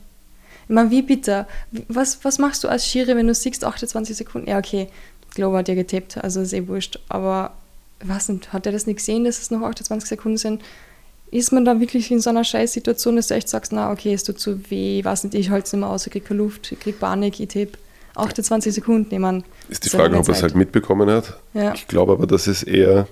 Ich 0.68 0.74
meine, 0.74 0.90
wie 0.92 1.02
bitter? 1.02 1.48
Was, 1.88 2.24
was 2.24 2.38
machst 2.38 2.64
du 2.64 2.68
als 2.68 2.86
Schiri, 2.88 3.16
wenn 3.16 3.28
du 3.28 3.34
siehst 3.34 3.64
28 3.66 4.16
Sekunden? 4.16 4.48
Ja, 4.50 4.58
okay, 4.60 4.88
Glover 5.36 5.58
hat 5.60 5.68
ja 5.68 5.76
getippt, 5.76 6.18
also 6.24 6.42
ist 6.42 6.54
eh 6.54 6.68
wurscht. 6.68 7.00
Aber, 7.10 7.52
was 8.04 8.30
nicht, 8.30 8.54
hat 8.54 8.66
er 8.68 8.72
das 8.72 8.86
nicht 8.88 8.98
gesehen, 8.98 9.24
dass 9.24 9.40
es 9.40 9.52
noch 9.52 9.62
28 9.62 10.08
Sekunden 10.08 10.38
sind? 10.38 10.62
Ist 11.32 11.52
man 11.52 11.66
da 11.66 11.80
wirklich 11.80 12.10
in 12.12 12.20
so 12.22 12.30
einer 12.32 12.44
Scheißsituation, 12.44 13.16
dass 13.16 13.28
du 13.28 13.36
echt 13.36 13.50
sagst, 13.50 13.72
na 13.72 13.92
okay, 13.92 14.14
es 14.14 14.24
tut 14.24 14.40
zu 14.40 14.70
weh, 14.72 15.00
ich 15.00 15.06
weiß 15.06 15.24
nicht, 15.26 15.36
ich 15.36 15.50
halte 15.52 15.68
es 15.68 15.74
nicht 15.74 15.80
mehr 15.82 15.90
aus, 15.90 16.06
ich 16.08 16.12
kriege 16.12 16.26
keine 16.26 16.40
Luft, 16.40 16.72
ich 16.72 16.80
kriege 16.80 16.98
Panik, 16.98 17.40
ich 17.40 17.48
tippe. 17.50 17.78
28 18.16 18.74
Sekunden, 18.74 19.14
ich 19.14 19.20
meine, 19.20 19.44
Ist 19.70 19.86
die 19.86 19.90
Frage, 19.90 20.18
ob 20.18 20.28
er 20.28 20.34
es 20.34 20.42
halt 20.42 20.56
mitbekommen 20.56 21.10
hat. 21.10 21.38
Ja. 21.54 21.74
Ich 21.74 21.88
glaube 21.88 22.12
aber, 22.14 22.28
dass 22.28 22.48
es 22.48 22.64
eher, 22.64 23.08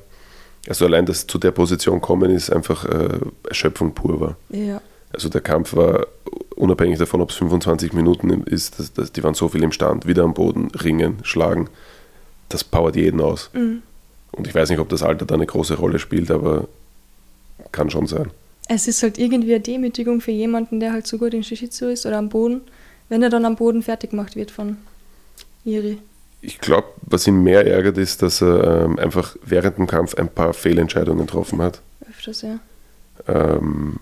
also 0.68 0.86
allein 0.86 1.06
das 1.06 1.28
zu 1.28 1.38
der 1.38 1.52
Position 1.52 2.02
kommen 2.02 2.32
ist, 2.32 2.52
einfach 2.52 2.86
äh, 2.86 3.20
Erschöpfung 3.48 3.94
pur 3.94 4.20
war. 4.20 4.38
Ja, 4.50 4.82
Also 5.14 5.30
der 5.30 5.42
Kampf 5.42 5.76
war 5.76 6.08
unabhängig 6.56 6.98
davon, 6.98 7.22
ob 7.22 7.30
es 7.30 7.36
25 7.36 7.94
Minuten 7.94 8.44
ist, 8.44 8.80
das, 8.80 8.92
das, 8.94 9.12
die 9.12 9.24
waren 9.24 9.36
so 9.36 9.48
viel 9.48 9.64
im 9.64 9.72
Stand, 9.72 10.08
wieder 10.08 10.24
am 10.24 10.34
Boden, 10.34 10.70
ringen, 10.72 11.20
schlagen. 11.24 11.70
Das 12.50 12.64
powert 12.64 12.96
jeden 12.96 13.22
aus. 13.22 13.50
Mhm. 13.54 13.84
Und 14.32 14.48
ich 14.48 14.56
weiß 14.56 14.70
nicht, 14.70 14.80
ob 14.80 14.90
das 14.90 15.04
Alter 15.04 15.26
da 15.26 15.36
eine 15.36 15.46
große 15.46 15.76
Rolle 15.76 16.00
spielt, 16.00 16.32
aber 16.32 16.68
kann 17.72 17.90
schon 17.90 18.08
sein. 18.08 18.32
es 18.70 18.88
ist 18.88 19.04
halt 19.04 19.18
irgendwie 19.18 19.54
eine 19.54 19.62
Demütigung 19.64 20.22
für 20.22 20.32
jemanden, 20.32 20.80
der 20.80 20.92
halt 20.94 21.08
so 21.08 21.18
gut 21.18 21.34
in 21.34 21.42
Jiu-Jitsu 21.42 21.86
ist 21.88 22.06
oder 22.06 22.18
am 22.18 22.30
Boden, 22.30 22.62
wenn 23.10 23.24
er 23.24 23.30
dann 23.30 23.46
am 23.46 23.56
Boden 23.56 23.82
fertig 23.82 24.12
gemacht 24.12 24.36
wird 24.36 24.52
von 24.52 24.78
Iri. 25.66 26.00
Ich 26.42 26.60
glaube, 26.60 26.88
was 27.02 27.26
ihn 27.28 27.44
mehr 27.44 27.66
ärgert, 27.66 27.98
ist, 27.98 28.22
dass 28.22 28.42
er 28.42 28.86
ähm, 28.86 29.00
einfach 29.00 29.36
während 29.44 29.78
dem 29.78 29.88
Kampf 29.88 30.16
ein 30.16 30.30
paar 30.30 30.54
Fehlentscheidungen 30.54 31.26
getroffen 31.26 31.62
hat. 31.62 31.82
Öfters, 32.10 32.42
ja. 32.44 32.60
ähm, 33.28 34.00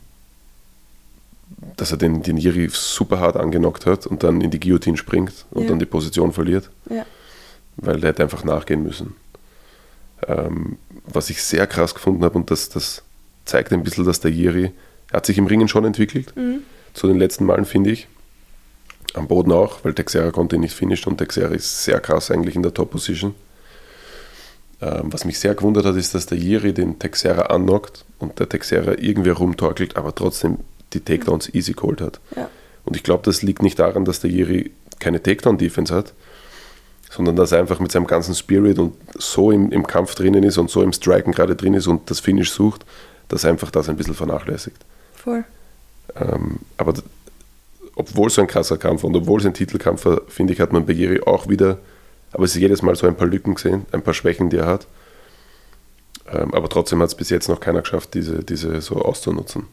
dass 1.78 1.92
er 1.92 1.98
den, 1.98 2.22
den 2.24 2.38
Jiri 2.38 2.70
super 2.72 3.20
hart 3.20 3.36
angenockt 3.38 3.86
hat 3.86 4.06
und 4.08 4.24
dann 4.24 4.42
in 4.42 4.52
die 4.52 4.60
Guillotine 4.60 4.98
springt 4.98 5.46
und 5.52 5.64
Ja. 5.64 5.70
dann 5.70 5.80
die 5.80 5.86
Position 5.86 6.34
verliert, 6.34 6.70
Ja. 6.90 7.06
weil 7.78 8.02
er 8.04 8.10
hätte 8.10 8.24
einfach 8.24 8.44
nachgehen 8.44 8.84
müssen. 8.84 9.16
Ähm, 10.28 10.78
was 11.06 11.30
ich 11.30 11.42
sehr 11.44 11.68
krass 11.68 11.94
gefunden 11.94 12.24
habe 12.24 12.38
und 12.38 12.50
das, 12.52 12.70
das 12.70 13.04
zeigt 13.46 13.72
ein 13.72 13.84
bisschen, 13.84 14.06
dass 14.06 14.20
der 14.20 14.32
Jiri, 14.32 14.72
er 15.12 15.18
hat 15.18 15.26
sich 15.26 15.38
im 15.38 15.48
Ringen 15.48 15.68
schon 15.68 15.86
entwickelt, 15.86 16.36
Mhm. 16.36 16.62
zu 16.94 17.08
den 17.08 17.18
letzten 17.18 17.46
Malen 17.46 17.66
finde 17.66 17.92
ich. 17.92 18.08
Am 19.14 19.28
Boden 19.28 19.52
auch, 19.52 19.84
weil 19.84 19.94
Texera 19.94 20.32
konnte 20.32 20.58
nicht 20.58 20.74
finishen 20.74 21.12
und 21.12 21.18
Texera 21.18 21.54
ist 21.54 21.84
sehr 21.84 22.00
krass 22.00 22.32
eigentlich 22.32 22.56
in 22.56 22.64
der 22.64 22.74
Top-Position. 22.74 23.34
Ähm, 24.82 25.14
was 25.14 25.24
mich 25.24 25.40
sehr 25.40 25.56
gewundert 25.56 25.86
hat, 25.86 25.96
ist, 25.96 26.14
dass 26.14 26.26
der 26.26 26.38
Jiri 26.38 26.74
den 26.74 27.00
Texera 27.00 27.44
annockt 27.44 28.04
und 28.20 28.40
der 28.40 28.50
Texera 28.50 28.94
irgendwie 28.98 29.30
rumtorkelt, 29.30 29.96
aber 29.96 30.14
trotzdem 30.14 30.60
die 30.94 31.00
Takedowns 31.00 31.54
easy 31.54 31.74
geholt 31.74 32.02
hat. 32.02 32.20
Ja. 32.36 32.50
Und 32.84 32.96
ich 32.96 33.04
glaube, 33.04 33.24
das 33.24 33.42
liegt 33.42 33.62
nicht 33.62 33.80
daran, 33.80 34.06
dass 34.06 34.20
der 34.20 34.30
Jiri 34.30 34.72
keine 35.00 35.22
Takedown-Defense 35.22 35.94
hat, 35.94 36.14
sondern 37.10 37.36
dass 37.36 37.52
er 37.52 37.60
einfach 37.60 37.80
mit 37.80 37.92
seinem 37.92 38.08
ganzen 38.08 38.36
Spirit 38.36 38.78
und 38.78 38.94
so 39.18 39.52
im, 39.52 39.72
im 39.72 39.88
Kampf 39.88 40.16
drinnen 40.16 40.44
ist 40.44 40.58
und 40.58 40.70
so 40.70 40.82
im 40.82 40.94
Striken 40.94 41.32
gerade 41.32 41.56
drin 41.56 41.74
ist 41.74 41.88
und 41.88 42.10
das 42.10 42.20
Finish 42.20 42.52
sucht, 42.52 42.86
dass 43.30 43.44
er 43.44 43.52
einfach 43.52 43.72
das 43.72 43.90
ein 43.90 43.98
bisschen 43.98 44.14
vernachlässigt. 44.14 44.78
Voll. 45.14 45.46
Ähm, 46.16 46.60
aber 46.78 46.94
obwohl 47.96 48.30
so 48.30 48.42
ein 48.42 48.48
krasser 48.48 48.78
Kampf 48.78 49.04
und 49.04 49.16
obwohl 49.16 49.40
es 49.40 49.46
ein 49.46 49.54
Titelkampf 49.54 50.06
war, 50.06 50.22
finde 50.28 50.54
ich, 50.54 50.60
hat 50.60 50.74
man 50.74 50.86
bei 50.86 50.94
Jiri 50.94 51.22
auch 51.22 51.48
wieder, 51.48 51.80
aber 52.32 52.44
es 52.44 52.56
ist 52.56 52.62
jedes 52.62 52.82
Mal 52.82 52.96
so 52.96 53.08
ein 53.08 53.16
paar 53.16 53.28
Lücken 53.28 53.56
gesehen, 53.56 53.86
ein 53.92 54.02
paar 54.02 54.14
Schwächen, 54.14 54.50
die 54.50 54.58
er 54.58 54.68
hat. 54.68 54.88
Ähm, 56.32 56.54
aber 56.54 56.70
trotzdem 56.70 57.02
hat 57.02 57.10
es 57.10 57.16
bis 57.16 57.30
jetzt 57.30 57.48
noch 57.48 57.60
keiner 57.60 57.82
geschafft, 57.82 58.14
diese, 58.14 58.44
diese 58.44 58.82
so 58.82 58.96
auszunutzen. 58.96 59.64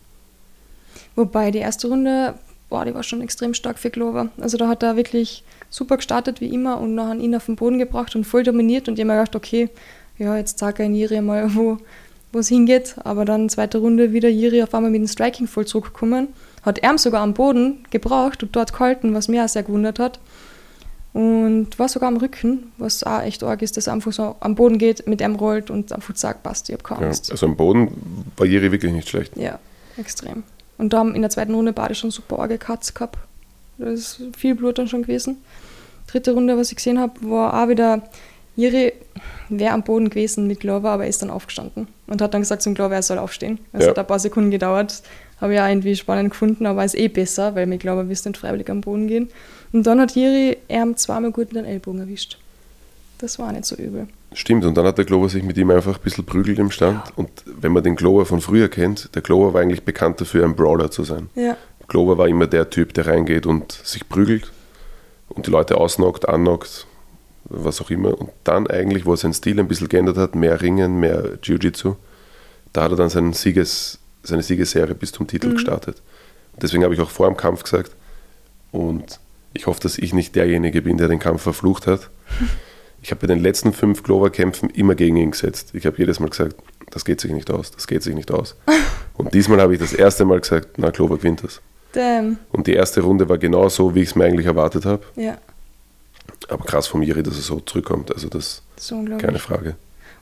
Wobei 1.17 1.51
die 1.51 1.59
erste 1.59 1.89
Runde, 1.89 2.35
boah, 2.69 2.85
die 2.85 2.95
war 2.95 3.03
schon 3.03 3.21
extrem 3.21 3.55
stark 3.55 3.79
für 3.79 3.91
Glover. 3.91 4.29
Also 4.41 4.57
da 4.57 4.69
hat 4.69 4.83
er 4.83 4.97
wirklich 4.97 5.45
super 5.69 5.97
gestartet 5.97 6.41
wie 6.41 6.55
immer 6.55 6.81
und 6.81 6.95
nachher 6.95 7.17
ihn 7.17 7.35
auf 7.35 7.47
den 7.47 7.57
Boden 7.57 7.79
gebracht 7.79 8.15
und 8.15 8.25
voll 8.25 8.45
dominiert 8.45 8.89
und 8.89 8.95
ich 8.95 9.01
hab 9.01 9.09
mir 9.09 9.15
gedacht, 9.15 9.37
okay, 9.37 9.69
ja, 10.19 10.37
jetzt 10.37 10.59
zeigt 10.59 10.79
er 10.79 10.87
in 10.87 10.95
Jiri 10.95 11.21
mal, 11.21 11.55
wo 11.55 11.79
es 12.39 12.49
hingeht. 12.49 12.95
Aber 13.05 13.25
dann 13.25 13.49
zweite 13.49 13.79
Runde 13.79 14.13
wieder 14.13 14.29
Jiri 14.29 14.63
auf 14.63 14.75
einmal 14.75 14.91
mit 14.91 15.01
dem 15.01 15.09
Striking 15.09 15.47
voll 15.47 15.67
zurückgekommen. 15.67 16.29
Hat 16.63 16.79
er 16.79 16.97
sogar 16.99 17.23
am 17.23 17.35
Boden 17.35 17.85
gebraucht 17.91 18.43
und 18.43 18.55
dort 18.55 18.73
gehalten, 18.73 19.15
was 19.15 19.29
mir 19.29 19.45
auch 19.45 19.49
sehr 19.49 19.63
gewundert 19.63 19.99
hat. 19.99 20.21
Und 21.13 21.79
war 21.79 21.89
sogar 21.89 22.09
am 22.09 22.17
Rücken, 22.17 22.73
was 22.79 23.05
auch 23.05 23.21
echt 23.21 23.43
arg 23.43 23.61
ist, 23.61 23.77
dass 23.77 23.87
er 23.87 23.93
einfach 23.93 24.13
so 24.13 24.37
am 24.41 24.55
Boden 24.55 24.79
geht, 24.79 25.07
mit 25.07 25.21
ihm 25.21 25.35
rollt 25.35 25.71
und 25.71 25.93
einfach 25.93 26.17
sagt, 26.17 26.43
passt, 26.43 26.71
ich 26.71 26.73
habe 26.75 26.83
keine 26.83 27.07
Angst. 27.07 27.29
Ja, 27.29 27.33
also 27.33 27.47
am 27.47 27.57
Boden 27.57 28.25
war 28.37 28.47
Jiri 28.47 28.73
wirklich 28.73 28.93
nicht 28.93 29.09
schlecht. 29.11 29.37
Ja, 29.37 29.59
extrem. 29.99 30.43
Und 30.79 30.93
da 30.93 30.99
haben 30.99 31.15
in 31.15 31.21
der 31.21 31.31
zweiten 31.31 31.55
Runde 31.55 31.73
beide 31.73 31.95
schon 31.95 32.11
super 32.11 32.39
arge 32.39 32.57
Cuts 32.57 32.95
gehabt. 32.95 33.19
Da 33.77 33.89
ist 33.89 34.23
viel 34.37 34.55
Blut 34.55 34.79
dann 34.79 34.89
schon 34.89 35.03
gewesen. 35.03 35.37
Dritte 36.07 36.33
Runde, 36.33 36.57
was 36.57 36.71
ich 36.71 36.77
gesehen 36.77 36.99
habe, 36.99 37.13
war 37.23 37.63
auch 37.63 37.69
wieder, 37.69 38.03
Jiri 38.57 38.95
wäre 39.49 39.75
am 39.75 39.83
Boden 39.83 40.09
gewesen 40.09 40.47
mit 40.47 40.61
Glover, 40.61 40.91
aber 40.91 41.05
er 41.05 41.11
ist 41.11 41.21
dann 41.21 41.31
aufgestanden 41.31 41.89
und 42.07 42.23
hat 42.23 42.33
dann 42.33 42.41
gesagt 42.41 42.63
zum 42.63 42.75
Glover, 42.75 42.95
er 42.95 43.03
soll 43.03 43.19
aufstehen. 43.19 43.59
Es 43.73 43.85
ja. 43.85 43.91
hat 43.91 43.99
ein 43.99 44.07
paar 44.07 44.19
Sekunden 44.19 44.51
gedauert. 44.51 45.03
Habe 45.43 45.55
ich 45.55 45.61
auch 45.61 45.67
irgendwie 45.67 45.97
spannend 45.97 46.31
gefunden, 46.31 46.67
aber 46.67 46.85
ist 46.85 46.95
eh 46.95 47.09
besser, 47.09 47.57
weil 47.57 47.67
mit 47.67 47.81
Glover 47.81 48.09
wirst 48.09 48.25
du 48.25 48.31
nicht 48.31 48.39
freiwillig 48.39 48.71
am 48.71 48.81
Boden 48.81 49.09
gehen. 49.09 49.29
Und 49.73 49.89
dann 49.89 50.01
hat 50.01 50.15
Jiri 50.15 50.57
ihm 50.69 50.97
zweimal 50.97 51.33
gut 51.33 51.49
in 51.49 51.57
den 51.57 51.65
Ellbogen 51.65 51.99
erwischt. 51.99 52.39
Das 53.19 53.41
war 53.41 53.51
nicht 53.53 53.65
so 53.65 53.75
übel. 53.75 54.07
Stimmt, 54.35 54.65
und 54.65 54.77
dann 54.77 54.87
hat 54.87 54.99
der 54.99 55.05
Glover 55.05 55.29
sich 55.29 55.43
mit 55.43 55.59
ihm 55.59 55.71
einfach 55.71 55.97
ein 55.97 56.03
bisschen 56.03 56.25
prügelt 56.25 56.61
im 56.61 56.71
Stand. 56.71 57.09
Ja. 57.09 57.13
Und 57.17 57.29
wenn 57.45 57.73
man 57.73 57.83
den 57.83 57.97
Glover 57.97 58.25
von 58.25 58.41
früher 58.41 58.69
kennt, 58.69 59.15
der 59.17 59.23
Glover 59.23 59.53
war 59.53 59.63
eigentlich 59.63 59.83
bekannt 59.83 60.21
dafür, 60.21 60.45
ein 60.45 60.55
Brawler 60.55 60.93
zu 60.93 61.03
sein. 61.03 61.29
Ja. 61.35 61.57
Glover 61.89 62.19
war 62.19 62.29
immer 62.29 62.47
der 62.47 62.71
Typ, 62.71 62.95
der 62.95 63.09
reingeht 63.09 63.45
und 63.45 63.73
sich 63.73 64.09
prügelt 64.09 64.53
und 65.29 65.49
die 65.49 65.51
Leute 65.51 65.77
ausnockt, 65.77 66.29
annockt, 66.29 66.87
was 67.45 67.81
auch 67.81 67.91
immer. 67.91 68.17
Und 68.19 68.31
dann 68.45 68.69
eigentlich, 68.69 69.05
wo 69.07 69.13
er 69.13 69.17
seinen 69.17 69.35
Stil 69.35 69.59
ein 69.59 69.67
bisschen 69.67 69.89
geändert 69.89 70.19
hat, 70.19 70.37
mehr 70.37 70.63
Ringen, 70.63 71.01
mehr 71.01 71.39
Jiu-Jitsu, 71.43 71.97
da 72.73 72.85
hat 72.85 72.93
er 72.93 72.97
dann 72.97 73.11
seinen 73.11 73.33
Sieges, 73.33 73.99
seine 74.23 74.43
Siegesserie 74.43 74.95
bis 74.95 75.13
zum 75.13 75.27
Titel 75.27 75.49
mhm. 75.49 75.55
gestartet. 75.55 76.03
Deswegen 76.61 76.85
habe 76.85 76.95
ich 76.95 77.01
auch 77.01 77.11
vor 77.11 77.27
dem 77.29 77.37
Kampf 77.37 77.63
gesagt, 77.63 77.93
und 78.73 79.21
ich 79.55 79.67
hoffe, 79.67 79.81
dass 79.81 79.99
ich 79.99 80.13
nicht 80.13 80.35
derjenige 80.35 80.83
bin, 80.83 80.97
der 80.97 81.09
den 81.09 81.19
Kampf 81.19 81.43
verflucht 81.43 81.87
hat. 81.87 82.11
Ich 83.05 83.11
habe 83.11 83.23
bei 83.23 83.27
den 83.27 83.41
letzten 83.41 83.73
fünf 83.73 84.05
Glover-Kämpfen 84.05 84.71
immer 84.71 84.95
gegen 84.95 85.17
ihn 85.17 85.33
gesetzt. 85.33 85.71
Ich 85.73 85.87
habe 85.87 85.99
jedes 85.99 86.21
Mal 86.21 86.29
gesagt, 86.31 86.55
das 86.93 87.05
geht 87.05 87.21
sich 87.21 87.33
nicht 87.33 87.51
aus, 87.51 87.73
das 87.73 87.89
geht 87.89 88.05
sich 88.05 88.15
nicht 88.15 88.31
aus. 88.31 88.55
Und 89.15 89.35
diesmal 89.35 89.61
habe 89.61 89.75
ich 89.75 89.81
das 89.81 89.93
erste 89.93 90.25
Mal 90.25 90.41
gesagt, 90.41 90.79
na, 90.79 90.91
Glover 90.91 91.17
gewinnt 91.17 91.43
das. 91.43 91.61
Damn. 91.95 92.39
Und 92.53 92.69
die 92.69 92.75
erste 92.75 93.01
Runde 93.01 93.29
war 93.29 93.39
genau 93.39 93.69
so, 93.69 93.97
wie 93.97 94.03
ich 94.03 94.11
es 94.11 94.15
mir 94.15 94.25
eigentlich 94.27 94.47
erwartet 94.47 94.85
habe. 94.85 95.03
Ja. 95.17 95.37
Aber 96.49 96.65
krass 96.65 96.87
von 96.87 97.01
Miri, 97.01 97.25
dass 97.25 97.35
er 97.35 97.43
so 97.43 97.59
zurückkommt. 97.59 98.13
Also 98.15 98.29
das, 98.29 98.63
ist 98.77 98.95
keine 99.19 99.41
Frage. 99.41 99.75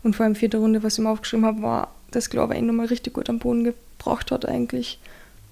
Und 0.03 0.17
vor 0.17 0.25
allem 0.25 0.35
vierte 0.35 0.57
Runde, 0.57 0.83
was 0.83 0.95
ich 0.97 1.05
mir 1.05 1.11
aufgeschrieben 1.11 1.45
habe, 1.45 1.61
war, 1.61 1.95
dass 2.13 2.31
Glover 2.31 2.55
ihn 2.55 2.67
nochmal 2.67 2.87
richtig 2.87 3.13
gut 3.13 3.29
am 3.29 3.39
Boden 3.39 3.75
gebracht 4.01 4.33
hat 4.33 4.49
eigentlich. 4.49 4.99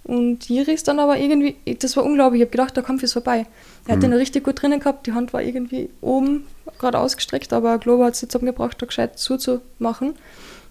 Und 0.05 0.49
Jiri 0.49 0.73
ist 0.73 0.89
dann 0.89 1.01
aber 1.01 1.19
irgendwie, 1.19 1.57
das 1.79 1.97
war 1.97 2.05
unglaublich, 2.05 2.41
ich 2.41 2.47
habe 2.47 2.53
gedacht, 2.53 2.77
der 2.77 2.83
Kampf 2.83 3.03
ist 3.03 3.13
vorbei. 3.13 3.45
Er 3.87 3.93
hat 3.93 3.99
mhm. 3.99 4.11
den 4.11 4.13
richtig 4.15 4.45
gut 4.45 4.63
drinnen 4.63 4.81
gehabt, 4.81 5.07
die 5.07 5.13
Hand 5.13 5.35
war 5.35 5.43
irgendwie 5.43 5.91
oben 6.01 6.47
gerade 6.79 6.99
ausgestreckt, 6.99 7.53
aber 7.53 7.79
Glover 7.79 8.07
hat 8.07 8.15
es 8.15 8.23
jetzt 8.23 8.39
gebraucht, 8.39 8.81
da 8.81 8.87
gescheit 8.87 9.19
zuzumachen. 9.19 10.15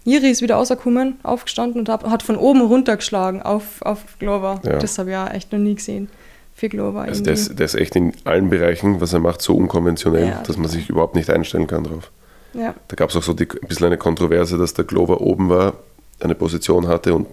Jiri 0.06 0.32
ist 0.32 0.42
wieder 0.42 0.56
rausgekommen, 0.56 1.20
aufgestanden 1.22 1.82
und 1.82 1.90
hat 1.90 2.24
von 2.24 2.38
oben 2.38 2.62
runtergeschlagen 2.62 3.42
auf, 3.42 3.82
auf 3.82 4.18
Glover. 4.20 4.62
Ja. 4.66 4.80
Das 4.80 4.98
habe 4.98 5.10
ich 5.10 5.14
ja 5.14 5.28
echt 5.28 5.52
noch 5.52 5.60
nie 5.60 5.76
gesehen 5.76 6.10
für 6.56 6.70
Glover. 6.70 7.02
Also 7.02 7.24
der 7.24 7.34
ist, 7.34 7.60
der 7.60 7.66
ist, 7.66 7.76
echt 7.76 7.96
in 7.96 8.14
allen 8.24 8.50
Bereichen, 8.50 9.02
was 9.02 9.14
er 9.14 9.20
macht, 9.20 9.42
so 9.42 9.54
unkonventionell, 9.54 10.30
ja, 10.30 10.42
dass 10.42 10.58
man 10.58 10.70
sich 10.70 10.90
überhaupt 10.90 11.16
nicht 11.16 11.30
einstellen 11.30 11.68
kann 11.68 11.84
drauf. 11.84 12.10
Ja. 12.54 12.74
Da 12.88 12.96
gab 12.96 13.12
es 13.12 13.16
auch 13.16 13.22
so 13.22 13.34
die, 13.34 13.44
ein 13.44 13.68
bisschen 13.68 13.86
eine 13.86 13.98
Kontroverse, 13.98 14.58
dass 14.58 14.74
der 14.74 14.86
Glover 14.86 15.22
oben 15.22 15.50
war, 15.50 15.74
eine 16.20 16.34
Position 16.34 16.88
hatte 16.88 17.14
und 17.14 17.28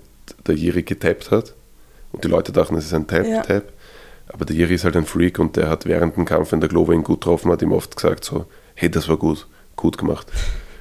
der 0.46 0.54
Jiri 0.54 0.82
getappt 0.82 1.30
hat 1.30 1.54
und 2.12 2.24
die 2.24 2.28
Leute 2.28 2.52
dachten, 2.52 2.76
es 2.76 2.86
ist 2.86 2.94
ein 2.94 3.06
Tap, 3.06 3.26
ja. 3.26 3.42
Tap. 3.42 3.72
Aber 4.28 4.44
der 4.44 4.56
Jiri 4.56 4.74
ist 4.74 4.84
halt 4.84 4.96
ein 4.96 5.04
Freak 5.04 5.38
und 5.38 5.56
der 5.56 5.68
hat 5.68 5.86
während 5.86 6.16
dem 6.16 6.24
Kampf, 6.24 6.52
wenn 6.52 6.60
der 6.60 6.68
Glover 6.68 6.92
ihn 6.92 7.04
gut 7.04 7.20
getroffen 7.20 7.50
hat, 7.50 7.62
ihm 7.62 7.72
oft 7.72 7.94
gesagt 7.94 8.24
so, 8.24 8.46
hey, 8.74 8.90
das 8.90 9.08
war 9.08 9.16
gut, 9.16 9.46
gut 9.76 9.98
gemacht. 9.98 10.26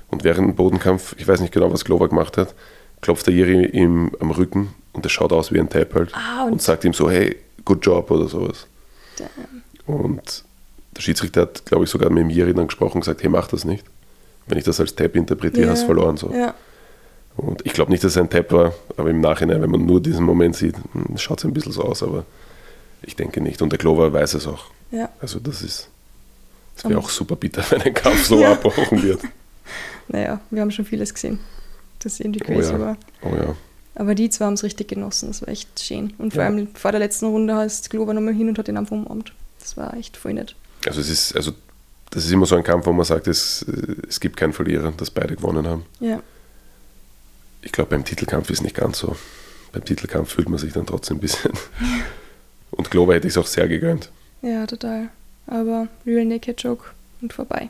Und 0.09 0.23
während 0.23 0.47
dem 0.47 0.55
Bodenkampf, 0.55 1.15
ich 1.17 1.27
weiß 1.27 1.41
nicht 1.41 1.53
genau, 1.53 1.71
was 1.71 1.85
Glover 1.85 2.07
gemacht 2.07 2.37
hat, 2.37 2.53
klopft 3.01 3.27
der 3.27 3.33
Jiri 3.33 3.65
ihm 3.65 4.11
am 4.19 4.31
Rücken 4.31 4.73
und 4.93 5.05
er 5.05 5.09
schaut 5.09 5.33
aus 5.33 5.51
wie 5.51 5.59
ein 5.59 5.69
Tap 5.69 5.93
halt 5.93 6.13
ah, 6.13 6.45
und, 6.45 6.53
und, 6.53 6.61
sagt 6.61 6.85
ihm 6.85 6.93
so, 6.93 7.09
hey, 7.09 7.35
good 7.65 7.85
job 7.85 8.09
oder 8.11 8.27
sowas. 8.27 8.67
Damn. 9.17 9.63
Und 9.85 10.43
der 10.95 11.01
Schiedsrichter 11.01 11.41
hat, 11.41 11.65
glaube 11.65 11.83
ich, 11.83 11.89
sogar 11.89 12.09
mit 12.09 12.21
dem 12.21 12.29
Jiri 12.29 12.53
dann 12.53 12.67
gesprochen 12.67 12.95
und 12.95 13.01
gesagt, 13.01 13.23
hey, 13.23 13.29
mach 13.29 13.47
das 13.47 13.65
nicht. 13.65 13.85
Wenn 14.47 14.57
ich 14.57 14.63
das 14.63 14.79
als 14.79 14.95
Tap 14.95 15.15
interpretiere, 15.15 15.65
yeah. 15.65 15.71
hast 15.71 15.81
du 15.81 15.87
verloren. 15.87 16.17
So. 16.17 16.31
Ja. 16.33 16.53
Und 17.36 17.65
ich 17.65 17.73
glaube 17.73 17.91
nicht, 17.91 18.03
dass 18.03 18.11
es 18.11 18.17
ein 18.17 18.29
Tap 18.29 18.51
war, 18.51 18.73
aber 18.95 19.09
im 19.09 19.21
Nachhinein, 19.21 19.61
wenn 19.61 19.71
man 19.71 19.86
nur 19.86 20.01
diesen 20.01 20.23
Moment 20.23 20.55
sieht, 20.55 20.75
hm, 20.93 21.17
schaut 21.17 21.39
es 21.39 21.45
ein 21.45 21.53
bisschen 21.53 21.71
so 21.71 21.84
aus, 21.84 22.03
aber 22.03 22.25
ich 23.01 23.15
denke 23.15 23.41
nicht. 23.41 23.61
Und 23.61 23.71
der 23.71 23.79
Clover 23.79 24.13
weiß 24.13 24.36
es 24.36 24.47
auch. 24.47 24.65
Ja. 24.91 25.09
Also 25.19 25.39
das 25.39 25.61
ist, 25.61 25.89
es 26.77 26.86
wäre 26.86 26.99
auch 26.99 27.09
super 27.09 27.36
bitter, 27.36 27.63
wenn 27.69 27.81
ein 27.81 27.93
Kampf 27.93 28.25
so 28.25 28.39
ja. 28.39 28.53
abbrochen 28.53 29.01
wird. 29.01 29.21
Naja, 30.09 30.41
wir 30.51 30.61
haben 30.61 30.69
schon 30.69 30.84
vieles 30.84 31.13
gesehen, 31.13 31.39
das 31.99 32.19
irgendwie 32.19 32.41
crazy 32.41 32.73
oh 32.73 32.77
ja. 32.77 32.79
war. 32.79 32.97
Oh 33.21 33.36
ja. 33.38 33.55
Aber 33.95 34.15
die 34.15 34.29
zwei 34.29 34.45
haben 34.45 34.55
es 34.55 34.63
richtig 34.63 34.89
genossen, 34.89 35.29
das 35.29 35.41
war 35.41 35.47
echt 35.47 35.79
schön. 35.79 36.13
Und 36.17 36.34
vor 36.34 36.43
ja. 36.43 36.49
allem 36.49 36.67
vor 36.75 36.91
der 36.91 36.99
letzten 36.99 37.27
Runde 37.27 37.55
heißt 37.55 37.89
Glover 37.89 38.13
nochmal 38.13 38.34
hin 38.34 38.49
und 38.49 38.59
hat 38.59 38.67
ihn 38.67 38.75
einfach 38.75 38.91
umarmt. 38.91 39.31
Das 39.61 39.77
war 39.77 39.95
echt 39.95 40.17
voll 40.17 40.34
nett. 40.34 40.57
Also 40.86 40.99
es 40.99 41.09
ist, 41.09 41.38
also 41.38 41.53
das 42.09 42.25
ist 42.25 42.34
immer 42.34 42.45
so 42.45 42.57
ein 42.57 42.65
Kampf, 42.65 42.86
wo 42.86 42.91
man 42.91 43.05
sagt, 43.05 43.29
es, 43.29 43.65
es 44.09 44.19
gibt 44.19 44.36
keinen 44.36 44.51
Verlierer, 44.51 44.91
dass 44.91 45.09
beide 45.09 45.38
gewonnen 45.38 45.65
haben. 45.65 45.86
Ja 46.01 46.21
ich 47.64 47.72
glaube, 47.72 47.91
beim 47.91 48.05
Titelkampf 48.05 48.49
ist 48.49 48.59
es 48.59 48.64
nicht 48.64 48.76
ganz 48.76 48.99
so. 48.99 49.16
Beim 49.72 49.84
Titelkampf 49.84 50.34
fühlt 50.34 50.49
man 50.49 50.59
sich 50.59 50.74
dann 50.74 50.86
trotzdem 50.86 51.18
ein 51.18 51.22
bisschen. 51.22 51.51
Und 52.72 52.91
Glover 52.91 53.16
hätte 53.16 53.28
ich 53.28 53.34
es 53.34 53.38
auch 53.38 53.47
sehr 53.47 53.68
gegönnt. 53.68 54.09
Ja, 54.41 54.66
total. 54.68 55.09
Aber 55.47 55.88
Real 56.05 56.26
Naked 56.26 56.61
Joke 56.61 56.86
und 57.22 57.34
vorbei. 57.34 57.70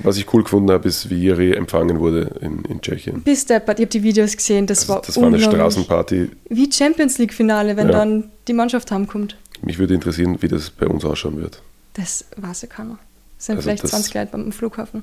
Was 0.00 0.16
ich 0.16 0.32
cool 0.32 0.42
gefunden 0.42 0.70
habe, 0.70 0.88
ist, 0.88 1.10
wie 1.10 1.16
Jiri 1.16 1.52
empfangen 1.52 2.00
wurde 2.00 2.34
in, 2.40 2.64
in 2.64 2.80
Tschechien. 2.80 3.22
Bis 3.22 3.44
deppert, 3.44 3.78
ich 3.78 3.84
habe 3.84 3.90
die 3.90 4.02
Videos 4.02 4.36
gesehen, 4.36 4.66
das 4.66 4.80
also, 4.80 4.94
war 4.94 5.02
Das 5.02 5.16
war 5.16 5.26
eine 5.26 5.38
Straßenparty. 5.38 6.30
Wie 6.48 6.72
Champions 6.72 7.18
League-Finale, 7.18 7.76
wenn 7.76 7.88
ja. 7.88 7.92
dann 7.92 8.24
die 8.48 8.52
Mannschaft 8.54 8.90
heimkommt. 8.90 9.36
Mich 9.60 9.78
würde 9.78 9.94
interessieren, 9.94 10.38
wie 10.40 10.48
das 10.48 10.70
bei 10.70 10.86
uns 10.86 11.04
ausschauen 11.04 11.40
wird. 11.40 11.62
Das 11.94 12.24
weiß 12.36 12.62
ja 12.62 12.68
keiner. 12.68 12.98
Es 13.38 13.46
sind 13.46 13.56
also 13.56 13.68
vielleicht 13.68 13.86
20 13.86 14.14
Leute 14.14 14.32
beim 14.32 14.50
Flughafen. 14.52 15.02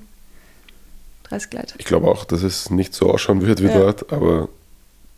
30 1.29 1.53
Leute. 1.53 1.73
Ich 1.77 1.85
glaube 1.85 2.07
auch, 2.07 2.25
dass 2.25 2.43
es 2.43 2.69
nicht 2.69 2.93
so 2.93 3.11
ausschauen 3.11 3.45
wird 3.45 3.61
wie 3.61 3.67
ja. 3.67 3.77
dort, 3.77 4.11
aber 4.11 4.49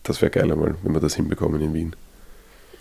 das 0.04 0.22
wäre 0.22 0.32
geil 0.32 0.52
einmal, 0.52 0.76
wenn 0.84 0.94
wir 0.94 1.00
das 1.00 1.16
hinbekommen 1.16 1.62
in 1.62 1.74
Wien. 1.74 1.96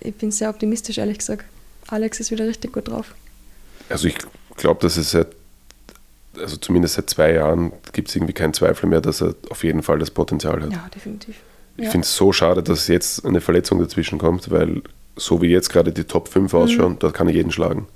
Ich 0.01 0.15
bin 0.15 0.31
sehr 0.31 0.51
optimistisch, 0.51 0.99
ehrlich 0.99 1.19
gesagt. 1.19 1.45
Alex 1.89 2.21
ist 2.21 2.31
wieder 2.31 2.47
richtig 2.47 2.73
gut 2.73 2.89
drauf. 2.89 3.15
Also 3.89 4.09
ich 4.09 4.17
glaube, 4.57 4.81
dass 4.81 4.97
es 4.97 5.11
seit, 5.11 5.29
also 6.37 6.57
zumindest 6.57 6.95
seit 6.95 7.11
zwei 7.11 7.33
Jahren 7.33 7.73
gibt 7.93 8.09
es 8.09 8.17
irgendwie 8.17 8.33
keinen 8.33 8.55
Zweifel 8.55 8.89
mehr, 8.89 9.01
dass 9.01 9.21
er 9.21 9.35
auf 9.51 9.65
jeden 9.65 9.83
Fall 9.83 9.99
das 9.99 10.11
Potenzial 10.11 10.63
hat. 10.63 10.73
Ja, 10.73 10.89
definitiv. 10.95 11.37
Ich 11.77 11.85
ja. 11.85 11.91
finde 11.91 12.05
es 12.05 12.17
so 12.17 12.33
schade, 12.33 12.63
dass 12.63 12.89
jetzt 12.89 13.25
eine 13.25 13.41
Verletzung 13.41 13.79
dazwischen 13.79 14.19
kommt, 14.19 14.51
weil 14.51 14.83
so 15.17 15.43
wie 15.43 15.49
jetzt 15.49 15.71
gerade 15.71 15.93
die 15.93 16.05
Top 16.05 16.29
5 16.29 16.53
ausschauen, 16.55 16.93
mhm. 16.93 16.99
da 17.01 17.11
kann 17.11 17.29
er 17.29 17.35
jeden 17.35 17.53
schlagen. 17.53 17.87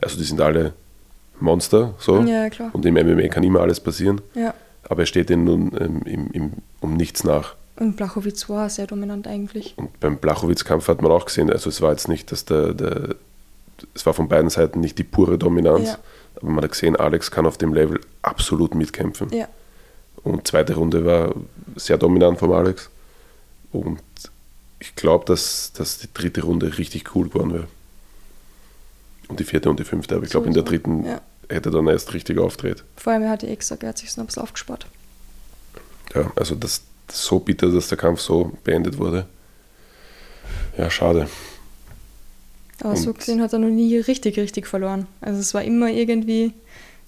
Also 0.00 0.16
die 0.16 0.24
sind 0.24 0.40
alle 0.40 0.72
Monster, 1.38 1.94
so. 1.98 2.20
Ja, 2.22 2.50
klar. 2.50 2.70
Und 2.72 2.84
im 2.84 2.94
MMA 2.94 3.28
kann 3.28 3.42
immer 3.42 3.60
alles 3.60 3.80
passieren. 3.80 4.20
Ja. 4.34 4.54
Aber 4.90 5.02
er 5.02 5.06
steht 5.06 5.30
ihnen 5.30 5.44
nun 5.44 5.72
ähm, 5.78 6.02
im, 6.04 6.30
im, 6.32 6.52
um 6.80 6.94
nichts 6.96 7.22
nach. 7.22 7.54
Und 7.76 7.96
Blachowitz 7.96 8.48
war 8.48 8.68
sehr 8.68 8.88
dominant 8.88 9.28
eigentlich. 9.28 9.74
Und 9.76 9.98
beim 10.00 10.18
Blachowitz-Kampf 10.18 10.88
hat 10.88 11.00
man 11.00 11.12
auch 11.12 11.26
gesehen, 11.26 11.48
also 11.48 11.70
es 11.70 11.80
war 11.80 11.92
jetzt 11.92 12.08
nicht, 12.08 12.32
dass 12.32 12.44
der, 12.44 12.74
der 12.74 13.14
es 13.94 14.04
war 14.04 14.14
von 14.14 14.28
beiden 14.28 14.50
Seiten 14.50 14.80
nicht 14.80 14.98
die 14.98 15.04
pure 15.04 15.38
Dominanz, 15.38 15.88
ja. 15.88 15.98
aber 16.36 16.50
man 16.50 16.64
hat 16.64 16.72
gesehen, 16.72 16.96
Alex 16.96 17.30
kann 17.30 17.46
auf 17.46 17.56
dem 17.56 17.72
Level 17.72 18.00
absolut 18.20 18.74
mitkämpfen. 18.74 19.32
Ja. 19.32 19.48
Und 20.24 20.48
zweite 20.48 20.74
Runde 20.74 21.06
war 21.06 21.34
sehr 21.76 21.96
dominant 21.96 22.38
von 22.40 22.52
Alex. 22.52 22.90
Und 23.72 24.00
ich 24.80 24.96
glaube, 24.96 25.24
dass, 25.24 25.72
dass 25.72 25.98
die 25.98 26.08
dritte 26.12 26.42
Runde 26.42 26.76
richtig 26.78 27.14
cool 27.14 27.28
geworden 27.28 27.54
wäre. 27.54 27.68
Und 29.28 29.38
die 29.38 29.44
vierte 29.44 29.70
und 29.70 29.78
die 29.78 29.84
fünfte, 29.84 30.16
aber 30.16 30.24
ich 30.24 30.30
glaube, 30.30 30.48
in 30.48 30.54
der 30.54 30.64
dritten 30.64 31.04
ja 31.06 31.22
hätte 31.50 31.70
dann 31.70 31.86
erst 31.88 32.14
richtig 32.14 32.38
auftritt. 32.38 32.84
Vor 32.96 33.12
allem, 33.12 33.22
er 33.22 33.30
hat 33.30 33.42
die 33.42 33.48
extra, 33.48 33.76
er 33.80 33.88
hat 33.90 33.98
sich 33.98 34.12
so 34.12 34.20
ein 34.20 34.26
bisschen 34.26 34.42
aufgespart. 34.42 34.86
Ja, 36.14 36.32
also 36.36 36.54
das, 36.54 36.82
das 37.06 37.16
ist 37.16 37.24
so 37.24 37.38
bitter, 37.40 37.70
dass 37.70 37.88
der 37.88 37.98
Kampf 37.98 38.20
so 38.20 38.52
beendet 38.64 38.98
wurde. 38.98 39.26
Ja, 40.76 40.90
schade. 40.90 41.28
Aber 42.82 42.96
so 42.96 43.12
gesehen 43.12 43.42
hat 43.42 43.52
er 43.52 43.58
noch 43.58 43.68
nie 43.68 43.98
richtig, 43.98 44.38
richtig 44.38 44.66
verloren. 44.66 45.06
Also 45.20 45.40
es 45.40 45.52
war 45.52 45.62
immer 45.62 45.88
irgendwie. 45.90 46.54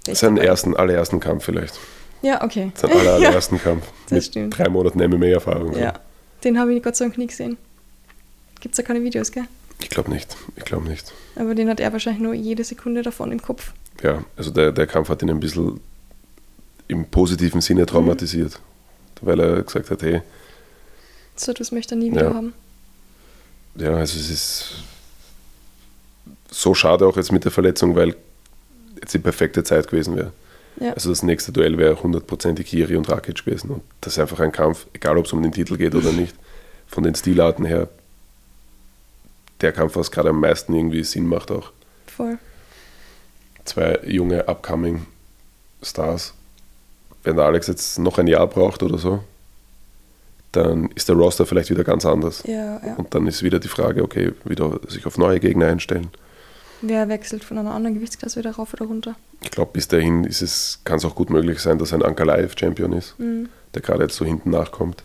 Seinen 0.07 0.37
ersten, 0.37 0.77
allerersten 0.77 1.21
Kampf 1.21 1.45
vielleicht. 1.45 1.79
Ja, 2.21 2.43
okay. 2.45 2.73
Sein 2.75 2.93
aller, 2.93 3.13
allerersten 3.15 3.57
ja, 3.57 3.63
Kampf. 3.63 3.87
mit 4.11 4.25
stimmt. 4.25 4.59
drei 4.59 4.69
Monaten 4.69 4.99
MMA-Erfahrung. 4.99 5.77
Ja, 5.79 5.95
den 6.45 6.59
habe 6.59 6.75
ich 6.75 6.83
Gott 6.83 6.97
sei 6.97 7.07
Dank 7.07 7.19
nie 7.19 7.27
gesehen. 7.27 7.57
Gibt 8.61 8.75
es 8.75 8.77
da 8.77 8.83
keine 8.83 9.03
Videos, 9.03 9.33
gell? 9.33 9.45
Ich 9.81 9.89
glaube 9.89 10.11
nicht. 10.11 10.37
Ich 10.57 10.65
glaube 10.65 10.89
nicht. 10.89 11.13
Aber 11.35 11.55
den 11.55 11.69
hat 11.69 11.81
er 11.81 11.93
wahrscheinlich 11.93 12.23
nur 12.23 12.35
jede 12.35 12.63
Sekunde 12.63 13.03
davon 13.03 13.33
im 13.33 13.43
Kopf. 13.43 13.73
Ja, 14.03 14.25
also 14.37 14.51
der, 14.51 14.73
der 14.73 14.87
Kampf 14.87 15.09
hat 15.09 15.23
ihn 15.23 15.31
ein 15.31 15.41
bisschen 15.41 15.81
im 16.89 17.07
positiven 17.07 17.61
Sinne 17.61 17.87
traumatisiert, 17.87 18.61
mhm. 19.21 19.27
weil 19.27 19.41
er 19.41 19.63
gesagt 19.63 19.91
hat, 19.91 20.03
hey. 20.03 20.23
So, 21.37 21.53
das 21.53 21.73
möchte 21.73 21.95
er 21.95 21.99
nie 21.99 22.11
wieder 22.11 22.31
ja. 22.31 22.35
haben. 22.35 22.53
Ja, 23.77 23.95
also 23.95 24.19
es 24.19 24.29
ist 24.29 24.75
so 26.51 26.75
schade 26.75 27.07
auch 27.07 27.17
jetzt 27.17 27.33
mit 27.33 27.45
der 27.45 27.53
Verletzung, 27.53 27.95
weil 27.95 28.15
jetzt 29.01 29.15
die 29.15 29.19
perfekte 29.19 29.65
Zeit 29.65 29.89
gewesen 29.89 30.17
wäre. 30.17 30.33
Ja. 30.81 30.93
Also 30.93 31.11
das 31.11 31.23
nächste 31.23 31.53
Duell 31.53 31.79
wäre 31.79 32.03
hundertprozentig 32.03 32.67
Kiri 32.67 32.97
und 32.97 33.09
Rakic 33.09 33.45
gewesen. 33.45 33.71
Und 33.71 33.83
das 34.01 34.15
ist 34.15 34.19
einfach 34.19 34.41
ein 34.41 34.53
Kampf, 34.53 34.87
egal 34.93 35.17
ob 35.17 35.27
es 35.27 35.33
um 35.33 35.43
den 35.43 35.53
Titel 35.53 35.77
geht 35.77 35.95
oder 35.95 36.13
nicht, 36.13 36.35
von 36.87 37.05
den 37.05 37.15
Stilarten 37.15 37.65
her, 37.65 37.89
der 39.61 39.73
Kampf, 39.73 39.97
was 39.97 40.11
gerade 40.11 40.31
am 40.31 40.41
meisten 40.41 40.75
irgendwie 40.75 41.05
Sinn 41.05 41.27
macht 41.27 41.51
auch. 41.51 41.73
Voll. 42.07 42.39
Zwei 43.65 44.01
junge 44.05 44.49
Upcoming 44.49 45.07
Stars. 45.83 46.35
Wenn 47.23 47.37
der 47.37 47.45
Alex 47.45 47.69
jetzt 47.69 47.99
noch 47.99 48.19
ein 48.19 48.27
Jahr 48.27 48.47
braucht 48.47 48.83
oder 48.83 48.99
so, 48.99 49.23
dann 50.53 50.91
ist 50.95 51.09
der 51.09 51.17
Roster 51.17 51.47
vielleicht 51.47 51.71
wieder 51.71 51.85
ganz 51.85 52.05
anders. 52.05 52.43
Ja, 52.47 52.81
ja. 52.85 52.95
Und 52.97 53.15
dann 53.15 53.27
ist 53.27 53.43
wieder 53.43 53.59
die 53.59 53.69
Frage, 53.69 54.03
okay, 54.03 54.33
wieder 54.45 54.81
sich 54.89 55.07
auf 55.07 55.19
neue 55.19 55.41
Gegner 55.41 55.67
einstellen. 55.67 56.09
Wer 56.83 57.09
wechselt 57.09 57.45
von 57.45 57.59
einer 57.59 57.73
anderen 57.73 57.95
Gewichtsklasse 57.95 58.41
wieder 58.41 58.53
rauf 58.53 58.75
oder 58.75 58.87
runter? 58.87 59.15
Ich 59.43 59.53
glaube, 59.53 59.71
bis 59.73 59.89
dahin 59.89 60.25
ist 60.25 60.43
es, 60.43 60.81
kann 60.85 60.99
es 60.99 61.05
auch 61.05 61.15
gut 61.15 61.31
möglich 61.31 61.61
sein, 61.61 61.79
dass 61.79 61.93
ein 61.93 62.03
Ankalaev 62.03 62.55
Champion 62.59 62.93
ist, 62.93 63.19
mhm. 63.19 63.49
der 63.73 63.83
gerade 63.83 64.03
jetzt 64.03 64.17
so 64.17 64.25
hinten 64.25 64.51
nachkommt. 64.51 65.05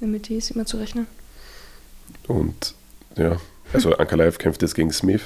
Mit 0.00 0.28
die 0.28 0.36
ist 0.36 0.50
immer 0.50 0.66
zu 0.66 0.76
rechnen. 0.76 1.06
Und 2.28 2.74
ja, 3.16 3.38
also 3.72 3.94
Ankalaev 3.96 4.38
kämpft 4.38 4.62
jetzt 4.62 4.74
gegen 4.74 4.92
Smith, 4.92 5.22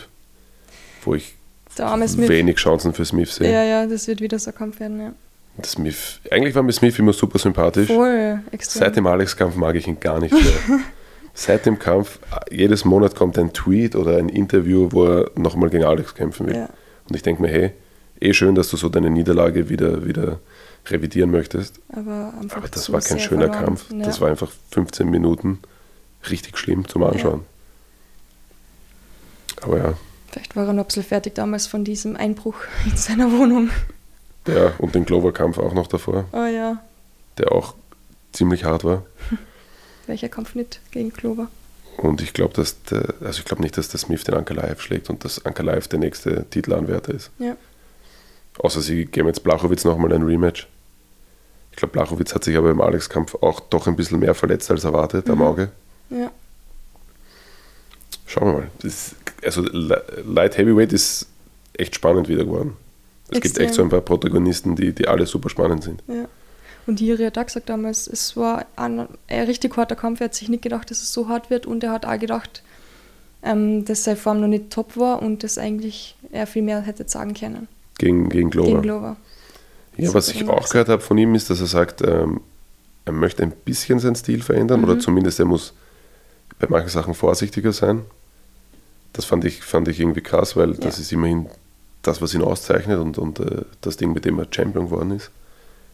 wo 1.04 1.14
ich 1.14 1.34
wenig 1.78 2.56
Chancen 2.56 2.92
für 2.92 3.04
Smith 3.04 3.34
sehe. 3.34 3.52
Ja, 3.52 3.62
ja, 3.64 3.86
das 3.86 4.06
wird 4.06 4.20
wieder 4.20 4.38
so 4.38 4.50
ein 4.50 4.56
Kampf 4.56 4.80
werden, 4.80 5.00
ja. 5.00 5.12
Smith, 5.64 6.20
eigentlich 6.30 6.54
war 6.54 6.62
mir 6.62 6.72
Smith 6.72 6.98
immer 6.98 7.12
super 7.12 7.38
sympathisch. 7.38 7.88
Voll, 7.88 8.40
extrem. 8.52 8.80
Seit 8.80 8.96
dem 8.96 9.06
Alex-Kampf 9.06 9.56
mag 9.56 9.76
ich 9.76 9.86
ihn 9.86 10.00
gar 10.00 10.18
nicht 10.18 10.32
mehr. 10.32 10.42
Seit 11.34 11.66
dem 11.66 11.78
Kampf, 11.78 12.18
jedes 12.50 12.84
Monat 12.84 13.14
kommt 13.14 13.38
ein 13.38 13.52
Tweet 13.52 13.96
oder 13.96 14.18
ein 14.18 14.28
Interview, 14.28 14.88
wo 14.90 15.04
er 15.04 15.30
nochmal 15.34 15.70
gegen 15.70 15.84
Alex 15.84 16.14
kämpfen 16.14 16.46
will. 16.46 16.56
Ja. 16.56 16.68
Und 17.08 17.16
ich 17.16 17.22
denke 17.22 17.42
mir, 17.42 17.48
hey, 17.48 17.72
eh 18.20 18.32
schön, 18.32 18.54
dass 18.54 18.68
du 18.68 18.76
so 18.76 18.88
deine 18.88 19.10
Niederlage 19.10 19.68
wieder, 19.68 20.06
wieder 20.06 20.40
revidieren 20.86 21.30
möchtest. 21.30 21.80
Aber, 21.88 22.32
Aber 22.50 22.68
das 22.68 22.92
war 22.92 23.00
kein 23.00 23.18
schöner 23.18 23.46
verloren. 23.46 23.64
Kampf. 23.64 23.90
Ja. 23.90 24.04
Das 24.04 24.20
war 24.20 24.28
einfach 24.28 24.50
15 24.70 25.08
Minuten 25.08 25.60
richtig 26.30 26.58
schlimm 26.58 26.86
zum 26.88 27.02
Anschauen. 27.02 27.42
Ja. 29.60 29.66
Aber 29.66 29.78
ja. 29.78 29.94
Vielleicht 30.32 30.56
war 30.56 30.72
bisschen 30.84 31.02
fertig 31.02 31.34
damals 31.34 31.66
von 31.66 31.84
diesem 31.84 32.16
Einbruch 32.16 32.56
in 32.90 32.96
seiner 32.96 33.30
Wohnung. 33.30 33.70
Ja, 34.46 34.72
und 34.78 34.94
den 34.94 35.04
Glover-Kampf 35.04 35.58
auch 35.58 35.74
noch 35.74 35.86
davor. 35.86 36.24
Oh 36.32 36.44
ja. 36.44 36.82
Der 37.38 37.52
auch 37.52 37.74
ziemlich 38.32 38.64
hart 38.64 38.82
war. 38.82 39.04
Welcher 40.06 40.28
Kampf 40.28 40.54
nicht 40.54 40.80
gegen 40.90 41.10
Glover? 41.10 41.48
Und 41.98 42.22
ich 42.22 42.32
glaube, 42.32 42.54
dass 42.54 42.82
der, 42.84 43.14
also 43.20 43.40
ich 43.40 43.44
glaube 43.44 43.62
nicht, 43.62 43.76
dass 43.76 43.88
der 43.88 44.00
Smith 44.00 44.24
den 44.24 44.34
Ankalaev 44.34 44.80
schlägt 44.80 45.10
und 45.10 45.24
dass 45.24 45.44
Ankalaev 45.44 45.86
der 45.88 45.98
nächste 45.98 46.46
Titelanwärter 46.48 47.14
ist. 47.14 47.30
Ja. 47.38 47.56
Außer 48.58 48.80
sie 48.80 49.04
geben 49.04 49.28
jetzt 49.28 49.44
Blachowitz 49.44 49.84
nochmal 49.84 50.12
ein 50.12 50.22
Rematch. 50.22 50.66
Ich 51.70 51.76
glaube, 51.76 51.92
Blachowitz 51.92 52.34
hat 52.34 52.44
sich 52.44 52.56
aber 52.56 52.70
im 52.70 52.80
Alex-Kampf 52.80 53.36
auch 53.36 53.60
doch 53.60 53.86
ein 53.86 53.96
bisschen 53.96 54.18
mehr 54.18 54.34
verletzt 54.34 54.70
als 54.70 54.84
erwartet 54.84 55.26
mhm. 55.26 55.32
am 55.32 55.42
Auge. 55.42 55.70
Ja. 56.10 56.30
Schauen 58.32 58.46
wir 58.46 58.52
mal. 58.60 58.70
Das, 58.80 59.14
also 59.44 59.60
Light 59.60 60.56
Heavyweight 60.56 60.94
ist 60.94 61.26
echt 61.74 61.94
spannend 61.94 62.28
wieder 62.28 62.46
geworden. 62.46 62.76
Es 63.28 63.36
Extrem. 63.36 63.42
gibt 63.42 63.58
echt 63.58 63.74
so 63.74 63.82
ein 63.82 63.90
paar 63.90 64.00
Protagonisten, 64.00 64.74
die, 64.74 64.92
die 64.92 65.06
alle 65.06 65.26
super 65.26 65.50
spannend 65.50 65.84
sind. 65.84 66.02
Ja. 66.08 66.26
Und 66.86 66.98
Jiri 66.98 67.24
hat 67.24 67.36
auch 67.36 67.44
gesagt 67.44 67.68
damals, 67.68 68.06
es 68.06 68.34
war 68.34 68.64
ein, 68.76 69.06
ein 69.28 69.44
richtig 69.44 69.76
harter 69.76 69.96
Kampf. 69.96 70.20
Er 70.20 70.24
hat 70.24 70.34
sich 70.34 70.48
nicht 70.48 70.62
gedacht, 70.62 70.90
dass 70.90 71.02
es 71.02 71.12
so 71.12 71.28
hart 71.28 71.50
wird 71.50 71.66
und 71.66 71.84
er 71.84 71.90
hat 71.92 72.06
auch 72.06 72.18
gedacht, 72.18 72.62
ähm, 73.42 73.84
dass 73.84 74.04
seine 74.04 74.16
Form 74.16 74.40
noch 74.40 74.48
nicht 74.48 74.70
top 74.70 74.96
war 74.96 75.20
und 75.20 75.44
dass 75.44 75.58
eigentlich 75.58 76.16
er 76.32 76.46
viel 76.46 76.62
mehr 76.62 76.80
hätte 76.80 77.06
sagen 77.06 77.34
können. 77.34 77.68
Gegen, 77.98 78.30
gegen 78.30 78.48
Glover. 78.48 78.68
Gegen 78.68 78.82
Glover. 78.82 79.16
Ja, 79.98 80.06
das 80.06 80.14
was 80.14 80.28
ich 80.30 80.48
auch 80.48 80.70
gehört 80.70 80.88
habe 80.88 81.02
von 81.02 81.18
ihm 81.18 81.34
ist, 81.34 81.50
dass 81.50 81.60
er 81.60 81.66
sagt, 81.66 82.00
ähm, 82.00 82.40
er 83.04 83.12
möchte 83.12 83.42
ein 83.42 83.52
bisschen 83.52 83.98
seinen 83.98 84.16
Stil 84.16 84.42
verändern 84.42 84.80
mhm. 84.80 84.88
oder 84.88 84.98
zumindest 84.98 85.38
er 85.38 85.44
muss 85.44 85.74
bei 86.58 86.66
manchen 86.68 86.88
Sachen 86.88 87.12
vorsichtiger 87.12 87.72
sein. 87.72 88.02
Das 89.12 89.24
fand 89.24 89.44
ich, 89.44 89.62
fand 89.62 89.88
ich 89.88 90.00
irgendwie 90.00 90.22
krass, 90.22 90.56
weil 90.56 90.72
ja. 90.72 90.78
das 90.78 90.98
ist 90.98 91.12
immerhin 91.12 91.48
das, 92.02 92.20
was 92.20 92.34
ihn 92.34 92.42
auszeichnet 92.42 92.98
und, 92.98 93.18
und 93.18 93.40
äh, 93.40 93.64
das 93.80 93.96
Ding, 93.96 94.12
mit 94.12 94.24
dem 94.24 94.38
er 94.38 94.46
Champion 94.50 94.86
geworden 94.86 95.12
ist. 95.12 95.30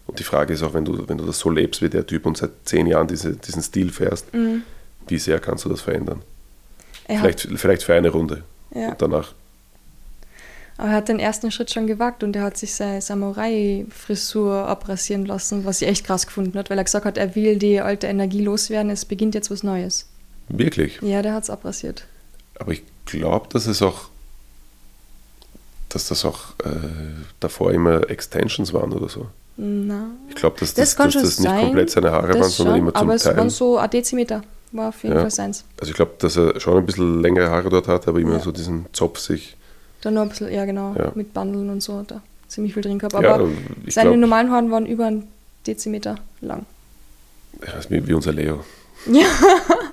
Und 0.06 0.18
die 0.18 0.24
Frage 0.24 0.54
ist 0.54 0.62
auch, 0.62 0.72
wenn 0.72 0.84
du, 0.84 1.06
wenn 1.06 1.18
du 1.18 1.26
das 1.26 1.38
so 1.38 1.50
lebst 1.50 1.82
wie 1.82 1.90
der 1.90 2.06
Typ 2.06 2.24
und 2.24 2.36
seit 2.36 2.50
zehn 2.64 2.86
Jahren 2.86 3.08
diese, 3.08 3.36
diesen 3.36 3.62
Stil 3.62 3.90
fährst, 3.90 4.32
mhm. 4.32 4.62
wie 5.06 5.18
sehr 5.18 5.38
kannst 5.38 5.66
du 5.66 5.68
das 5.68 5.82
verändern? 5.82 6.22
Vielleicht, 7.06 7.48
vielleicht 7.56 7.82
für 7.82 7.94
eine 7.94 8.10
Runde. 8.10 8.42
Ja. 8.74 8.90
Und 8.90 9.02
danach. 9.02 9.34
Aber 10.76 10.90
er 10.90 10.94
hat 10.94 11.08
den 11.08 11.18
ersten 11.18 11.50
Schritt 11.50 11.72
schon 11.72 11.86
gewagt 11.86 12.22
und 12.22 12.36
er 12.36 12.42
hat 12.42 12.56
sich 12.56 12.74
seine 12.74 13.00
Samurai-Frisur 13.00 14.68
abrasieren 14.68 15.26
lassen, 15.26 15.64
was 15.64 15.82
ich 15.82 15.88
echt 15.88 16.06
krass 16.06 16.26
gefunden 16.26 16.56
hat, 16.56 16.70
weil 16.70 16.78
er 16.78 16.84
gesagt 16.84 17.04
hat, 17.04 17.18
er 17.18 17.34
will 17.34 17.56
die 17.56 17.80
alte 17.80 18.06
Energie 18.06 18.42
loswerden, 18.42 18.90
es 18.90 19.04
beginnt 19.04 19.34
jetzt 19.34 19.50
was 19.50 19.62
Neues. 19.62 20.06
Wirklich? 20.48 21.00
Ja, 21.02 21.20
der 21.22 21.34
hat 21.34 21.42
es 21.42 21.50
abrasiert. 21.50 22.06
Aber 22.58 22.72
ich 22.72 22.84
glaube, 23.08 23.48
dass 23.50 23.66
es 23.66 23.82
auch, 23.82 24.08
dass 25.88 26.08
das 26.08 26.24
auch 26.24 26.40
äh, 26.64 26.68
davor 27.40 27.72
immer 27.72 28.08
Extensions 28.08 28.72
waren 28.72 28.92
oder 28.92 29.08
so. 29.08 29.26
Na, 29.56 30.10
ich 30.28 30.36
glaube, 30.36 30.56
dass 30.60 30.74
das, 30.74 30.94
das, 30.94 31.12
dass 31.14 31.22
das 31.22 31.40
nicht 31.40 31.60
komplett 31.60 31.90
seine 31.90 32.12
Haare 32.12 32.34
waren, 32.34 32.42
sondern 32.44 32.76
schon, 32.76 32.82
immer 32.82 32.94
zum 32.94 33.10
aber 33.10 33.16
Teil. 33.16 33.32
Aber 33.32 33.32
es 33.32 33.36
waren 33.36 33.50
so 33.50 33.78
ein 33.78 33.90
Dezimeter, 33.90 34.42
war 34.70 34.90
auf 34.90 35.02
jeden 35.02 35.16
ja. 35.16 35.22
Fall 35.22 35.30
seins. 35.30 35.64
Also 35.80 35.90
ich 35.90 35.96
glaube, 35.96 36.12
dass 36.18 36.36
er 36.36 36.60
schon 36.60 36.76
ein 36.76 36.86
bisschen 36.86 37.20
längere 37.20 37.50
Haare 37.50 37.68
dort 37.68 37.88
hat, 37.88 38.06
aber 38.06 38.20
immer 38.20 38.34
ja. 38.34 38.40
so 38.40 38.52
diesen 38.52 38.86
Zopf 38.92 39.18
sich... 39.18 39.56
Dann 40.02 40.14
noch 40.14 40.22
ein 40.22 40.28
bisschen, 40.28 40.52
ja 40.52 40.64
genau, 40.64 40.94
ja. 40.96 41.10
mit 41.16 41.34
Bandeln 41.34 41.70
und 41.70 41.82
so, 41.82 42.04
da 42.06 42.22
ziemlich 42.46 42.74
viel 42.74 42.82
drin 42.82 42.98
gehabt. 42.98 43.14
Aber 43.14 43.48
seine 43.88 44.10
glaub, 44.10 44.20
normalen 44.20 44.50
Haare 44.50 44.70
waren 44.70 44.86
über 44.86 45.06
einen 45.06 45.28
Dezimeter 45.66 46.16
lang. 46.40 46.66
Ja, 47.66 47.74
ist 47.74 47.90
wie, 47.90 48.06
wie 48.06 48.14
unser 48.14 48.32
Leo. 48.32 48.64
Ja. 49.06 49.26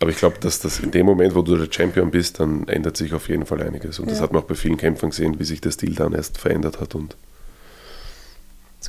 Aber 0.00 0.10
ich 0.10 0.16
glaube, 0.18 0.38
dass 0.40 0.60
das 0.60 0.78
in 0.78 0.92
dem 0.92 1.06
Moment, 1.06 1.34
wo 1.34 1.42
du 1.42 1.56
der 1.56 1.72
Champion 1.72 2.10
bist, 2.10 2.38
dann 2.38 2.68
ändert 2.68 2.96
sich 2.96 3.12
auf 3.14 3.28
jeden 3.28 3.46
Fall 3.46 3.62
einiges. 3.62 3.98
Und 3.98 4.06
ja. 4.06 4.12
das 4.12 4.20
hat 4.20 4.32
man 4.32 4.42
auch 4.42 4.46
bei 4.46 4.54
vielen 4.54 4.76
Kämpfern 4.76 5.10
gesehen, 5.10 5.40
wie 5.40 5.44
sich 5.44 5.60
der 5.60 5.72
Stil 5.72 5.94
dann 5.94 6.12
erst 6.12 6.38
verändert 6.38 6.80
hat. 6.80 6.94
Und 6.94 7.16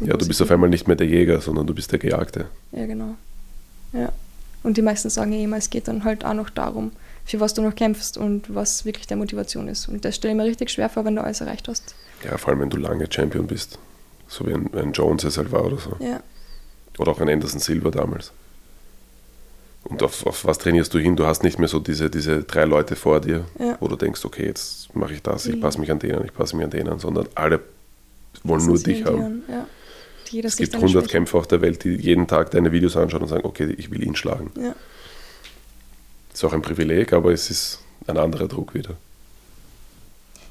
ja, 0.02 0.16
du 0.16 0.28
bist 0.28 0.42
auf 0.42 0.52
einmal 0.52 0.70
nicht 0.70 0.88
mehr 0.88 0.96
der 0.96 1.08
Jäger, 1.08 1.42
sondern 1.42 1.66
du 1.66 1.74
bist 1.74 1.92
der 1.92 2.00
Gejagte. 2.00 2.46
Ja, 2.72 2.86
genau. 2.86 3.16
Ja. 3.94 4.12
Und 4.62 4.78
die 4.78 4.82
meisten 4.82 5.10
sagen 5.10 5.32
ja 5.32 5.40
immer, 5.40 5.58
es 5.58 5.70
geht 5.70 5.88
dann 5.88 6.04
halt 6.04 6.26
auch 6.26 6.34
noch 6.34 6.50
darum, 6.50 6.92
für 7.26 7.40
was 7.40 7.54
du 7.54 7.62
noch 7.62 7.76
kämpfst 7.76 8.18
und 8.18 8.54
was 8.54 8.86
wirklich 8.86 9.08
der 9.08 9.18
Motivation 9.18 9.68
ist. 9.68 9.88
Und 9.88 10.06
das 10.06 10.16
stelle 10.16 10.34
ich 10.34 10.38
mir 10.38 10.46
richtig 10.46 10.70
schwer 10.70 10.90
vor, 10.90 11.06
wenn 11.06 11.16
du 11.16 11.24
alles 11.24 11.42
erreicht 11.42 11.68
hast. 11.68 11.96
Ja, 12.24 12.38
vor 12.38 12.50
allem 12.50 12.62
wenn 12.62 12.70
du 12.70 12.78
lange 12.78 13.08
Champion 13.12 13.48
bist. 13.48 13.80
So 14.28 14.46
wie 14.46 14.54
ein, 14.54 14.72
ein 14.76 14.92
Jones 14.92 15.24
es 15.24 15.38
halt 15.38 15.52
war 15.52 15.66
oder 15.66 15.78
so. 15.78 15.96
Ja. 16.00 16.22
Oder 17.00 17.12
auch 17.12 17.20
ein 17.20 17.30
Anderson 17.30 17.60
Silver 17.60 17.92
damals. 17.92 18.32
Und 19.84 20.04
auf, 20.04 20.26
auf, 20.26 20.46
was 20.46 20.58
trainierst 20.58 20.94
du 20.94 21.00
hin? 21.00 21.16
Du 21.16 21.26
hast 21.26 21.44
nicht 21.44 21.58
mehr 21.58 21.68
so 21.68 21.80
diese, 21.80 22.10
diese 22.10 22.44
drei 22.44 22.66
Leute 22.66 22.96
vor 22.96 23.22
dir, 23.22 23.46
ja. 23.58 23.78
wo 23.80 23.88
du 23.88 23.96
denkst, 23.96 24.24
okay, 24.26 24.46
jetzt 24.46 24.94
mache 24.96 25.14
ich 25.14 25.22
das, 25.22 25.46
ich 25.46 25.56
mhm. 25.56 25.62
passe 25.62 25.80
mich 25.80 25.92
an 25.92 26.00
denen, 26.00 26.26
ich 26.26 26.34
passe 26.34 26.56
mich 26.56 26.66
an 26.66 26.72
denen, 26.72 27.00
sondern 27.00 27.28
alle 27.36 27.62
wollen 28.44 28.66
nur 28.66 28.78
dich 28.78 29.06
haben. 29.06 29.44
Ja. 29.48 29.66
es 30.44 30.58
gibt 30.58 30.76
100 30.76 31.08
Kämpfer 31.08 31.38
auf 31.38 31.48
der 31.48 31.62
Welt, 31.62 31.84
die 31.84 31.96
jeden 31.96 32.28
Tag 32.28 32.52
deine 32.52 32.72
Videos 32.72 32.98
anschauen 32.98 33.22
und 33.22 33.30
sagen, 33.30 33.46
okay, 33.46 33.74
ich 33.78 33.90
will 33.90 34.04
ihn 34.04 34.16
schlagen. 34.16 34.52
Ja. 34.60 34.76
Ist 36.34 36.44
auch 36.44 36.54
ein 36.54 36.62
Privileg, 36.62 37.14
aber 37.14 37.32
es 37.32 37.50
ist 37.50 37.80
ein 38.08 38.18
anderer 38.18 38.48
Druck 38.48 38.74
wieder. 38.74 38.96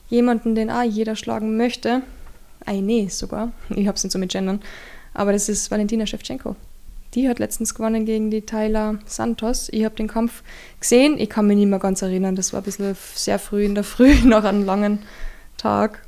Jemanden, 0.09 0.55
den 0.55 0.71
auch 0.71 0.83
jeder 0.83 1.17
schlagen 1.17 1.57
möchte, 1.57 2.03
eine 2.65 3.11
sogar, 3.11 3.53
ich 3.71 3.87
habe 3.87 3.97
es 3.97 4.05
nicht 4.05 4.13
so 4.13 4.19
mit 4.19 4.33
Gendern, 4.33 4.61
aber 5.15 5.33
das 5.33 5.49
ist 5.49 5.71
Valentina 5.71 6.07
Shevchenko. 6.07 6.57
Die 7.15 7.29
hat 7.29 7.39
letztens 7.39 7.75
gewonnen 7.75 8.05
gegen 8.05 8.31
die 8.31 8.43
Tyler 8.43 8.99
Santos. 9.07 9.69
Ich 9.73 9.85
habe 9.85 9.95
den 9.95 10.09
Kampf 10.09 10.43
gesehen. 10.81 11.19
Ich 11.19 11.31
kann 11.31 11.47
mich 11.47 11.57
nicht 11.57 11.69
mehr 11.69 11.79
ganz 11.79 12.03
erinnern. 12.03 12.37
Das 12.37 12.53
war 12.53 12.61
ein 12.61 12.65
bisschen 12.65 12.97
sehr 13.15 13.39
früh 13.39 13.65
in 13.65 13.75
der 13.75 13.85
Früh, 13.85 14.15
nach 14.25 14.45
einem 14.45 14.65
langen 14.65 15.01
Tag. 15.57 16.03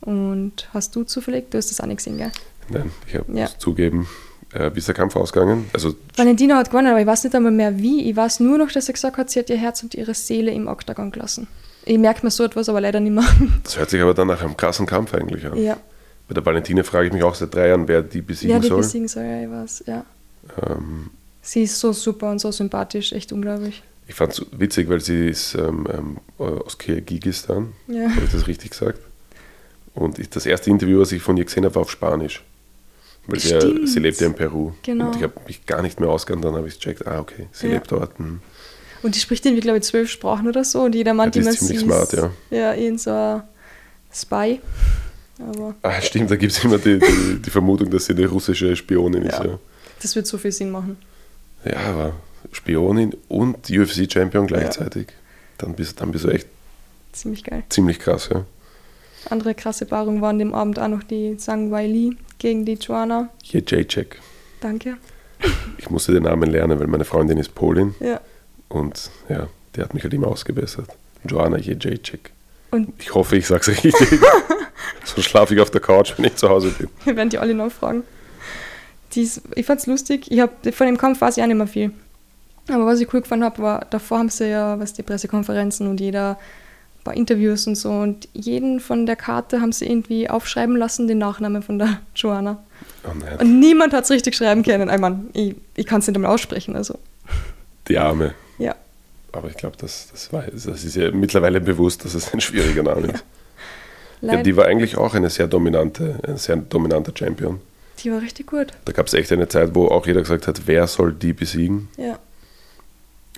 Und 0.00 0.68
hast 0.72 0.94
du 0.94 1.04
zufällig, 1.04 1.50
du 1.50 1.58
hast 1.58 1.70
das 1.70 1.80
auch 1.80 1.86
nicht 1.86 1.98
gesehen, 1.98 2.18
gell? 2.18 2.30
Nein, 2.68 2.90
ich 3.06 3.14
habe 3.14 3.32
ja. 3.32 3.48
zugeben. 3.58 4.06
Äh, 4.52 4.70
wie 4.74 4.78
ist 4.78 4.88
der 4.88 4.94
Kampf 4.94 5.16
ausgegangen? 5.16 5.68
Also 5.72 5.94
Valentina 6.16 6.56
hat 6.56 6.70
gewonnen, 6.70 6.88
aber 6.88 7.00
ich 7.00 7.06
weiß 7.06 7.24
nicht 7.24 7.34
einmal 7.34 7.52
mehr 7.52 7.78
wie. 7.78 8.08
Ich 8.08 8.16
weiß 8.16 8.40
nur 8.40 8.58
noch, 8.58 8.70
dass 8.70 8.86
sie 8.86 8.92
gesagt 8.92 9.16
hat, 9.16 9.30
sie 9.30 9.40
hat 9.40 9.50
ihr 9.50 9.58
Herz 9.58 9.82
und 9.82 9.94
ihre 9.94 10.14
Seele 10.14 10.50
im 10.52 10.68
Oktagon 10.68 11.10
gelassen. 11.10 11.48
Ich 11.84 11.98
merke 11.98 12.24
mir 12.24 12.30
so 12.30 12.44
etwas, 12.44 12.68
aber 12.68 12.80
leider 12.80 13.00
nicht 13.00 13.12
mehr. 13.12 13.24
Das 13.62 13.78
hört 13.78 13.90
sich 13.90 14.00
aber 14.00 14.14
dann 14.14 14.28
nach 14.28 14.42
einem 14.42 14.56
krassen 14.56 14.86
Kampf 14.86 15.14
eigentlich 15.14 15.46
an. 15.46 15.56
Ja. 15.56 15.76
Bei 16.28 16.34
der 16.34 16.44
Valentina 16.44 16.82
frage 16.82 17.08
ich 17.08 17.12
mich 17.12 17.22
auch 17.22 17.34
seit 17.34 17.54
drei 17.54 17.68
Jahren, 17.68 17.88
wer 17.88 18.02
die 18.02 18.20
besiegen 18.20 18.54
wer 18.54 18.60
die 18.60 18.68
soll. 18.68 18.78
besiegen 18.78 19.08
soll, 19.08 19.24
ja, 19.24 19.42
ich 19.42 19.50
weiß, 19.50 19.84
ja. 19.86 20.04
Ähm, 20.66 21.10
sie 21.42 21.62
ist 21.62 21.78
so 21.78 21.92
super 21.92 22.30
und 22.30 22.40
so 22.40 22.50
sympathisch, 22.50 23.12
echt 23.12 23.32
unglaublich. 23.32 23.82
Ich 24.06 24.14
fand 24.14 24.32
es 24.32 24.46
witzig, 24.52 24.88
weil 24.88 25.00
sie 25.00 25.28
ist 25.28 25.54
ähm, 25.54 25.86
ähm, 25.92 26.16
aus 26.38 26.78
Kirgisistan, 26.78 27.72
ja. 27.88 28.08
habe 28.10 28.24
ich 28.24 28.32
das 28.32 28.46
richtig 28.46 28.70
gesagt? 28.70 29.00
Und 29.94 30.18
ich, 30.18 30.30
das 30.30 30.46
erste 30.46 30.70
Interview, 30.70 31.00
was 31.00 31.12
ich 31.12 31.22
von 31.22 31.36
ihr 31.36 31.44
gesehen 31.44 31.64
habe, 31.64 31.74
war 31.74 31.82
auf 31.82 31.90
Spanisch. 31.90 32.42
Weil 33.26 33.40
sie, 33.40 33.50
ja, 33.50 33.60
sie 33.86 33.98
lebt 33.98 34.18
ja 34.20 34.26
in 34.28 34.34
Peru. 34.34 34.72
Genau. 34.82 35.08
Und 35.08 35.16
ich 35.16 35.22
habe 35.22 35.34
mich 35.46 35.66
gar 35.66 35.82
nicht 35.82 36.00
mehr 36.00 36.08
ausgekannt, 36.08 36.44
dann 36.44 36.54
habe 36.54 36.68
ich 36.68 36.78
gecheckt, 36.78 37.06
ah, 37.06 37.20
okay, 37.20 37.46
sie 37.52 37.66
Ja. 37.66 37.74
lebt 37.74 37.92
dort. 37.92 38.18
hm. 38.18 38.40
Und 39.02 39.14
die 39.14 39.20
spricht 39.20 39.44
irgendwie, 39.44 39.60
glaube 39.60 39.78
ich, 39.78 39.84
zwölf 39.84 40.10
Sprachen 40.10 40.48
oder 40.48 40.64
so. 40.64 40.82
Und 40.82 40.94
jeder 40.94 41.14
meint 41.14 41.36
Ja, 41.36 41.42
die 41.42 41.48
ist 41.48 41.58
ziemlich 41.58 41.78
sie 41.80 41.84
smart, 41.84 42.12
ja. 42.14 42.30
Ja, 42.50 42.74
irgend 42.74 43.00
so 43.00 43.10
ein 43.10 43.42
Spy. 44.12 44.60
Aber 45.40 45.74
Ah, 45.82 46.00
stimmt, 46.00 46.30
da 46.30 46.36
gibt 46.36 46.52
es 46.52 46.64
immer 46.64 46.78
die, 46.78 46.98
die, 46.98 47.38
die 47.44 47.50
Vermutung, 47.50 47.90
dass 47.90 48.06
sie 48.06 48.12
eine 48.14 48.26
russische 48.26 48.74
Spionin 48.74 49.22
ist. 49.22 49.38
Ja. 49.38 49.58
Ja. 49.98 50.02
das 50.02 50.16
wird 50.16 50.26
so 50.26 50.38
viel 50.38 50.52
Sinn 50.52 50.70
machen. 50.70 50.96
ja, 51.64 51.76
aber 51.78 52.12
Spionin 52.52 53.14
und 53.28 53.68
UFC-Champion 53.70 54.46
gleichzeitig. 54.46 55.08
Dann, 55.58 55.74
bist, 55.74 56.00
dann 56.00 56.12
bist 56.12 56.24
du 56.24 56.28
echt 56.28 56.46
Ziemlich 57.12 57.42
geil. 57.44 57.64
ziemlich 57.68 57.98
krass, 57.98 58.28
ja. 58.32 58.44
Andere 59.30 59.54
krasse 59.54 59.84
Paarung 59.86 60.20
waren 60.22 60.38
dem 60.38 60.54
Abend 60.54 60.78
auch 60.78 60.86
noch 60.88 61.02
die 61.02 61.36
Zhang 61.36 61.70
Wei 61.72 61.86
Li 61.86 62.16
gegen 62.38 62.64
die 62.64 62.74
Joanna. 62.74 63.28
Jacek. 63.42 64.20
Danke. 64.60 64.96
Ich 65.78 65.90
musste 65.90 66.12
den 66.12 66.22
Namen 66.22 66.48
lernen, 66.50 66.78
weil 66.78 66.86
meine 66.86 67.04
Freundin 67.04 67.38
ist 67.38 67.54
Polin 67.54 67.94
Ja. 68.00 68.20
und 68.68 69.10
ja, 69.28 69.48
die 69.74 69.80
hat 69.82 69.94
mich 69.94 70.04
halt 70.04 70.14
immer 70.14 70.28
ausgebessert. 70.28 70.88
Joanna 71.24 71.58
Jacek. 71.58 72.30
Und 72.70 72.92
Ich 73.00 73.12
hoffe, 73.14 73.36
ich 73.36 73.46
sag's 73.48 73.68
richtig. 73.68 73.94
so 75.04 75.20
schlafe 75.22 75.54
ich 75.54 75.60
auf 75.60 75.70
der 75.70 75.80
Couch, 75.80 76.14
wenn 76.16 76.26
ich 76.26 76.36
zu 76.36 76.48
Hause 76.48 76.70
bin. 76.70 76.88
wir 77.04 77.16
werden 77.16 77.30
die 77.30 77.38
alle 77.38 77.54
noch 77.54 77.72
fragen. 77.72 78.04
Dies, 79.18 79.40
ich 79.56 79.66
fand's 79.66 79.86
lustig. 79.86 80.30
Ich 80.30 80.38
hab, 80.40 80.64
von 80.72 80.86
dem 80.86 80.96
Kampf 80.96 81.20
weiß 81.20 81.36
ich 81.36 81.42
auch 81.42 81.46
nicht 81.48 81.56
mehr 81.56 81.66
viel. 81.66 81.90
Aber 82.70 82.86
was 82.86 83.00
ich 83.00 83.12
cool 83.12 83.20
gefunden 83.20 83.44
habe, 83.44 83.60
war, 83.62 83.86
davor 83.90 84.18
haben 84.18 84.28
sie 84.28 84.48
ja 84.48 84.78
was 84.78 84.92
die 84.92 85.02
Pressekonferenzen 85.02 85.88
und 85.88 86.00
jeder 86.00 86.38
ein 87.00 87.04
paar 87.04 87.14
Interviews 87.16 87.66
und 87.66 87.74
so. 87.74 87.90
Und 87.90 88.28
jeden 88.32 88.78
von 88.78 89.06
der 89.06 89.16
Karte 89.16 89.60
haben 89.60 89.72
sie 89.72 89.86
irgendwie 89.86 90.30
aufschreiben 90.30 90.76
lassen, 90.76 91.08
den 91.08 91.18
Nachnamen 91.18 91.62
von 91.62 91.78
der 91.80 92.00
Joanna. 92.14 92.58
Oh 93.04 93.10
nein, 93.18 93.38
Und 93.40 93.58
niemand 93.58 93.92
hat 93.92 94.04
es 94.04 94.10
richtig 94.10 94.36
schreiben 94.36 94.62
können. 94.62 94.88
Ich, 94.88 94.98
mein, 95.00 95.30
ich, 95.32 95.56
ich 95.74 95.86
kann 95.86 95.98
es 96.00 96.06
nicht 96.06 96.14
einmal 96.16 96.30
aussprechen. 96.32 96.76
Also, 96.76 96.98
die 97.88 97.98
Arme. 97.98 98.34
ja. 98.58 98.74
Aber 99.32 99.48
ich 99.48 99.56
glaube, 99.56 99.76
das, 99.78 100.08
das, 100.10 100.32
war- 100.32 100.44
das 100.50 100.64
ist 100.66 100.96
ja 100.96 101.10
mittlerweile 101.10 101.60
bewusst, 101.60 102.04
dass 102.04 102.14
es 102.14 102.32
ein 102.32 102.40
schwieriger 102.40 102.82
Name 102.82 103.08
ist. 103.08 103.24
Ja, 104.22 104.32
Leid, 104.34 104.46
die 104.46 104.56
war 104.56 104.64
eigentlich 104.64 104.96
auch 104.96 105.14
eine 105.14 105.28
sehr 105.28 105.46
dominante, 105.46 106.18
ein 106.26 106.38
sehr 106.38 106.56
dominanter 106.56 107.12
Champion. 107.16 107.60
Die 108.02 108.12
war 108.12 108.20
richtig 108.20 108.46
gut. 108.46 108.68
Da 108.84 108.92
gab 108.92 109.06
es 109.06 109.14
echt 109.14 109.32
eine 109.32 109.48
Zeit, 109.48 109.74
wo 109.74 109.88
auch 109.88 110.06
jeder 110.06 110.20
gesagt 110.20 110.46
hat, 110.46 110.66
wer 110.66 110.86
soll 110.86 111.12
die 111.12 111.32
besiegen? 111.32 111.88
Ja. 111.96 112.18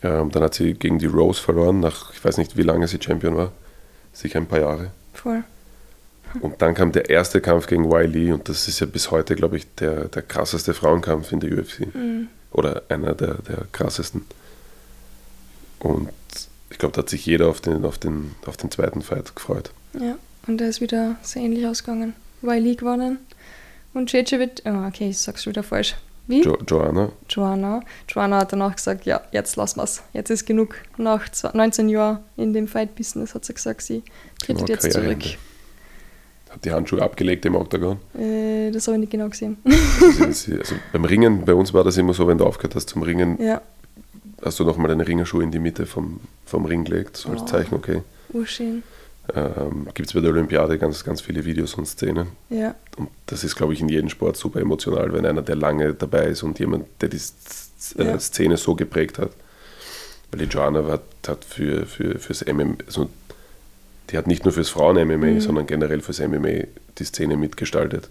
Ähm, 0.03 0.31
dann 0.31 0.43
hat 0.43 0.55
sie 0.55 0.75
gegen 0.75 0.99
die 0.99 1.07
Rose 1.07 1.41
verloren, 1.41 1.81
nach 1.81 2.13
ich 2.13 2.25
weiß 2.25 2.39
nicht, 2.39 2.57
wie 2.57 2.63
lange 2.63 2.89
sie 2.89 2.99
Champion 3.01 3.37
war. 3.37 3.53
Sicher 4.13 4.39
ein 4.39 4.47
paar 4.47 4.61
Jahre. 4.61 4.91
Voll. 5.13 5.45
Und 6.41 6.63
dann 6.63 6.75
kam 6.75 6.93
der 6.93 7.11
erste 7.11 7.41
Kampf 7.41 7.67
gegen 7.67 7.91
Wiley 7.91 8.33
und 8.33 8.49
das 8.49 8.69
ist 8.69 8.81
ja 8.81 8.87
bis 8.87 9.11
heute, 9.11 9.35
glaube 9.35 9.57
ich, 9.57 9.67
der, 9.75 10.05
der 10.07 10.23
krasseste 10.23 10.75
Frauenkampf 10.75 11.33
in 11.33 11.41
der 11.41 11.53
UFC. 11.53 11.89
Oder 12.53 12.83
einer 12.89 13.15
der, 13.15 13.35
der 13.35 13.67
krassesten. 13.73 14.25
Und 15.81 16.11
ich 16.71 16.79
glaube, 16.79 16.95
da 16.95 17.03
hat 17.03 17.11
sich 17.11 17.27
jeder 17.27 17.49
auf 17.49 17.61
den, 17.61 17.85
auf, 17.85 17.99
den, 17.99 18.33
auf 18.47 18.57
den 18.57 18.71
zweiten 18.71 19.03
Fight 19.03 19.35
gefreut. 19.35 19.73
Ja. 19.99 20.17
Und 20.47 20.59
der 20.59 20.69
ist 20.69 20.81
wieder 20.81 21.17
sehr 21.23 21.43
ähnlich 21.43 21.67
ausgegangen. 21.67 22.15
Wiley 22.43 22.77
gewonnen. 22.77 23.19
Und 23.95 24.11
Cecevic, 24.11 24.63
oh, 24.65 24.87
okay, 24.87 25.11
ich 25.11 25.19
sag's 25.19 25.43
schon 25.43 25.53
wieder 25.53 25.63
falsch. 25.63 25.97
Wie? 26.27 26.43
Jo 26.43 26.57
Joanna, 26.67 27.11
Joanna. 27.29 27.81
Joanna 28.09 28.39
hat 28.39 28.53
danach 28.53 28.77
gesagt, 28.77 29.05
ja, 29.05 29.21
jetzt 29.33 29.57
lassen 29.57 29.81
wir's. 29.81 30.03
Jetzt 30.13 30.31
ist 30.31 30.47
genug. 30.47 30.77
Nach 30.97 31.29
zwei- 31.31 31.51
19 31.55 31.89
Jahren 31.89 32.19
in 32.37 32.53
dem 32.53 32.69
Fight-Business 32.69 33.35
hat 33.35 33.45
sie 33.45 33.55
gesagt, 33.55 33.83
sie 33.83 34.03
tritt 34.41 34.69
jetzt 34.69 34.83
zurück. 34.93 34.95
Karriereende. 34.95 35.29
hat 36.51 36.65
die 36.65 36.71
Handschuhe 36.71 37.03
abgelegt 37.03 37.45
im 37.47 37.57
Oktagon. 37.57 37.99
Äh, 38.17 38.71
das 38.71 38.87
habe 38.87 38.97
ich 38.97 39.01
nicht 39.01 39.11
genau 39.13 39.29
gesehen. 39.29 39.57
Also, 40.21 40.53
also 40.57 40.75
beim 40.93 41.05
Ringen, 41.05 41.45
bei 41.45 41.55
uns 41.55 41.75
war 41.75 41.83
das 41.83 41.97
immer 41.97 42.15
so, 42.15 42.29
wenn 42.29 42.39
du 42.39 42.45
aufgehört 42.47 42.77
hast 42.77 42.89
zum 42.91 43.03
Ringen, 43.03 43.41
ja, 43.43 43.61
hast 44.45 44.61
du 44.61 44.65
nochmal 44.65 44.89
deine 44.89 45.07
Ringerschuhe 45.09 45.43
in 45.43 45.51
die 45.51 45.59
Mitte 45.59 45.85
vom, 45.87 46.21
vom 46.47 46.65
Ring 46.65 46.85
gelegt, 46.85 47.17
so 47.17 47.31
als 47.31 47.43
Oh. 47.43 47.47
Zeichen, 47.47 47.75
okay. 47.75 48.03
urschön. 48.33 48.85
Ähm, 49.35 49.87
Gibt 49.95 50.09
es 50.09 50.15
bei 50.15 50.21
der 50.21 50.31
Olympiade 50.31 50.79
ganz, 50.79 51.05
ganz 51.05 51.21
viele 51.21 51.45
Videos 51.45 51.75
und 51.75 51.87
Szenen. 51.87 52.29
Ja, 52.49 52.75
Und 52.97 53.09
das 53.27 53.45
ist, 53.45 53.55
glaube 53.55 53.73
ich, 53.75 53.81
in 53.81 53.89
jedem 53.89 54.09
Sport 54.09 54.37
super 54.37 54.61
emotional, 54.61 55.13
wenn 55.13 55.25
einer, 55.25 55.43
der 55.43 55.55
lange 55.57 55.95
dabei 55.95 56.27
ist 56.27 56.43
und 56.43 56.59
jemand, 56.59 56.87
der 57.01 57.09
die 57.11 57.21
äh, 57.99 58.05
Ja. 58.05 58.19
Szene 58.19 58.57
so 58.57 58.75
geprägt 58.75 59.19
hat. 59.19 59.31
Weil 60.33 60.47
die 60.47 60.53
Joanna 60.53 60.85
hat, 60.87 61.03
hat 61.27 61.45
für, 61.45 61.87
für, 61.87 62.19
fürs 62.19 62.45
MMA, 62.47 62.75
also 62.87 63.09
die 64.11 64.19
hat 64.19 64.27
nicht 64.27 64.45
nur 64.45 64.53
fürs 64.53 64.71
Frauen-MMA, 64.71 65.17
Mhm. 65.27 65.41
sondern 65.41 65.67
generell 65.67 66.01
fürs 66.01 66.19
MMA 66.21 66.65
die 66.99 67.05
Szene 67.05 67.37
mitgestaltet. 67.37 68.09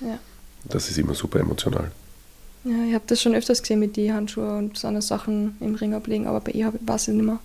ja. 0.00 0.18
Das 0.64 0.88
ist 0.88 0.96
immer 0.96 1.14
super 1.14 1.40
emotional. 1.40 1.90
Ja, 2.62 2.84
ich 2.86 2.94
habe 2.94 3.02
das 3.08 3.20
schon 3.20 3.34
öfters 3.34 3.62
gesehen 3.62 3.80
mit 3.80 3.96
die 3.96 4.12
Handschuhe 4.12 4.56
und 4.56 4.78
so 4.78 5.00
Sachen 5.00 5.56
im 5.58 5.74
Ring 5.74 5.92
ablegen, 5.92 6.28
aber 6.28 6.38
bei 6.38 6.52
ihr 6.52 6.72
weiß 6.82 7.08
ich 7.08 7.14
nicht 7.14 7.24
mehr. 7.26 7.40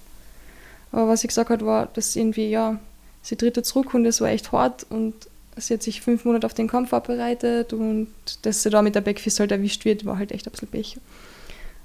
Aber 0.92 1.08
was 1.08 1.22
sie 1.22 1.28
gesagt 1.28 1.50
hat, 1.50 1.66
war, 1.66 1.88
dass 1.88 2.16
irgendwie, 2.16 2.52
ja, 2.52 2.80
sie 3.28 3.36
tritt 3.36 3.58
jetzt 3.58 3.70
zurück 3.70 3.94
und 3.94 4.06
es 4.06 4.22
war 4.22 4.30
echt 4.30 4.52
hart 4.52 4.86
und 4.90 5.14
sie 5.58 5.74
hat 5.74 5.84
sich 5.84 6.02
fünf 6.02 6.24
Monate 6.26 6.46
auf 6.46 6.54
den 6.54 6.68
Kampf 6.68 6.90
vorbereitet 6.90 7.74
und 7.74 8.08
dass 8.44 8.64
sie 8.64 8.70
da 8.70 8.82
mit 8.82 8.96
der 8.96 9.02
Backfist 9.02 9.40
halt 9.40 9.52
erwischt 9.52 9.86
wird, 9.86 10.06
war 10.06 10.18
halt 10.18 10.32
echt 10.32 10.48
ein 10.48 10.52
bisschen 10.52 10.68
Pech. 10.70 10.98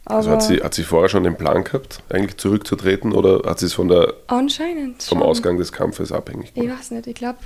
Aber 0.05 0.17
Also 0.17 0.31
hat 0.33 0.43
sie, 0.43 0.57
hat 0.63 0.75
sie 0.75 0.83
vorher 0.85 1.09
schon 1.09 1.23
den 1.25 1.37
Plan 1.37 1.65
gehabt, 1.65 2.01
eigentlich 2.11 2.37
zurückzutreten 2.37 3.13
oder 3.13 3.49
hat 3.49 3.59
sie 3.61 3.67
es 3.67 3.73
von 3.73 3.89
der, 3.89 4.15
anscheinend 4.27 5.03
vom 5.03 5.19
schon. 5.19 5.27
Ausgang 5.27 5.59
des 5.59 5.73
Kampfes 5.73 6.13
abhängig 6.13 6.49
Ich 6.55 6.55
gemacht? 6.63 6.79
weiß 6.81 6.91
nicht, 6.93 7.07
ich 7.07 7.15
glaube, 7.15 7.39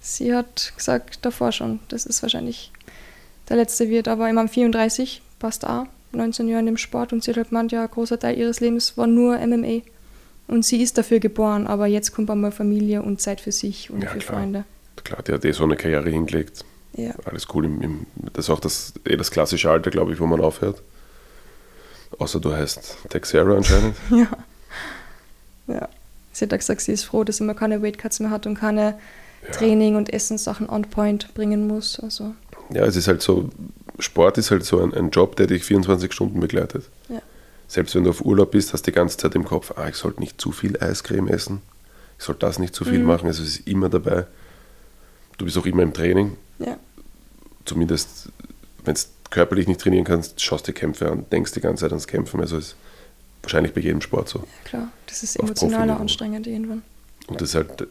sie 0.00 0.34
hat 0.34 0.72
gesagt 0.76 1.18
davor 1.24 1.52
schon, 1.52 1.80
dass 1.88 2.06
es 2.06 2.22
wahrscheinlich 2.22 2.70
der 3.48 3.56
letzte 3.56 3.88
wird, 3.88 4.08
aber 4.08 4.28
ich 4.28 4.34
meine 4.34 4.48
34, 4.48 5.20
passt 5.38 5.66
auch, 5.66 5.86
19 6.12 6.48
Jahre 6.48 6.60
in 6.60 6.66
dem 6.66 6.76
Sport 6.76 7.12
und 7.14 7.24
sie 7.24 7.30
hat 7.30 7.38
halt 7.38 7.48
gemeint, 7.48 7.72
ja, 7.72 7.82
ein 7.84 7.90
großer 7.90 8.18
Teil 8.18 8.38
ihres 8.38 8.60
Lebens 8.60 8.96
war 8.98 9.06
nur 9.06 9.38
MMA. 9.38 9.80
Und 10.52 10.64
sie 10.66 10.82
ist 10.82 10.98
dafür 10.98 11.18
geboren, 11.18 11.66
aber 11.66 11.86
jetzt 11.86 12.12
kommt 12.14 12.28
einmal 12.30 12.52
Familie 12.52 13.02
und 13.02 13.20
Zeit 13.22 13.40
für 13.40 13.52
sich 13.52 13.90
und 13.90 14.02
Ja, 14.02 14.10
für 14.10 14.18
klar. 14.18 14.38
Freunde. 14.38 14.64
Klar, 15.02 15.22
die 15.22 15.32
hat 15.32 15.44
eh 15.44 15.52
so 15.52 15.64
eine 15.64 15.76
Karriere 15.76 16.10
hingelegt. 16.10 16.64
Ja, 16.94 17.14
Alles 17.24 17.46
cool. 17.54 17.64
Im, 17.64 17.80
im, 17.80 18.06
das 18.34 18.44
ist 18.46 18.50
auch 18.50 18.60
das, 18.60 18.92
eh 19.06 19.16
das 19.16 19.30
klassische 19.30 19.70
Alter, 19.70 19.90
glaube 19.90 20.12
ich, 20.12 20.20
wo 20.20 20.26
man 20.26 20.40
aufhört. 20.42 20.82
Außer 22.18 22.38
du 22.38 22.52
heißt 22.54 22.96
Texera 23.08 23.56
anscheinend. 23.56 23.96
ja. 24.10 24.26
ja. 25.68 25.88
Sie 26.32 26.44
hat 26.44 26.52
auch 26.52 26.58
gesagt, 26.58 26.82
sie 26.82 26.92
ist 26.92 27.04
froh, 27.04 27.24
dass 27.24 27.38
sie 27.38 27.44
mal 27.44 27.54
keine 27.54 27.82
Weightcuts 27.82 28.20
mehr 28.20 28.30
hat 28.30 28.46
und 28.46 28.54
keine 28.56 28.98
Training- 29.52 29.96
und 29.96 30.12
Essenssachen 30.12 30.68
on 30.68 30.82
point 30.82 31.32
bringen 31.34 31.66
muss. 31.66 31.98
Also, 31.98 32.34
Ja, 32.72 32.84
es 32.84 32.96
ist 32.96 33.08
halt 33.08 33.22
so, 33.22 33.48
Sport 33.98 34.36
ist 34.38 34.50
halt 34.50 34.64
so 34.64 34.80
ein, 34.82 34.92
ein 34.94 35.10
Job, 35.10 35.36
der 35.36 35.46
dich 35.46 35.64
24 35.64 36.12
Stunden 36.12 36.40
begleitet. 36.40 36.84
ja. 37.08 37.22
Selbst 37.72 37.94
wenn 37.94 38.04
du 38.04 38.10
auf 38.10 38.20
Urlaub 38.20 38.50
bist, 38.50 38.74
hast 38.74 38.86
du 38.86 38.90
die 38.90 38.94
ganze 38.94 39.16
Zeit 39.16 39.34
im 39.34 39.44
Kopf, 39.44 39.72
ah, 39.76 39.88
ich 39.88 39.94
sollte 39.96 40.20
nicht 40.20 40.38
zu 40.38 40.52
viel 40.52 40.76
Eiscreme 40.78 41.28
essen. 41.28 41.62
Ich 42.18 42.24
sollte 42.24 42.40
das 42.40 42.58
nicht 42.58 42.74
zu 42.74 42.84
viel 42.84 42.98
Mhm. 42.98 43.06
machen. 43.06 43.26
Also 43.28 43.42
es 43.42 43.60
ist 43.60 43.66
immer 43.66 43.88
dabei. 43.88 44.26
Du 45.38 45.46
bist 45.46 45.56
auch 45.56 45.64
immer 45.64 45.82
im 45.82 45.94
Training. 45.94 46.36
Ja, 46.58 46.76
Zumindest, 47.64 48.28
wenn 48.84 48.94
du 48.94 49.00
körperlich 49.30 49.66
nicht 49.68 49.80
trainieren 49.80 50.04
kannst, 50.04 50.38
schaust 50.42 50.66
dir 50.66 50.74
Kämpfe 50.74 51.10
an, 51.10 51.24
denkst 51.32 51.52
die 51.52 51.60
ganze 51.62 51.80
Zeit 51.84 51.92
ans 51.92 52.06
Kämpfen. 52.06 52.40
Also 52.40 52.58
ist 52.58 52.76
wahrscheinlich 53.42 53.72
bei 53.72 53.80
jedem 53.80 54.02
Sport 54.02 54.28
so. 54.28 54.40
ja, 54.40 54.44
klar. 54.64 54.92
Das 55.06 55.22
ist 55.22 55.38
Auf 55.40 55.46
emotional 55.46 55.70
Profiniveau. 55.78 55.96
auch 55.96 56.00
anstrengend 56.02 56.46
irgendwann. 56.46 56.82
Und 57.28 57.40
das 57.40 57.48
ist 57.50 57.54
halt, 57.54 57.86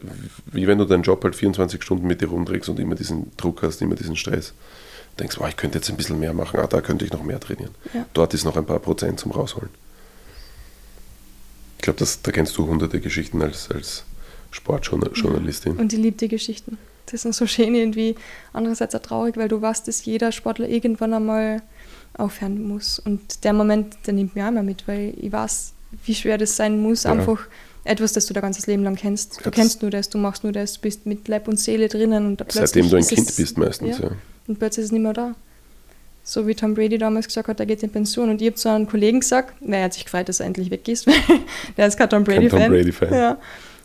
wie 0.52 0.66
wenn 0.68 0.78
du 0.78 0.84
deinen 0.84 1.02
Job 1.02 1.24
halt 1.24 1.34
24 1.34 1.82
Stunden 1.82 2.06
mit 2.06 2.20
dir 2.20 2.28
rumträgst 2.28 2.68
und 2.68 2.78
immer 2.78 2.94
diesen 2.94 3.34
Druck 3.36 3.62
hast, 3.62 3.82
immer 3.82 3.96
diesen 3.96 4.14
Stress. 4.14 4.52
Denkst, 5.18 5.38
wow, 5.38 5.48
ich 5.48 5.56
könnte 5.56 5.78
jetzt 5.78 5.90
ein 5.90 5.96
bisschen 5.96 6.18
mehr 6.18 6.32
machen, 6.32 6.58
ah, 6.60 6.66
da 6.66 6.80
könnte 6.80 7.04
ich 7.04 7.12
noch 7.12 7.22
mehr 7.22 7.38
trainieren. 7.38 7.74
Ja. 7.92 8.06
Dort 8.14 8.34
ist 8.34 8.44
noch 8.44 8.56
ein 8.56 8.64
paar 8.64 8.78
Prozent 8.78 9.20
zum 9.20 9.32
Rausholen. 9.32 9.68
Ich 11.78 11.82
glaube, 11.82 12.04
da 12.22 12.30
kennst 12.32 12.56
du 12.56 12.66
hunderte 12.66 13.00
Geschichten 13.00 13.42
als, 13.42 13.70
als 13.70 14.04
Sportjournalistin. 14.52 15.76
Und 15.76 15.92
die 15.92 15.96
liebt 15.96 16.20
die 16.20 16.28
Geschichten. 16.28 16.78
Das 17.06 17.22
sind 17.22 17.34
so 17.34 17.46
schön 17.46 17.74
irgendwie. 17.74 18.14
Andererseits 18.52 18.94
auch 18.94 19.02
traurig, 19.02 19.36
weil 19.36 19.48
du 19.48 19.60
weißt, 19.60 19.88
dass 19.88 20.04
jeder 20.04 20.32
Sportler 20.32 20.68
irgendwann 20.68 21.12
einmal 21.12 21.62
aufhören 22.16 22.62
muss. 22.62 22.98
Und 22.98 23.44
der 23.44 23.52
Moment, 23.52 23.96
der 24.06 24.14
nimmt 24.14 24.36
mir 24.36 24.44
auch 24.44 24.48
immer 24.50 24.62
mit, 24.62 24.86
weil 24.86 25.14
ich 25.20 25.32
weiß, 25.32 25.72
wie 26.04 26.14
schwer 26.14 26.38
das 26.38 26.56
sein 26.56 26.80
muss. 26.80 27.02
Ja. 27.04 27.12
Einfach 27.12 27.46
etwas, 27.84 28.12
das 28.12 28.26
du 28.26 28.34
dein 28.34 28.42
ganzes 28.42 28.66
Leben 28.66 28.84
lang 28.84 28.96
kennst. 28.96 29.40
Du 29.40 29.44
Ja, 29.44 29.50
kennst 29.50 29.82
nur 29.82 29.90
das, 29.90 30.08
du 30.08 30.18
machst 30.18 30.44
nur 30.44 30.52
das, 30.52 30.74
du 30.74 30.80
bist 30.82 31.06
mit 31.06 31.26
Leib 31.28 31.48
und 31.48 31.58
Seele 31.58 31.88
drinnen 31.88 32.26
und 32.26 32.40
da 32.40 32.44
Seitdem 32.48 32.88
du 32.88 32.96
ein 32.96 33.02
ist 33.02 33.08
Kind 33.08 33.34
bist 33.36 33.58
meistens, 33.58 33.98
ja. 33.98 34.10
Und 34.52 34.58
plötzlich 34.58 34.82
ist 34.82 34.88
es 34.88 34.92
nicht 34.92 35.00
mehr 35.00 35.14
da. 35.14 35.34
So 36.24 36.46
wie 36.46 36.54
Tom 36.54 36.74
Brady 36.74 36.98
damals 36.98 37.26
gesagt 37.26 37.48
hat, 37.48 37.58
er 37.58 37.64
geht 37.64 37.82
in 37.82 37.88
Pension. 37.88 38.28
Und 38.28 38.42
ich 38.42 38.48
habe 38.48 38.56
zu 38.56 38.68
einem 38.68 38.86
Kollegen 38.86 39.20
gesagt, 39.20 39.54
na, 39.60 39.78
er 39.78 39.84
hat 39.84 39.94
sich 39.94 40.04
gefreut, 40.04 40.28
dass 40.28 40.40
er 40.40 40.46
endlich 40.46 40.70
weg 40.70 40.86
ist, 40.88 41.06
weil 41.06 41.14
der 41.78 41.86
ist 41.86 41.96
kein 41.96 42.10
Tom 42.10 42.22
Brady-Fan. 42.22 42.70
Brady-Fan. 42.70 43.14
Ja. 43.14 43.38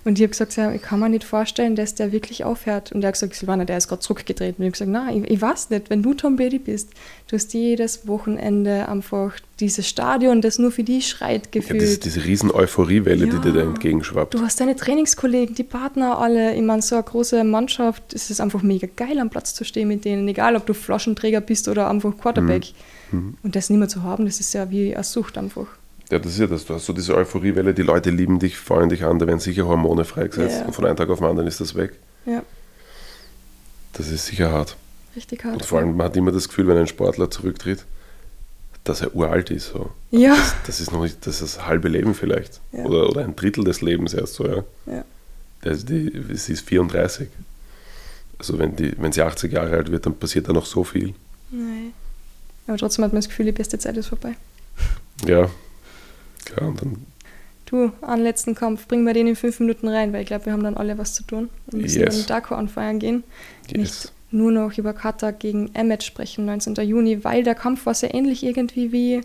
Und 0.07 0.17
ich 0.17 0.23
habe 0.23 0.29
gesagt, 0.29 0.57
ich 0.73 0.81
kann 0.81 1.01
mir 1.01 1.09
nicht 1.09 1.25
vorstellen, 1.25 1.75
dass 1.75 1.93
der 1.93 2.13
wirklich 2.13 2.45
aufhört. 2.45 2.93
Und 2.93 3.03
er 3.03 3.09
hat 3.09 3.15
gesagt, 3.15 3.35
Silvana, 3.35 3.65
der 3.65 3.75
ist 3.75 3.89
gerade 3.89 3.99
zurückgetreten. 3.99 4.63
Und 4.63 4.63
ich 4.63 4.79
habe 4.79 4.85
gesagt, 4.85 4.89
nein, 4.89 5.25
ich, 5.25 5.31
ich, 5.31 5.41
weiß 5.41 5.69
nicht, 5.69 5.89
wenn 5.89 6.01
du 6.01 6.13
Tom 6.13 6.37
Brady 6.37 6.59
bist, 6.59 6.91
du 7.27 7.35
hast 7.35 7.53
jedes 7.53 8.07
Wochenende 8.07 8.87
einfach 8.87 9.33
dieses 9.59 9.85
Stadion, 9.85 10.41
das 10.41 10.59
nur 10.59 10.71
für 10.71 10.83
dich 10.83 11.09
schreit, 11.09 11.51
gefühlt. 11.51 11.81
Ja, 11.81 11.87
das, 11.89 11.99
diese 11.99 12.23
riesen 12.23 12.51
Euphoriewelle, 12.51 13.25
ja, 13.25 13.33
die 13.33 13.39
dir 13.41 13.51
da 13.51 13.61
entgegenschwappt. 13.63 14.33
Du 14.33 14.39
hast 14.39 14.61
deine 14.61 14.77
Trainingskollegen, 14.77 15.55
die 15.55 15.63
Partner 15.63 16.19
alle. 16.19 16.55
Ich 16.55 16.61
meine, 16.61 16.81
so 16.81 16.95
eine 16.95 17.03
große 17.03 17.43
Mannschaft, 17.43 18.13
es 18.13 18.29
ist 18.29 18.39
einfach 18.39 18.61
mega 18.61 18.87
geil, 18.95 19.19
am 19.19 19.29
Platz 19.29 19.55
zu 19.55 19.65
stehen 19.65 19.89
mit 19.89 20.05
denen, 20.05 20.25
egal 20.29 20.55
ob 20.55 20.65
du 20.65 20.73
Flaschenträger 20.73 21.41
bist 21.41 21.67
oder 21.67 21.89
einfach 21.89 22.17
Quarterback. 22.17 22.67
Mhm. 23.11 23.19
Mhm. 23.19 23.37
Und 23.43 23.57
das 23.57 23.69
nicht 23.69 23.79
mehr 23.79 23.89
zu 23.89 24.03
haben, 24.03 24.23
das 24.23 24.39
ist 24.39 24.53
ja 24.53 24.71
wie 24.71 24.95
eine 24.95 25.03
Sucht 25.03 25.37
einfach. 25.37 25.67
Ja, 26.09 26.19
das 26.19 26.33
ist 26.33 26.39
ja 26.39 26.47
das. 26.47 26.65
Du 26.65 26.73
hast 26.73 26.85
so 26.85 26.93
diese 26.93 27.15
Euphoriewelle, 27.15 27.73
die 27.73 27.81
Leute 27.81 28.09
lieben 28.09 28.39
dich, 28.39 28.57
freuen 28.57 28.89
dich 28.89 29.03
an, 29.03 29.19
da 29.19 29.27
werden 29.27 29.39
sicher 29.39 29.67
Hormone 29.67 30.05
freigesetzt 30.05 30.59
ja. 30.61 30.65
und 30.65 30.73
von 30.73 30.85
einem 30.85 30.95
Tag 30.95 31.09
auf 31.09 31.19
den 31.19 31.27
anderen 31.27 31.47
ist 31.47 31.59
das 31.59 31.75
weg. 31.75 31.93
Ja. 32.25 32.43
Das 33.93 34.09
ist 34.09 34.27
sicher 34.27 34.51
hart. 34.51 34.77
Richtig 35.15 35.43
hart. 35.43 35.53
Und 35.53 35.65
vor 35.65 35.79
allem, 35.79 35.97
man 35.97 36.05
hat 36.05 36.15
immer 36.15 36.31
das 36.31 36.47
Gefühl, 36.47 36.67
wenn 36.67 36.77
ein 36.77 36.87
Sportler 36.87 37.29
zurücktritt, 37.29 37.85
dass 38.85 39.01
er 39.01 39.13
uralt 39.15 39.49
ist. 39.49 39.69
So. 39.69 39.89
Ja. 40.11 40.35
Das, 40.35 40.55
das, 40.65 40.79
ist 40.79 40.91
noch 40.93 41.01
nicht, 41.01 41.25
das 41.27 41.41
ist 41.41 41.57
das 41.57 41.65
halbe 41.65 41.89
Leben 41.89 42.13
vielleicht. 42.13 42.61
Ja. 42.71 42.85
Oder, 42.85 43.09
oder 43.09 43.23
ein 43.23 43.35
Drittel 43.35 43.65
des 43.65 43.81
Lebens 43.81 44.13
erst 44.13 44.35
so, 44.35 44.47
ja. 44.47 44.63
ja. 44.85 45.03
Das, 45.61 45.83
die, 45.83 46.23
sie 46.33 46.53
ist 46.53 46.65
34. 46.67 47.27
Also 48.39 48.59
wenn, 48.59 48.75
die, 48.75 48.93
wenn 48.97 49.11
sie 49.11 49.23
80 49.23 49.51
Jahre 49.51 49.75
alt 49.75 49.91
wird, 49.91 50.05
dann 50.05 50.15
passiert 50.15 50.47
da 50.47 50.53
noch 50.53 50.67
so 50.67 50.83
viel. 50.83 51.15
Nein. 51.51 51.93
Aber 52.67 52.77
trotzdem 52.77 53.03
hat 53.03 53.11
man 53.11 53.21
das 53.21 53.29
Gefühl, 53.29 53.47
die 53.47 53.51
beste 53.51 53.79
Zeit 53.79 53.97
ist 53.97 54.07
vorbei. 54.07 54.35
Ja, 55.25 55.49
Klar, 56.47 56.69
und 56.69 56.81
dann. 56.81 57.05
Du, 57.65 57.91
an 58.01 58.21
letzten 58.21 58.55
Kampf, 58.55 58.87
bringen 58.87 59.05
wir 59.05 59.13
den 59.13 59.27
in 59.27 59.35
fünf 59.35 59.59
Minuten 59.59 59.89
rein, 59.89 60.13
weil 60.13 60.21
ich 60.21 60.27
glaube, 60.27 60.45
wir 60.45 60.53
haben 60.53 60.63
dann 60.63 60.77
alle 60.77 60.97
was 60.97 61.13
zu 61.13 61.23
tun. 61.23 61.49
Wir 61.67 61.81
müssen 61.81 61.99
yes. 61.99 62.15
dann 62.15 62.27
Daco 62.27 62.55
anfeiern 62.55 62.99
gehen. 62.99 63.23
Yes. 63.67 63.77
Nicht 63.77 64.11
nur 64.31 64.51
noch 64.51 64.77
über 64.77 64.93
Kata 64.93 65.31
gegen 65.31 65.73
Emmet 65.73 66.03
sprechen, 66.03 66.45
19. 66.45 66.75
Juni, 66.75 67.23
weil 67.23 67.43
der 67.43 67.55
Kampf 67.55 67.85
war 67.85 67.93
sehr 67.93 68.13
ähnlich 68.13 68.43
irgendwie 68.43 68.91
wie 68.91 69.21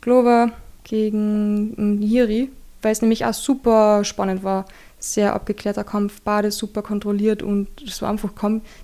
Glover 0.00 0.52
gegen 0.84 2.00
Jiri, 2.02 2.50
weil 2.82 2.92
es 2.92 3.02
nämlich 3.02 3.24
auch 3.24 3.34
super 3.34 4.04
spannend 4.04 4.44
war. 4.44 4.66
Sehr 4.98 5.34
abgeklärter 5.34 5.84
Kampf, 5.84 6.22
Bade 6.22 6.50
super 6.50 6.82
kontrolliert 6.82 7.42
und 7.42 7.68
es 7.86 8.00
war 8.00 8.08
einfach, 8.10 8.30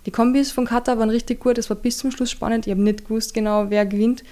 die 0.04 0.10
Kombis 0.10 0.52
von 0.52 0.66
Kata 0.66 0.98
waren 0.98 1.10
richtig 1.10 1.40
gut, 1.40 1.56
es 1.58 1.70
war 1.70 1.76
bis 1.76 1.98
zum 1.98 2.10
Schluss 2.10 2.30
spannend. 2.30 2.66
Ich 2.66 2.70
habe 2.70 2.82
nicht 2.82 3.06
gewusst 3.06 3.32
genau, 3.32 3.70
wer 3.70 3.86
gewinnt. 3.86 4.22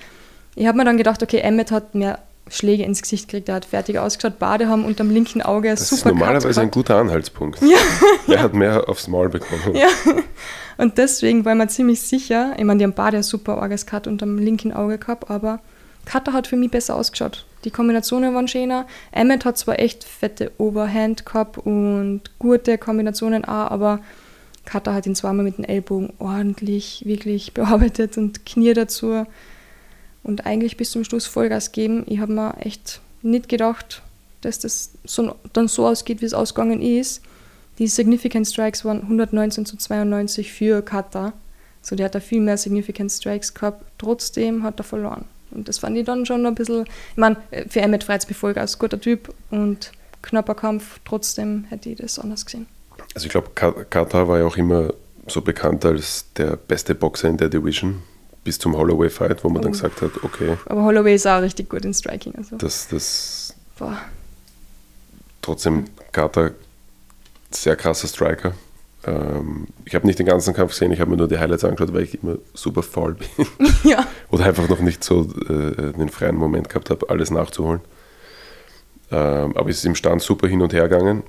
Ich 0.56 0.66
habe 0.66 0.76
mir 0.76 0.84
dann 0.84 0.98
gedacht, 0.98 1.22
okay, 1.22 1.38
Emmet 1.38 1.70
hat 1.70 1.94
mehr 1.94 2.18
Schläge 2.48 2.82
ins 2.82 3.02
Gesicht 3.02 3.28
kriegt. 3.28 3.48
Er 3.48 3.56
hat 3.56 3.64
fertig 3.64 3.98
ausgeschaut, 3.98 4.38
Bade 4.38 4.68
haben 4.68 4.84
unterm 4.84 5.10
linken 5.10 5.42
Auge 5.42 5.70
das 5.70 5.88
super 5.88 6.10
ist 6.10 6.14
normalerweise 6.16 6.60
ein 6.60 6.70
guter 6.70 6.96
Anhaltspunkt. 6.96 7.60
Ja. 7.62 7.78
Er 8.34 8.42
hat 8.42 8.54
mehr 8.54 8.88
aufs 8.88 9.08
Maul 9.08 9.28
bekommen. 9.28 9.74
Ja. 9.74 9.88
Und 10.78 10.98
deswegen 10.98 11.44
war 11.44 11.54
man 11.54 11.68
ziemlich 11.68 12.00
sicher, 12.00 12.54
ich 12.56 12.64
meine, 12.64 12.78
die 12.78 12.84
haben 12.84 12.94
Bade 12.94 13.22
super 13.22 13.58
Orges 13.58 13.86
Cut 13.86 14.06
unterm 14.06 14.38
linken 14.38 14.72
Auge 14.72 14.98
gehabt, 14.98 15.30
aber 15.30 15.60
Cutter 16.04 16.32
hat 16.32 16.46
für 16.46 16.56
mich 16.56 16.70
besser 16.70 16.96
ausgeschaut. 16.96 17.44
Die 17.64 17.70
Kombinationen 17.70 18.34
waren 18.34 18.48
schöner. 18.48 18.86
Emmet 19.12 19.44
hat 19.44 19.58
zwar 19.58 19.78
echt 19.78 20.04
fette 20.04 20.50
Overhand 20.58 21.26
gehabt 21.26 21.58
und 21.58 22.22
gute 22.38 22.78
Kombinationen 22.78 23.44
auch, 23.44 23.70
aber 23.70 24.00
Cutter 24.64 24.94
hat 24.94 25.06
ihn 25.06 25.14
zweimal 25.14 25.44
mit 25.44 25.58
dem 25.58 25.64
Ellbogen 25.64 26.12
ordentlich, 26.18 27.02
wirklich 27.04 27.52
bearbeitet 27.54 28.16
und 28.16 28.46
Knie 28.46 28.72
dazu 28.72 29.26
und 30.22 30.46
eigentlich 30.46 30.76
bis 30.76 30.90
zum 30.90 31.04
Schluss 31.04 31.26
Vollgas 31.26 31.72
geben. 31.72 32.04
Ich 32.06 32.20
habe 32.20 32.32
mir 32.32 32.54
echt 32.60 33.00
nicht 33.22 33.48
gedacht, 33.48 34.02
dass 34.40 34.58
das 34.58 34.90
so, 35.04 35.34
dann 35.52 35.68
so 35.68 35.86
ausgeht, 35.86 36.20
wie 36.20 36.26
es 36.26 36.34
ausgegangen 36.34 36.82
ist. 36.82 37.22
Die 37.78 37.86
Significant 37.86 38.46
Strikes 38.46 38.84
waren 38.84 39.02
119 39.02 39.64
zu 39.66 39.76
92 39.76 40.52
für 40.52 40.82
Kata. 40.82 41.32
So, 41.82 41.96
der 41.96 42.06
hat 42.06 42.14
da 42.14 42.20
viel 42.20 42.40
mehr 42.40 42.58
Significant 42.58 43.10
Strikes 43.10 43.54
gehabt. 43.54 43.84
Trotzdem 43.98 44.62
hat 44.62 44.78
er 44.80 44.84
verloren. 44.84 45.24
Und 45.50 45.68
das 45.68 45.78
fand 45.78 45.96
ich 45.96 46.04
dann 46.04 46.26
schon 46.26 46.44
ein 46.44 46.54
bisschen. 46.54 46.84
Ich 46.84 47.16
meine, 47.16 47.36
für 47.68 47.80
Emmett 47.80 48.04
Freiz 48.04 48.26
Befolger 48.26 48.66
guter 48.78 49.00
Typ 49.00 49.32
und 49.50 49.92
knapper 50.22 50.54
Kampf. 50.54 51.00
Trotzdem 51.04 51.64
hätte 51.70 51.88
ich 51.88 51.96
das 51.96 52.18
anders 52.18 52.44
gesehen. 52.44 52.66
Also, 53.14 53.26
ich 53.26 53.32
glaube, 53.32 53.50
Kata 53.54 54.28
war 54.28 54.38
ja 54.38 54.44
auch 54.44 54.56
immer 54.56 54.92
so 55.26 55.40
bekannt 55.40 55.84
als 55.84 56.26
der 56.36 56.56
beste 56.56 56.94
Boxer 56.94 57.28
in 57.28 57.38
der 57.38 57.48
Division 57.48 58.02
bis 58.44 58.58
zum 58.58 58.76
Holloway-Fight, 58.76 59.44
wo 59.44 59.48
man 59.48 59.58
oh. 59.58 59.62
dann 59.62 59.72
gesagt 59.72 60.02
hat, 60.02 60.12
okay. 60.22 60.56
Aber 60.66 60.84
Holloway 60.84 61.14
ist 61.14 61.26
auch 61.26 61.42
richtig 61.42 61.68
gut 61.68 61.84
in 61.84 61.94
Striking. 61.94 62.34
Also. 62.36 62.56
Das, 62.56 62.88
das 62.88 63.54
Boah. 63.78 63.96
Trotzdem 65.42 65.86
Carter, 66.12 66.52
sehr 67.50 67.76
krasser 67.76 68.08
Striker. 68.08 68.52
Ähm, 69.04 69.68
ich 69.86 69.94
habe 69.94 70.06
nicht 70.06 70.18
den 70.18 70.26
ganzen 70.26 70.52
Kampf 70.52 70.72
gesehen, 70.72 70.92
ich 70.92 71.00
habe 71.00 71.10
mir 71.10 71.16
nur 71.16 71.28
die 71.28 71.38
Highlights 71.38 71.64
angeschaut, 71.64 71.94
weil 71.94 72.02
ich 72.02 72.22
immer 72.22 72.36
super 72.52 72.82
faul 72.82 73.14
bin. 73.14 73.46
ja. 73.84 74.06
Oder 74.30 74.44
einfach 74.44 74.68
noch 74.68 74.80
nicht 74.80 75.02
so 75.02 75.22
äh, 75.48 75.92
den 75.92 76.10
freien 76.10 76.36
Moment 76.36 76.68
gehabt 76.68 76.90
habe, 76.90 77.08
alles 77.08 77.30
nachzuholen. 77.30 77.80
Ähm, 79.10 79.56
aber 79.56 79.70
es 79.70 79.78
ist 79.78 79.86
im 79.86 79.94
Stand 79.94 80.22
super 80.22 80.46
hin 80.46 80.60
und 80.60 80.72
her 80.74 80.88
gegangen. 80.88 81.22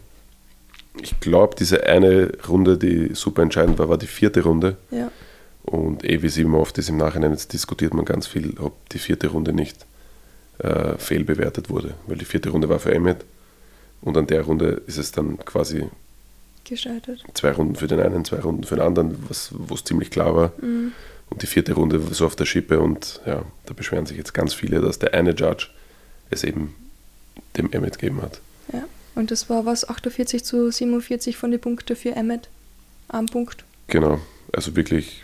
Ich 1.01 1.21
glaube, 1.21 1.55
diese 1.57 1.85
eine 1.85 2.33
Runde, 2.47 2.77
die 2.77 3.15
super 3.15 3.41
entscheidend 3.41 3.79
war, 3.79 3.87
war 3.87 3.97
die 3.97 4.07
vierte 4.07 4.43
Runde. 4.43 4.75
Ja 4.91 5.09
und 5.63 6.03
eh 6.03 6.21
wie 6.21 6.27
es 6.27 6.37
immer 6.37 6.59
oft 6.59 6.77
ist 6.77 6.89
im 6.89 6.97
Nachhinein, 6.97 7.31
jetzt 7.31 7.53
diskutiert 7.53 7.93
man 7.93 8.05
ganz 8.05 8.27
viel, 8.27 8.57
ob 8.59 8.89
die 8.89 8.99
vierte 8.99 9.27
Runde 9.27 9.53
nicht 9.53 9.85
äh, 10.59 10.97
fehlbewertet 10.97 11.69
wurde. 11.69 11.93
Weil 12.07 12.17
die 12.17 12.25
vierte 12.25 12.49
Runde 12.49 12.69
war 12.69 12.79
für 12.79 12.93
Emmet 12.93 13.25
und 14.01 14.17
an 14.17 14.27
der 14.27 14.41
Runde 14.41 14.81
ist 14.87 14.97
es 14.97 15.11
dann 15.11 15.37
quasi 15.39 15.85
gescheitert. 16.63 17.23
Zwei 17.33 17.51
Runden 17.51 17.75
für 17.75 17.87
den 17.87 17.99
einen, 17.99 18.25
zwei 18.25 18.39
Runden 18.39 18.63
für 18.63 18.75
den 18.75 18.85
anderen, 18.85 19.17
wo 19.27 19.73
es 19.73 19.83
ziemlich 19.83 20.09
klar 20.09 20.35
war. 20.35 20.51
Mhm. 20.61 20.93
Und 21.29 21.41
die 21.41 21.47
vierte 21.47 21.73
Runde 21.73 22.01
so 22.11 22.25
auf 22.25 22.35
der 22.35 22.45
Schippe 22.45 22.79
und 22.79 23.21
ja, 23.25 23.43
da 23.65 23.73
beschweren 23.73 24.05
sich 24.05 24.17
jetzt 24.17 24.33
ganz 24.33 24.53
viele, 24.53 24.81
dass 24.81 24.99
der 24.99 25.13
eine 25.13 25.31
Judge 25.31 25.67
es 26.29 26.43
eben 26.43 26.75
dem 27.55 27.71
Emmet 27.71 27.99
gegeben 27.99 28.21
hat. 28.21 28.41
Ja, 28.73 28.83
und 29.15 29.31
das 29.31 29.49
war 29.49 29.65
was, 29.65 29.87
48 29.87 30.43
zu 30.43 30.69
47 30.69 31.37
von 31.37 31.51
den 31.51 31.61
Punkten 31.61 31.95
für 31.95 32.15
Emmet 32.15 32.49
am 33.07 33.27
Punkt. 33.27 33.63
Genau, 33.87 34.19
also 34.51 34.75
wirklich 34.75 35.23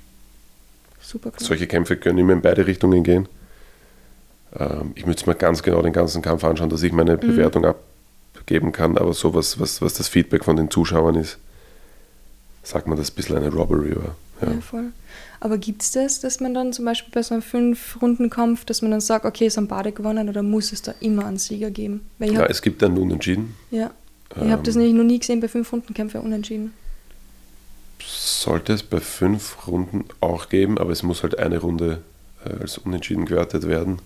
Super 1.07 1.31
klar. 1.31 1.47
Solche 1.47 1.67
Kämpfe 1.67 1.95
können 1.95 2.17
immer 2.17 2.33
in 2.33 2.41
beide 2.41 2.67
Richtungen 2.67 3.01
gehen. 3.01 3.29
Ähm, 4.53 4.91
ich 4.95 5.05
müsste 5.05 5.29
mir 5.29 5.35
ganz 5.35 5.63
genau 5.63 5.81
den 5.81 5.93
ganzen 5.93 6.21
Kampf 6.21 6.43
anschauen, 6.43 6.69
dass 6.69 6.83
ich 6.83 6.91
meine 6.91 7.15
mhm. 7.15 7.21
Bewertung 7.21 7.65
abgeben 7.65 8.73
kann, 8.73 8.97
aber 8.97 9.13
sowas, 9.13 9.57
was, 9.57 9.81
was 9.81 9.93
das 9.93 10.09
Feedback 10.09 10.43
von 10.43 10.57
den 10.57 10.69
Zuschauern 10.69 11.15
ist, 11.15 11.37
sagt 12.61 12.87
man, 12.87 12.97
dass 12.97 13.09
ein 13.09 13.15
bisschen 13.15 13.37
eine 13.37 13.49
Robbery 13.49 13.95
war. 13.95 14.15
Ja, 14.41 14.51
ja 14.51 14.59
voll. 14.59 14.91
Aber 15.39 15.57
gibt 15.57 15.81
es 15.81 15.91
das, 15.91 16.19
dass 16.19 16.41
man 16.41 16.53
dann 16.53 16.73
zum 16.73 16.83
Beispiel 16.83 17.13
bei 17.13 17.23
so 17.23 17.35
einem 17.35 17.41
Fünf-Runden-Kampf, 17.41 18.65
dass 18.65 18.81
man 18.81 18.91
dann 18.91 18.99
sagt, 18.99 19.23
okay, 19.23 19.45
es 19.45 19.55
haben 19.55 19.69
beide 19.69 19.93
gewonnen 19.93 20.27
oder 20.27 20.43
muss 20.43 20.73
es 20.73 20.81
da 20.81 20.93
immer 20.99 21.25
einen 21.25 21.37
Sieger 21.37 21.71
geben? 21.71 22.01
ja, 22.19 22.41
hab, 22.41 22.49
es 22.49 22.61
gibt 22.61 22.81
dann 22.81 22.97
Unentschieden. 22.97 23.55
Ja. 23.71 23.91
Ich 24.35 24.41
ähm, 24.41 24.51
habe 24.51 24.63
das 24.63 24.75
nämlich 24.75 24.93
noch 24.93 25.05
nie 25.05 25.19
gesehen 25.19 25.39
bei 25.39 25.47
Fünf-Runden-Kämpfen 25.47 26.19
Unentschieden 26.19 26.73
sollte 27.99 28.73
es 28.73 28.83
bei 28.83 28.99
fünf 28.99 29.67
Runden 29.67 30.05
auch 30.21 30.49
geben, 30.49 30.77
aber 30.77 30.91
es 30.91 31.03
muss 31.03 31.23
halt 31.23 31.39
eine 31.39 31.59
Runde 31.59 32.01
äh, 32.45 32.61
als 32.61 32.77
unentschieden 32.77 33.25
gewertet 33.25 33.67
werden. 33.67 33.99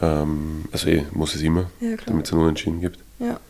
Ähm, 0.00 0.64
also 0.72 0.88
eh, 0.88 1.04
muss 1.12 1.34
es 1.34 1.42
immer, 1.42 1.70
ja, 1.80 1.96
damit 2.06 2.26
es 2.26 2.32
ein 2.32 2.38
Unentschieden 2.38 2.80
gibt. 2.80 2.98
Ja. 3.18 3.40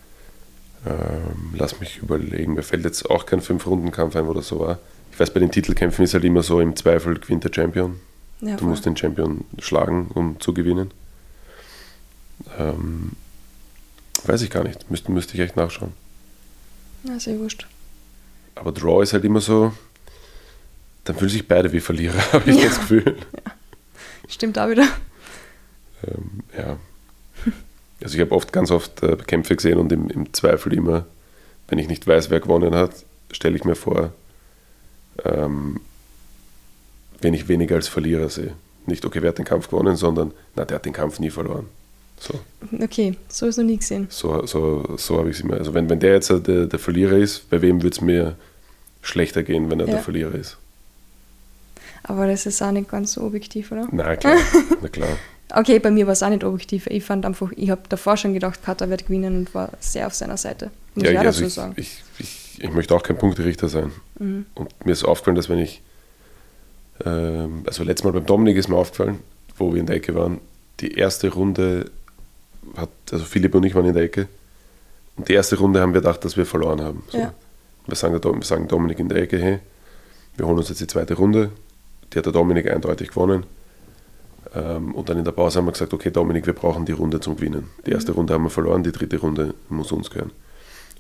Ähm, 0.87 1.55
lass 1.55 1.81
mich 1.81 1.99
überlegen, 1.99 2.55
mir 2.55 2.63
fällt 2.63 2.85
jetzt 2.85 3.11
auch 3.11 3.27
kein 3.27 3.41
Fünf-Runden-Kampf 3.41 4.17
ein, 4.17 4.27
wo 4.27 4.35
das 4.35 4.49
so 4.49 4.61
war. 4.61 4.79
Ich 5.13 5.19
weiß, 5.19 5.33
bei 5.33 5.41
den 5.41 5.51
Titelkämpfen 5.51 6.05
ist 6.05 6.15
halt 6.15 6.25
immer 6.25 6.43
so, 6.43 6.61
im 6.61 6.77
Zweifel 6.77 7.19
gewinnt 7.19 7.45
der 7.45 7.53
Champion. 7.53 8.01
Ja, 8.41 8.57
du 8.57 8.67
musst 8.67 8.87
den 8.87 8.97
Champion 8.97 9.45
schlagen, 9.59 10.11
um 10.15 10.39
zu 10.41 10.55
gewinnen. 10.55 10.93
Ähm, 12.57 13.13
weiß 14.25 14.43
ich 14.43 14.51
gar 14.51 14.63
nicht, 14.63 14.89
müsste, 14.91 15.11
müsste 15.11 15.35
ich 15.35 15.41
echt 15.41 15.57
nachschauen. 15.57 15.93
Na, 17.03 17.19
sehr 17.19 17.39
wurscht. 17.39 17.67
Aber 18.59 18.73
Draw 18.73 19.03
ist 19.03 19.13
halt 19.13 19.25
immer 19.25 19.41
so, 19.41 19.73
dann 21.05 21.17
fühlen 21.17 21.31
sich 21.31 21.47
beide 21.47 21.73
wie 21.73 21.81
Verlierer, 21.81 22.21
habe 22.33 22.51
ich 22.51 22.59
ja. 22.59 22.69
das 22.69 22.79
Gefühl. 22.79 23.17
Ja. 23.17 23.53
Stimmt 24.29 24.59
auch 24.59 24.69
wieder. 24.69 24.87
Ähm, 26.07 26.43
ja. 26.57 26.77
Also 28.03 28.15
ich 28.15 28.21
habe 28.21 28.33
oft, 28.33 28.53
ganz 28.53 28.71
oft 28.71 29.03
äh, 29.03 29.17
Kämpfe 29.17 29.57
gesehen 29.57 29.79
und 29.79 29.91
im, 29.91 30.09
im, 30.11 30.33
Zweifel 30.33 30.73
immer, 30.73 31.07
wenn 31.69 31.79
ich 31.79 31.89
nicht 31.89 32.07
weiß, 32.07 32.31
wer 32.31 32.41
gewonnen 32.41 32.75
hat, 32.75 32.93
stelle 33.33 33.57
ich 33.57 33.65
mir 33.65 33.75
vor, 33.75 34.13
ähm, 35.25 35.81
wenn 37.21 37.35
ich 37.35 37.49
weniger 37.49 37.77
als 37.77 37.89
Verlierer 37.89 38.29
sehe. 38.29 38.53
Nicht, 38.87 39.05
okay, 39.05 39.21
wer 39.23 39.31
hat 39.31 39.39
den 39.39 39.45
Kampf 39.45 39.69
gewonnen, 39.69 39.97
sondern, 39.97 40.33
na, 40.55 40.65
der 40.65 40.77
hat 40.77 40.85
den 40.85 40.93
Kampf 40.93 41.19
nie 41.19 41.31
verloren. 41.31 41.67
So. 42.21 42.35
Okay, 42.83 43.17
so 43.29 43.47
ist 43.47 43.59
noch 43.59 43.65
nie 43.65 43.77
gesehen. 43.79 44.07
So, 44.11 44.45
so, 44.47 44.97
so 44.97 45.19
habe 45.19 45.31
ich 45.31 45.37
es 45.37 45.43
immer. 45.43 45.55
Also 45.55 45.75
wenn, 45.75 45.89
wenn 45.89 46.01
der 46.01 46.15
jetzt 46.15 46.31
der, 46.31 46.67
der 46.67 46.79
Verlierer 46.79 47.17
ist, 47.17 47.49
bei 47.51 47.61
wem 47.63 47.83
würde 47.83 47.95
es 47.95 48.01
mir 48.01 48.37
schlechter 49.09 49.43
gehen, 49.43 49.71
wenn 49.71 49.81
er 49.81 49.87
ja. 49.87 49.95
der 49.95 50.03
Verlierer 50.03 50.35
ist? 50.35 50.59
Aber 52.05 52.27
das 52.27 52.47
ist 52.47 52.63
auch 52.63 52.71
nicht 52.71 52.91
ganz 52.91 53.13
so 53.13 53.23
objektiv, 53.23 53.73
oder? 53.73 53.89
Na 53.91 54.17
klar, 54.17 54.37
na 54.83 54.89
klar. 54.89 55.19
Okay, 55.55 55.79
bei 55.79 55.91
mir 55.91 56.07
war 56.07 56.13
es 56.13 56.23
auch 56.23 56.29
nicht 56.29 56.45
objektiv. 56.45 56.87
Ich 56.89 57.05
fand 57.05 57.25
einfach, 57.25 57.53
ich 57.57 57.71
habe 57.71 57.83
davor 57.89 58.17
schon 58.17 58.35
gedacht, 58.35 58.63
Kata 58.63 58.89
wird 58.91 59.07
gewinnen 59.07 59.39
und 59.39 59.55
war 59.55 59.71
sehr 59.81 60.07
auf 60.07 60.15
seiner 60.15 60.37
Seite. 60.37 60.71
Muss 60.95 61.05
Ja, 61.05 61.11
ich 61.11 61.19
auch 61.19 61.25
also 61.25 61.41
dazu 61.41 61.47
ich, 61.47 61.55
sagen. 61.55 61.73
ich, 61.77 62.03
ich, 62.19 62.65
ich 62.65 62.73
möchte 62.73 62.95
auch 62.95 63.03
kein 63.03 63.17
Punkterichter 63.17 63.69
sein. 63.69 63.93
Mhm. 64.19 64.47
Und 64.55 64.87
mir 64.87 64.93
ist 64.93 65.05
aufgefallen, 65.05 65.37
dass 65.37 65.49
wenn 65.49 65.59
ich, 65.59 65.81
ähm, 67.05 67.63
also 67.67 67.83
letztes 67.83 68.05
Mal 68.05 68.13
beim 68.13 68.27
Dominik 68.27 68.57
ist 68.57 68.69
mir 68.69 68.77
aufgefallen, 68.77 69.21
wo 69.57 69.73
wir 69.73 69.81
in 69.81 69.87
der 69.87 69.97
Ecke 69.97 70.15
waren, 70.15 70.41
die 70.81 70.93
erste 70.93 71.31
Runde 71.31 71.91
hat, 72.77 72.91
also 73.11 73.25
Philipp 73.25 73.55
und 73.55 73.65
ich 73.65 73.75
waren 73.75 73.87
in 73.87 73.95
der 73.95 74.05
Ecke. 74.05 74.29
Und 75.17 75.29
die 75.29 75.33
erste 75.33 75.57
Runde 75.57 75.81
haben 75.81 75.95
wir 75.95 76.01
gedacht, 76.01 76.25
dass 76.25 76.37
wir 76.37 76.47
verloren 76.47 76.83
haben. 76.83 77.03
So. 77.09 77.19
Ja. 77.19 77.33
Wir, 77.89 77.97
sagen, 77.97 78.23
wir 78.23 78.43
sagen 78.43 78.69
Dominik 78.69 78.99
in 78.99 79.09
der 79.09 79.23
Ecke, 79.23 79.39
hey, 79.39 79.59
wir 80.37 80.47
holen 80.47 80.59
uns 80.59 80.69
jetzt 80.69 80.81
die 80.81 80.87
zweite 80.87 81.15
Runde. 81.15 81.51
Die 82.13 82.19
hat 82.19 82.27
der 82.27 82.33
Dominik 82.33 82.71
eindeutig 82.71 83.09
gewonnen. 83.09 83.45
Ähm, 84.55 84.95
und 84.95 85.09
dann 85.09 85.19
in 85.19 85.25
der 85.25 85.33
Pause 85.33 85.59
haben 85.59 85.67
wir 85.67 85.73
gesagt, 85.73 85.93
okay 85.95 86.11
Dominik, 86.11 86.47
wir 86.47 86.53
brauchen 86.53 86.85
die 86.85 86.93
Runde 86.93 87.19
zum 87.21 87.37
Gewinnen. 87.37 87.71
Die 87.87 87.91
erste 87.91 88.13
Runde 88.13 88.35
haben 88.35 88.45
wir 88.45 88.51
verloren, 88.51 88.83
die 88.83 88.93
dritte 88.93 89.19
Runde 89.19 89.55
muss 89.71 89.91
uns 89.91 90.11
gehören. 90.11 90.33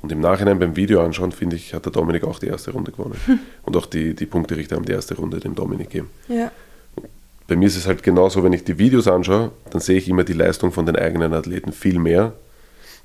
Und 0.01 0.13
im 0.13 0.21
Nachhinein 0.21 0.59
beim 0.59 0.77
Video 0.77 1.05
anschauen, 1.05 1.33
finde 1.33 1.57
ich, 1.57 1.75
hat 1.75 1.85
der 1.85 1.93
Dominik 1.93 2.25
auch 2.25 2.39
die 2.39 2.47
erste 2.47 2.71
Runde 2.71 2.93
gewonnen. 2.93 3.17
Und 3.65 3.77
auch 3.77 3.87
die, 3.87 4.15
die 4.15 4.27
Punkterichter 4.27 4.77
haben 4.77 4.85
die 4.85 4.93
erste 4.93 5.15
Runde 5.17 5.41
dem 5.41 5.55
Dominik 5.55 5.91
gegeben. 5.91 6.11
Ja, 6.29 6.51
Bei 7.47 7.57
mir 7.57 7.67
ist 7.67 7.77
es 7.77 7.87
halt 7.87 8.03
genauso, 8.03 8.43
wenn 8.45 8.53
ich 8.53 8.65
die 8.65 8.79
Videos 8.79 9.09
anschaue, 9.09 9.51
dann 9.71 9.81
sehe 9.81 9.99
ich 9.99 10.09
immer 10.09 10.25
die 10.25 10.35
Leistung 10.35 10.73
von 10.73 10.87
den 10.87 10.97
eigenen 10.97 11.35
Athleten 11.35 11.73
viel 11.73 11.99
mehr. 11.99 12.33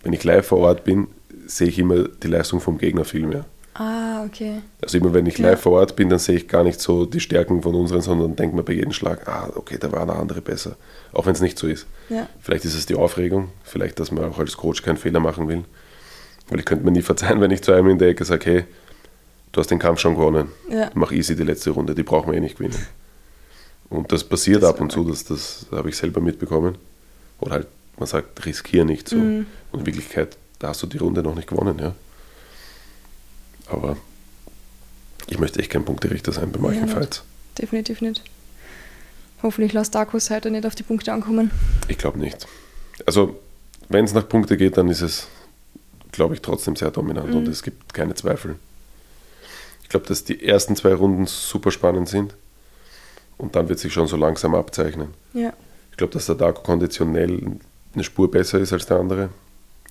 Wenn 0.03 0.13
ich 0.13 0.23
live 0.23 0.45
vor 0.45 0.59
Ort 0.59 0.83
bin, 0.83 1.07
sehe 1.47 1.67
ich 1.67 1.79
immer 1.79 2.07
die 2.07 2.27
Leistung 2.27 2.59
vom 2.59 2.77
Gegner 2.77 3.05
viel 3.05 3.25
mehr. 3.25 3.45
Ah, 3.75 4.23
okay. 4.25 4.61
Also 4.81 4.97
immer 4.97 5.13
wenn 5.13 5.25
ich 5.25 5.37
Ja. 5.37 5.49
live 5.51 5.61
vor 5.61 5.73
Ort 5.79 5.95
bin, 5.95 6.09
dann 6.09 6.19
sehe 6.19 6.35
ich 6.37 6.47
gar 6.47 6.63
nicht 6.63 6.79
so 6.79 7.05
die 7.05 7.19
Stärken 7.19 7.61
von 7.61 7.75
unseren, 7.75 8.01
sondern 8.01 8.35
denke 8.35 8.55
mir 8.55 8.63
bei 8.63 8.73
jedem 8.73 8.91
Schlag, 8.93 9.27
ah, 9.27 9.49
okay, 9.55 9.77
da 9.79 9.91
war 9.91 10.05
der 10.05 10.15
andere 10.17 10.41
besser. 10.41 10.75
Auch 11.11 11.25
wenn 11.25 11.33
es 11.33 11.41
nicht 11.41 11.57
so 11.57 11.67
ist. 11.67 11.85
Ja, 12.09 12.27
Vielleicht 12.41 12.65
ist 12.65 12.75
es 12.75 12.85
die 12.85 12.95
Aufregung, 12.95 13.49
vielleicht, 13.63 13.99
dass 13.99 14.11
man 14.11 14.25
auch 14.25 14.39
als 14.39 14.57
Coach 14.57 14.81
keinen 14.83 14.97
Fehler 14.97 15.19
machen 15.19 15.47
will. 15.47 15.63
Weil 16.49 16.59
ich 16.59 16.65
könnte 16.65 16.83
mir 16.85 16.91
nie 16.91 17.01
verzeihen, 17.01 17.39
wenn 17.41 17.51
ich 17.51 17.61
zu 17.63 17.71
einem 17.71 17.89
in 17.89 17.97
der 17.99 18.09
Ecke 18.09 18.25
sage, 18.25 18.45
hey, 18.49 18.63
du 19.51 19.59
hast 19.59 19.71
den 19.71 19.79
Kampf 19.79 19.99
schon 19.99 20.15
gewonnen, 20.15 20.49
ja, 20.69 20.89
mach 20.93 21.11
easy 21.11 21.35
die 21.35 21.43
letzte 21.43 21.69
Runde, 21.71 21.95
die 21.95 22.03
brauchen 22.03 22.31
wir 22.31 22.37
eh 22.37 22.41
nicht 22.41 22.57
gewinnen. 22.57 22.85
Und 23.89 24.11
das 24.11 24.23
passiert 24.23 24.63
Das 24.63 24.69
ab 24.71 24.81
und 24.81 24.91
zu, 24.91 25.03
das, 25.03 25.23
das 25.25 25.67
habe 25.71 25.89
ich 25.89 25.95
selber 25.97 26.19
mitbekommen. 26.21 26.75
Oder 27.39 27.51
halt, 27.53 27.67
man 27.97 28.07
sagt, 28.07 28.45
riskier 28.45 28.85
nicht 28.85 29.07
so. 29.07 29.17
Mhm. 29.17 29.45
Und 29.71 29.81
in 29.81 29.85
Wirklichkeit, 29.85 30.35
da 30.59 30.69
hast 30.69 30.81
du 30.83 30.87
die 30.87 30.97
Runde 30.97 31.21
noch 31.21 31.35
nicht 31.35 31.47
gewonnen, 31.47 31.77
ja. 31.79 31.93
Aber 33.73 33.97
ich 35.27 35.39
möchte 35.39 35.59
echt 35.59 35.71
kein 35.71 35.83
Punkterichter 35.85 36.31
sein 36.31 36.51
bei 36.51 36.59
manchen 36.59 36.87
Ja, 36.87 36.93
Fights. 36.93 37.23
definitiv 37.57 38.01
nicht. 38.01 38.21
Hoffentlich 39.41 39.73
lässt 39.73 39.93
Darkus 39.95 40.29
heute 40.29 40.51
nicht 40.51 40.65
auf 40.65 40.75
die 40.75 40.83
Punkte 40.83 41.11
ankommen. 41.11 41.51
Ich 41.87 41.97
glaube 41.97 42.19
nicht. 42.19 42.47
Also, 43.05 43.39
wenn 43.89 44.05
es 44.05 44.13
nach 44.13 44.27
Punkte 44.29 44.55
geht, 44.55 44.77
dann 44.77 44.87
ist 44.87 45.01
es, 45.01 45.27
glaube 46.11 46.35
ich, 46.35 46.41
trotzdem 46.41 46.75
sehr 46.75 46.91
dominant 46.91 47.29
Mhm. 47.31 47.37
und 47.37 47.47
es 47.47 47.63
gibt 47.63 47.93
keine 47.93 48.13
Zweifel. 48.15 48.55
Ich 49.81 49.89
glaube, 49.89 50.05
dass 50.07 50.23
die 50.23 50.45
ersten 50.45 50.75
zwei 50.75 50.93
Runden 50.93 51.25
super 51.27 51.71
spannend 51.71 52.07
sind 52.09 52.35
und 53.37 53.55
dann 53.55 53.67
wird 53.69 53.79
sich 53.79 53.91
schon 53.93 54.07
so 54.07 54.15
langsam 54.15 54.55
abzeichnen. 54.55 55.09
Ja, 55.33 55.53
Ich 55.91 55.97
glaube, 55.97 56.13
dass 56.13 56.25
der 56.25 56.35
Darko 56.35 56.63
konditionell 56.63 57.57
eine 57.93 58.03
Spur 58.03 58.31
besser 58.31 58.59
ist 58.59 58.73
als 58.73 58.85
der 58.87 58.97
andere, 58.97 59.29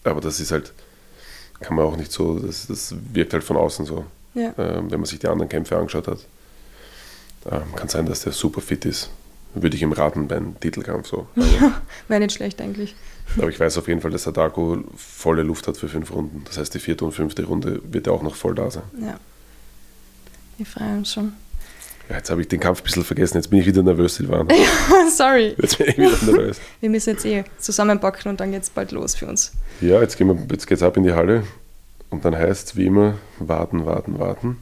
aber 0.02 0.20
das 0.20 0.40
ist 0.40 0.50
halt, 0.50 0.72
kann 1.62 1.76
man 1.76 1.86
auch 1.86 1.96
nicht 1.96 2.12
so, 2.12 2.38
das, 2.38 2.66
das 2.66 2.94
wirkt 3.12 3.32
halt 3.32 3.44
von 3.44 3.56
außen 3.56 3.86
so. 3.86 4.04
ja, 4.34 4.52
Ähm, 4.58 4.90
wenn 4.90 5.00
man 5.00 5.04
sich 5.04 5.18
die 5.18 5.28
anderen 5.28 5.48
Kämpfe 5.48 5.76
angeschaut 5.76 6.08
hat, 6.08 6.18
ähm, 7.50 7.74
kann 7.74 7.88
sein, 7.88 8.06
dass 8.06 8.22
der 8.22 8.32
super 8.32 8.60
fit 8.60 8.84
ist. 8.84 9.10
Würde 9.54 9.76
ich 9.76 9.82
ihm 9.82 9.92
raten 9.92 10.28
beim 10.28 10.58
Titelkampf 10.60 11.08
so. 11.08 11.26
Aber 11.36 11.72
wäre 12.08 12.20
nicht 12.20 12.32
schlecht 12.32 12.60
eigentlich. 12.60 12.94
Aber 13.36 13.48
ich 13.48 13.60
weiß 13.60 13.76
auf 13.78 13.86
jeden 13.88 14.00
Fall, 14.00 14.10
dass 14.10 14.24
der 14.24 14.32
Darko 14.32 14.82
volle 14.96 15.42
Luft 15.42 15.68
hat 15.68 15.76
für 15.76 15.88
fünf 15.88 16.12
Runden. 16.12 16.42
Das 16.46 16.56
heißt, 16.58 16.72
die 16.74 16.78
vierte 16.78 17.04
und 17.04 17.12
fünfte 17.12 17.44
Runde 17.44 17.80
wird 17.84 18.06
er 18.06 18.14
auch 18.14 18.22
noch 18.22 18.34
voll 18.34 18.54
da 18.54 18.70
sein. 18.70 18.84
Ja. 19.00 19.18
Wir 20.56 20.66
freuen 20.66 20.98
uns 20.98 21.12
schon. 21.12 21.32
Ja, 22.08 22.16
jetzt 22.16 22.30
habe 22.30 22.40
ich 22.40 22.48
den 22.48 22.60
Kampf 22.60 22.80
ein 22.80 22.84
bisschen 22.84 23.04
vergessen. 23.04 23.36
Jetzt 23.38 23.48
bin 23.48 23.60
ich 23.60 23.66
wieder 23.66 23.82
nervös, 23.82 24.16
Silvan. 24.16 24.48
Sorry. 25.16 25.54
Jetzt 25.58 25.78
bin 25.78 25.88
ich 25.88 25.96
wieder 25.96 26.10
nervös. 26.32 26.60
Wir 26.80 26.90
müssen 26.90 27.10
jetzt 27.10 27.24
eh 27.24 27.44
zusammenpacken 27.58 28.30
und 28.30 28.40
dann 28.40 28.50
geht 28.52 28.62
es 28.62 28.70
bald 28.70 28.92
los 28.92 29.14
für 29.14 29.26
uns. 29.26 29.52
Ja, 29.80 30.00
jetzt, 30.00 30.16
gehen 30.18 30.28
wir, 30.28 30.36
jetzt 30.50 30.66
geht's 30.66 30.82
ab 30.82 30.96
in 30.96 31.04
die 31.04 31.12
Halle. 31.12 31.44
Und 32.10 32.24
dann 32.24 32.36
heißt 32.36 32.68
es 32.68 32.76
wie 32.76 32.86
immer, 32.86 33.14
warten, 33.38 33.86
warten, 33.86 34.18
warten. 34.18 34.58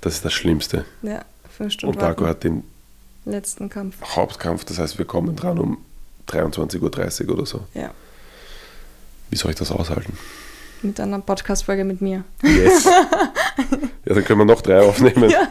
Das 0.00 0.14
ist 0.14 0.24
das 0.24 0.32
Schlimmste. 0.32 0.84
Ja, 1.02 1.24
fünf 1.56 1.72
Stunden 1.72 1.96
Und 1.96 2.02
warten. 2.02 2.26
hat 2.26 2.44
den 2.44 2.62
Letzten 3.24 3.68
Kampf. 3.68 3.96
Hauptkampf. 4.16 4.64
Das 4.64 4.78
heißt, 4.78 4.98
wir 4.98 5.04
kommen 5.04 5.36
dran 5.36 5.58
um 5.58 5.78
23.30 6.28 7.26
Uhr 7.26 7.34
oder 7.34 7.46
so. 7.46 7.66
Ja. 7.74 7.90
Wie 9.28 9.36
soll 9.36 9.50
ich 9.50 9.56
das 9.58 9.70
aushalten? 9.70 10.16
Mit 10.82 10.98
einer 10.98 11.18
Podcast-Folge 11.18 11.84
mit 11.84 12.00
mir. 12.00 12.24
Yes. 12.42 12.88
ja, 14.04 14.14
dann 14.14 14.24
können 14.24 14.40
wir 14.40 14.44
noch 14.44 14.62
drei 14.62 14.80
aufnehmen. 14.80 15.30
Ja, 15.30 15.48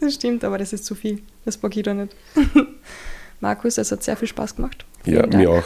das 0.00 0.14
stimmt, 0.14 0.44
aber 0.44 0.58
das 0.58 0.72
ist 0.72 0.84
zu 0.84 0.94
viel. 0.94 1.22
Das 1.44 1.56
packe 1.56 1.80
ich 1.80 1.84
da 1.84 1.94
nicht. 1.94 2.14
Markus, 3.40 3.78
es 3.78 3.92
hat 3.92 4.02
sehr 4.02 4.16
viel 4.16 4.28
Spaß 4.28 4.56
gemacht. 4.56 4.84
Ja, 5.04 5.20
Vielen 5.20 5.30
Dank. 5.30 5.44
mir 5.44 5.50
auch. 5.50 5.64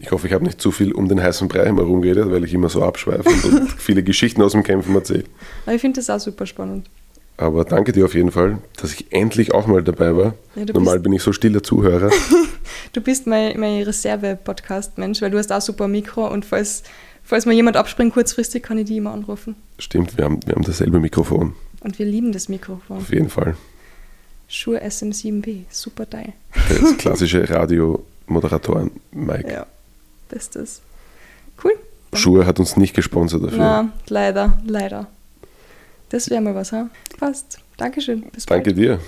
Ich 0.00 0.10
hoffe, 0.10 0.26
ich 0.26 0.32
habe 0.32 0.44
nicht 0.44 0.60
zu 0.60 0.72
viel 0.72 0.92
um 0.92 1.08
den 1.08 1.22
heißen 1.22 1.46
Brei 1.46 1.66
herum 1.66 2.02
geredet, 2.02 2.30
weil 2.30 2.44
ich 2.44 2.52
immer 2.52 2.68
so 2.68 2.82
abschweife 2.82 3.28
und 3.48 3.70
viele 3.78 4.02
Geschichten 4.02 4.42
aus 4.42 4.52
dem 4.52 4.62
Kämpfen 4.62 4.94
erzähle. 4.94 5.24
Aber 5.66 5.74
ich 5.74 5.80
finde 5.80 6.00
das 6.00 6.10
auch 6.10 6.18
super 6.20 6.46
spannend. 6.46 6.88
Aber 7.36 7.64
danke 7.64 7.92
dir 7.92 8.04
auf 8.04 8.14
jeden 8.14 8.30
Fall, 8.30 8.58
dass 8.76 8.92
ich 8.92 9.12
endlich 9.12 9.52
auch 9.54 9.66
mal 9.66 9.82
dabei 9.82 10.16
war. 10.16 10.34
Ja, 10.54 10.64
Normal 10.72 11.00
bin 11.00 11.12
ich 11.12 11.22
so 11.22 11.32
stiller 11.32 11.62
Zuhörer. 11.62 12.10
Du 12.92 13.00
bist 13.00 13.26
mein, 13.26 13.58
mein 13.58 13.82
Reserve-Podcast-Mensch, 13.82 15.20
weil 15.20 15.30
du 15.30 15.38
hast 15.38 15.52
auch 15.52 15.60
super 15.60 15.88
Mikro 15.88 16.28
und 16.28 16.44
falls, 16.44 16.84
falls 17.24 17.46
mal 17.46 17.52
jemand 17.52 17.76
abspringt 17.76 18.14
kurzfristig, 18.14 18.62
kann 18.62 18.78
ich 18.78 18.84
die 18.86 18.98
immer 18.98 19.12
anrufen. 19.12 19.56
Stimmt, 19.78 20.16
wir 20.16 20.24
haben, 20.24 20.40
wir 20.46 20.54
haben 20.54 20.62
dasselbe 20.64 21.00
Mikrofon. 21.00 21.54
Und 21.80 21.98
wir 21.98 22.06
lieben 22.06 22.30
das 22.32 22.48
Mikrofon. 22.48 22.98
Auf 22.98 23.12
jeden 23.12 23.28
Fall. 23.28 23.56
Shure 24.48 24.82
SM7B, 24.84 25.64
super 25.70 26.08
Teil. 26.08 26.32
Das 26.68 26.96
klassische 26.98 27.48
Radio-Moderatoren-Mike. 27.48 29.50
Ja, 29.52 29.66
bestes. 30.28 30.82
Cool. 31.62 31.72
Schuhe 32.12 32.46
hat 32.46 32.60
uns 32.60 32.76
nicht 32.76 32.94
gesponsert 32.94 33.42
dafür. 33.42 33.58
Na, 33.58 33.92
leider, 34.08 34.58
leider. 34.64 35.08
Das 36.10 36.30
wäre 36.30 36.40
mal 36.40 36.54
was, 36.54 36.70
ha? 36.72 36.88
Passt. 37.18 37.58
Dankeschön. 37.76 38.22
Bis 38.30 38.46
Danke 38.46 38.70
bald. 38.70 38.78
dir. 38.78 39.00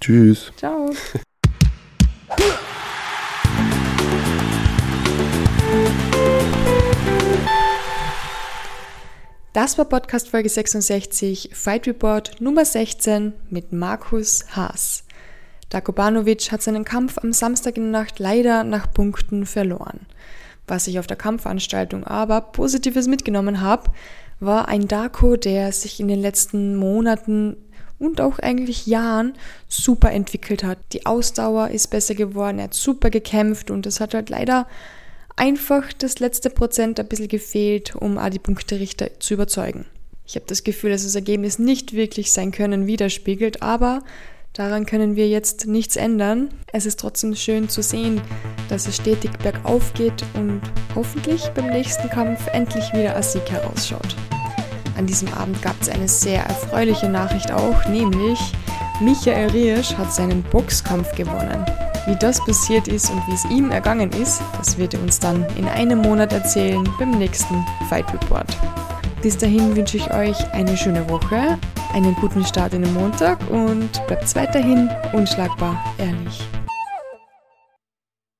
Tschüss. 0.00 0.50
Ciao. 0.56 0.90
Das 9.56 9.78
war 9.78 9.86
Podcast 9.86 10.28
Folge 10.28 10.50
66, 10.50 11.48
Fight 11.54 11.86
Report 11.86 12.42
Nummer 12.42 12.66
16 12.66 13.32
mit 13.48 13.72
Markus 13.72 14.44
Haas. 14.54 15.02
Darko 15.70 15.92
Banovic 15.92 16.52
hat 16.52 16.60
seinen 16.60 16.84
Kampf 16.84 17.16
am 17.16 17.32
Samstag 17.32 17.78
in 17.78 17.90
der 17.90 18.02
Nacht 18.02 18.18
leider 18.18 18.64
nach 18.64 18.92
Punkten 18.92 19.46
verloren. 19.46 20.00
Was 20.66 20.86
ich 20.88 20.98
auf 20.98 21.06
der 21.06 21.16
Kampfveranstaltung 21.16 22.04
aber 22.04 22.42
Positives 22.42 23.08
mitgenommen 23.08 23.62
habe, 23.62 23.90
war 24.40 24.68
ein 24.68 24.88
Darko, 24.88 25.36
der 25.36 25.72
sich 25.72 26.00
in 26.00 26.08
den 26.08 26.20
letzten 26.20 26.76
Monaten 26.76 27.56
und 27.98 28.20
auch 28.20 28.38
eigentlich 28.38 28.86
Jahren 28.86 29.32
super 29.68 30.12
entwickelt 30.12 30.64
hat. 30.64 30.80
Die 30.92 31.06
Ausdauer 31.06 31.68
ist 31.68 31.88
besser 31.88 32.14
geworden, 32.14 32.58
er 32.58 32.64
hat 32.64 32.74
super 32.74 33.08
gekämpft 33.08 33.70
und 33.70 33.86
es 33.86 34.00
hat 34.00 34.12
halt 34.12 34.28
leider 34.28 34.66
einfach 35.36 35.92
das 35.92 36.18
letzte 36.18 36.50
Prozent 36.50 36.98
ein 36.98 37.06
bisschen 37.06 37.28
gefehlt, 37.28 37.94
um 37.94 38.18
auch 38.18 38.30
die 38.30 38.38
Punkterichter 38.38 39.20
zu 39.20 39.34
überzeugen. 39.34 39.86
Ich 40.26 40.34
habe 40.34 40.46
das 40.48 40.64
Gefühl, 40.64 40.90
dass 40.90 41.04
das 41.04 41.14
Ergebnis 41.14 41.58
nicht 41.58 41.92
wirklich 41.92 42.32
sein 42.32 42.50
Können 42.50 42.86
widerspiegelt, 42.86 43.62
aber 43.62 44.02
daran 44.54 44.86
können 44.86 45.14
wir 45.14 45.28
jetzt 45.28 45.66
nichts 45.66 45.94
ändern. 45.94 46.48
Es 46.72 46.84
ist 46.84 46.98
trotzdem 46.98 47.36
schön 47.36 47.68
zu 47.68 47.82
sehen, 47.82 48.20
dass 48.68 48.88
es 48.88 48.96
stetig 48.96 49.30
bergauf 49.38 49.92
geht 49.94 50.24
und 50.34 50.60
hoffentlich 50.94 51.46
beim 51.50 51.68
nächsten 51.68 52.10
Kampf 52.10 52.48
endlich 52.48 52.92
wieder 52.92 53.14
als 53.14 53.32
Sieg 53.32 53.48
herausschaut. 53.48 54.16
An 54.96 55.06
diesem 55.06 55.32
Abend 55.34 55.60
gab 55.62 55.80
es 55.80 55.90
eine 55.90 56.08
sehr 56.08 56.42
erfreuliche 56.42 57.08
Nachricht 57.08 57.52
auch, 57.52 57.86
nämlich 57.86 58.38
Michael 59.00 59.50
Riesch 59.50 59.94
hat 59.94 60.12
seinen 60.12 60.42
Boxkampf 60.42 61.14
gewonnen. 61.14 61.64
Wie 62.06 62.16
das 62.16 62.42
passiert 62.44 62.86
ist 62.86 63.10
und 63.10 63.26
wie 63.26 63.34
es 63.34 63.44
ihm 63.46 63.70
ergangen 63.70 64.12
ist, 64.12 64.40
das 64.56 64.78
wird 64.78 64.94
er 64.94 65.02
uns 65.02 65.18
dann 65.18 65.44
in 65.56 65.66
einem 65.66 65.98
Monat 65.98 66.32
erzählen 66.32 66.88
beim 66.98 67.10
nächsten 67.10 67.66
Fight 67.88 68.12
Report. 68.12 68.46
Bis 69.22 69.36
dahin 69.36 69.74
wünsche 69.74 69.96
ich 69.96 70.12
euch 70.12 70.52
eine 70.52 70.76
schöne 70.76 71.08
Woche, 71.10 71.58
einen 71.92 72.14
guten 72.16 72.44
Start 72.44 72.74
in 72.74 72.82
den 72.82 72.94
Montag 72.94 73.38
und 73.50 73.90
bleibt 74.06 74.36
weiterhin 74.36 74.88
unschlagbar 75.12 75.82
ehrlich. 75.98 76.46